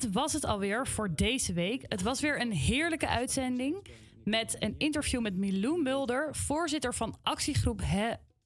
Dit 0.01 0.13
was 0.13 0.33
het 0.33 0.45
alweer 0.45 0.87
voor 0.87 1.15
deze 1.15 1.53
week. 1.53 1.85
Het 1.89 2.03
was 2.03 2.21
weer 2.21 2.41
een 2.41 2.53
heerlijke 2.53 3.09
uitzending 3.09 3.87
met 4.25 4.57
een 4.59 4.75
interview 4.79 5.21
met 5.21 5.37
Milou 5.37 5.83
Mulder, 5.83 6.35
voorzitter 6.35 6.95
van 6.95 7.19
actiegroep, 7.23 7.83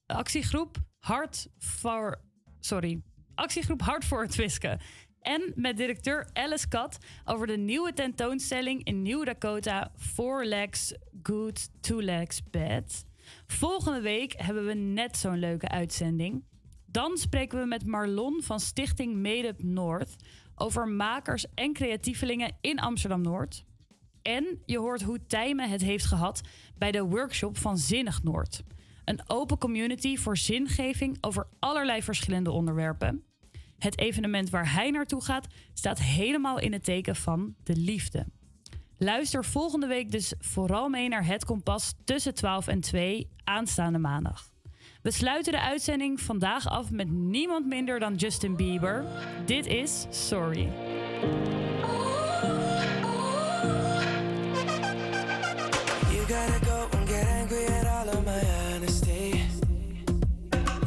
actiegroep 0.05 0.77
Hart 0.99 1.47
voor. 1.57 2.21
Sorry. 2.59 3.01
Actiegroep 3.35 3.81
Hart 3.81 4.05
voor 4.05 4.21
het 4.21 4.31
Twiske. 4.31 4.79
En 5.21 5.51
met 5.55 5.77
directeur 5.77 6.29
Alice 6.33 6.67
Kat 6.67 6.97
over 7.25 7.47
de 7.47 7.57
nieuwe 7.57 7.93
tentoonstelling 7.93 8.83
in 8.83 9.01
Nieuw 9.01 9.23
Dakota: 9.23 9.91
Four 9.97 10.45
Legs 10.45 10.93
Good, 11.23 11.69
Two 11.81 12.01
Legs 12.01 12.41
Bad. 12.49 13.05
Volgende 13.47 14.01
week 14.01 14.33
hebben 14.37 14.65
we 14.65 14.73
net 14.73 15.17
zo'n 15.17 15.39
leuke 15.39 15.67
uitzending. 15.67 16.43
Dan 16.85 17.17
spreken 17.17 17.59
we 17.59 17.65
met 17.65 17.85
Marlon 17.85 18.41
van 18.43 18.59
Stichting 18.59 19.15
Made 19.15 19.47
Up 19.47 19.63
Noord 19.63 20.15
over 20.61 20.87
makers 20.87 21.45
en 21.53 21.73
creatievelingen 21.73 22.57
in 22.61 22.79
Amsterdam 22.79 23.21
Noord. 23.21 23.65
En 24.21 24.61
je 24.65 24.77
hoort 24.77 25.01
hoe 25.01 25.25
Tijmen 25.25 25.69
het 25.69 25.81
heeft 25.81 26.05
gehad 26.05 26.41
bij 26.77 26.91
de 26.91 27.03
workshop 27.03 27.57
van 27.57 27.77
Zinnig 27.77 28.23
Noord. 28.23 28.63
Een 29.05 29.21
open 29.27 29.57
community 29.57 30.17
voor 30.17 30.37
zingeving 30.37 31.17
over 31.21 31.47
allerlei 31.59 32.03
verschillende 32.03 32.51
onderwerpen. 32.51 33.23
Het 33.77 33.99
evenement 33.99 34.49
waar 34.49 34.73
hij 34.73 34.91
naartoe 34.91 35.23
gaat 35.23 35.47
staat 35.73 35.99
helemaal 35.99 36.59
in 36.59 36.73
het 36.73 36.83
teken 36.83 37.15
van 37.15 37.55
de 37.63 37.75
liefde. 37.75 38.25
Luister 38.97 39.45
volgende 39.45 39.87
week 39.87 40.11
dus 40.11 40.33
vooral 40.39 40.89
mee 40.89 41.09
naar 41.09 41.25
Het 41.25 41.45
Kompas 41.45 41.93
tussen 42.03 42.33
12 42.33 42.67
en 42.67 42.81
2 42.81 43.29
aanstaande 43.43 43.99
maandag. 43.99 44.50
We 45.01 45.11
sluiten 45.11 45.51
de 45.51 45.59
uitzending 45.59 46.21
vandaag 46.21 46.67
af 46.67 46.91
met 46.91 47.09
niemand 47.11 47.65
minder 47.65 47.99
dan 47.99 48.15
Justin 48.15 48.55
Bieber. 48.55 49.05
Dit 49.45 49.65
is 49.65 50.05
Sorry. 50.09 50.69
You 56.09 56.25
gotta 56.27 56.59
go 56.65 56.97
and 56.97 57.07
get 57.09 57.27
angry 57.27 57.65
at 57.65 57.85
all 57.85 58.09
of 58.17 58.25
my 58.25 58.41
honesty. 58.75 59.43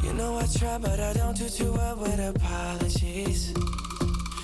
You 0.03 0.13
know 0.13 0.39
I 0.39 0.47
try, 0.59 0.79
but 0.79 1.01
I 1.01 1.13
don't 1.13 1.37
do 1.37 1.49
too 1.49 1.73
well 1.73 1.97
with 1.97 2.21
apologies. 2.37 3.53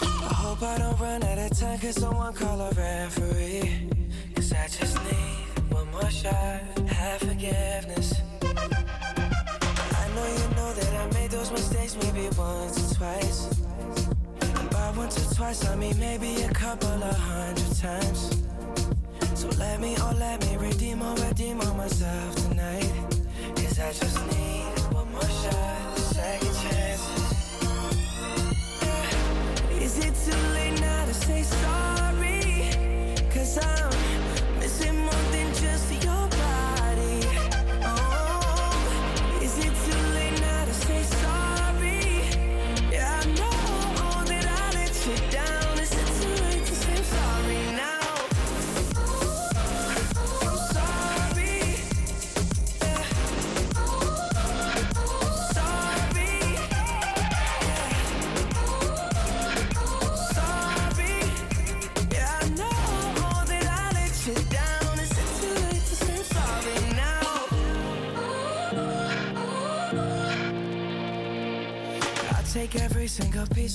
I 0.03 0.35
hope 0.35 0.63
I 0.63 0.79
don't 0.79 1.01
run 1.01 1.23
out 1.23 1.51
of 1.51 1.59
time, 1.59 1.79
cause 1.79 1.95
someone 1.95 2.35
call 2.35 2.61
a 2.61 2.71
referee. 2.71 3.89
Cause 4.35 4.53
I 4.53 4.67
just 4.67 4.97
need 5.05 5.73
one 5.73 5.91
more 5.91 6.11
shot, 6.11 6.61
have 6.89 7.21
forgiveness. 7.21 8.15
Know 10.21 10.27
you 10.27 10.49
know 10.55 10.73
that 10.75 10.93
I 11.01 11.07
made 11.15 11.31
those 11.31 11.51
mistakes 11.51 11.97
maybe 11.97 12.29
once 12.37 12.77
or 12.79 12.95
twice. 12.95 13.47
By 14.71 14.93
once 14.95 15.17
or 15.19 15.35
twice, 15.35 15.67
I 15.67 15.75
mean 15.77 15.99
maybe 15.99 16.43
a 16.43 16.53
couple 16.53 17.03
of 17.11 17.17
hundred 17.17 17.75
times. 17.79 18.43
So 19.35 19.49
let 19.59 19.81
me, 19.81 19.97
oh 19.99 20.15
let 20.19 20.45
me 20.45 20.59
redeem 20.59 21.01
or 21.01 21.15
redeem 21.27 21.59
on 21.63 21.75
myself 21.79 22.35
tonight. 22.37 22.93
Cause 23.57 23.79
I 23.81 23.93
just 23.93 24.19
need 24.27 24.93
one 24.93 25.11
more 25.11 25.23
shot, 25.41 25.99
second 25.99 26.55
chances. 26.65 27.57
Yeah. 28.83 29.85
Is 29.85 29.99
it 30.05 30.15
too 30.27 30.41
late 30.53 30.79
now 30.83 31.07
to 31.07 31.15
say 31.15 31.43
sorry? 31.45 32.43
Cause 33.33 33.57
I'm 33.57 34.59
missing 34.59 34.99
more 34.99 35.25
than 35.33 35.49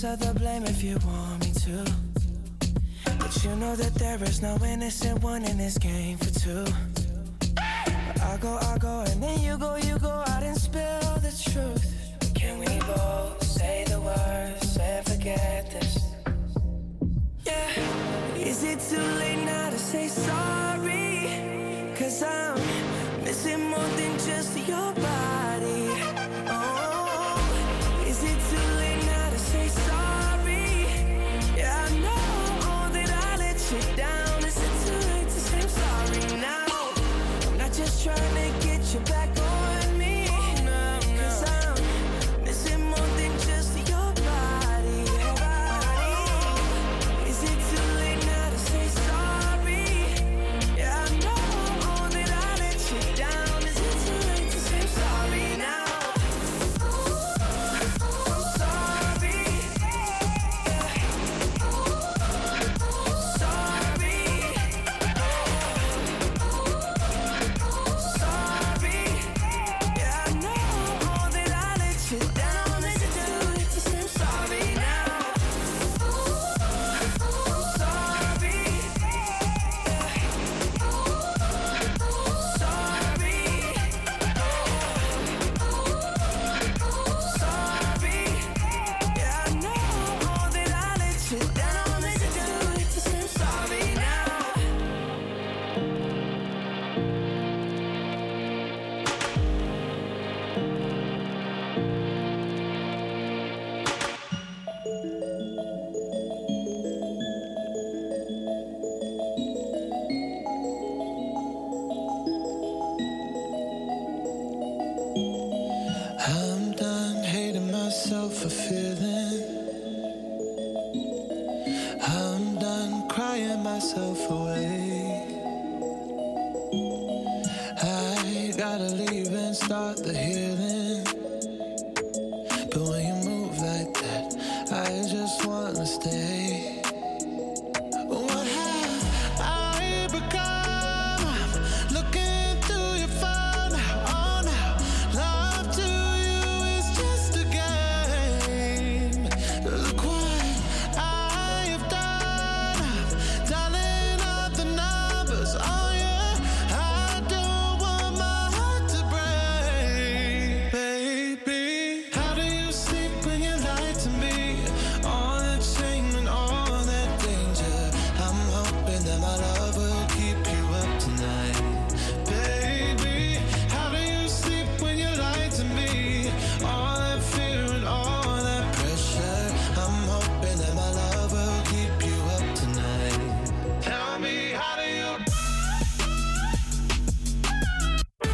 of 0.03 0.19
the 0.19 0.33
blame 0.37 0.63
if 0.65 0.83
you 0.83 0.97
want 1.05 1.39
me 1.45 1.51
to. 1.53 1.85
But 3.17 3.43
you 3.43 3.55
know 3.55 3.75
that 3.77 3.93
there 3.95 4.21
is 4.23 4.41
no 4.41 4.57
innocent 4.65 5.23
one 5.23 5.45
in 5.45 5.57
this 5.57 5.77
game 5.77 6.17
for 6.17 6.31
two. 6.37 6.65
I 7.57 8.37
go, 8.41 8.57
I 8.61 8.77
go, 8.77 9.05
and 9.07 9.23
then 9.23 9.39
you 9.39 9.57
go, 9.57 9.77
you 9.77 9.97
go 9.99 10.23
out 10.27 10.43
and 10.43 10.57
spill 10.57 11.15
the 11.21 11.31
truth. 11.49 11.85
Can 12.33 12.59
we 12.59 12.67
both 12.79 13.41
say 13.43 13.85
the 13.87 14.01
words 14.01 14.77
and 14.77 15.05
forget 15.05 15.71
this? 15.71 15.99
Yeah. 17.45 18.35
Is 18.35 18.63
it 18.63 18.79
too 18.81 19.01
late 19.19 19.44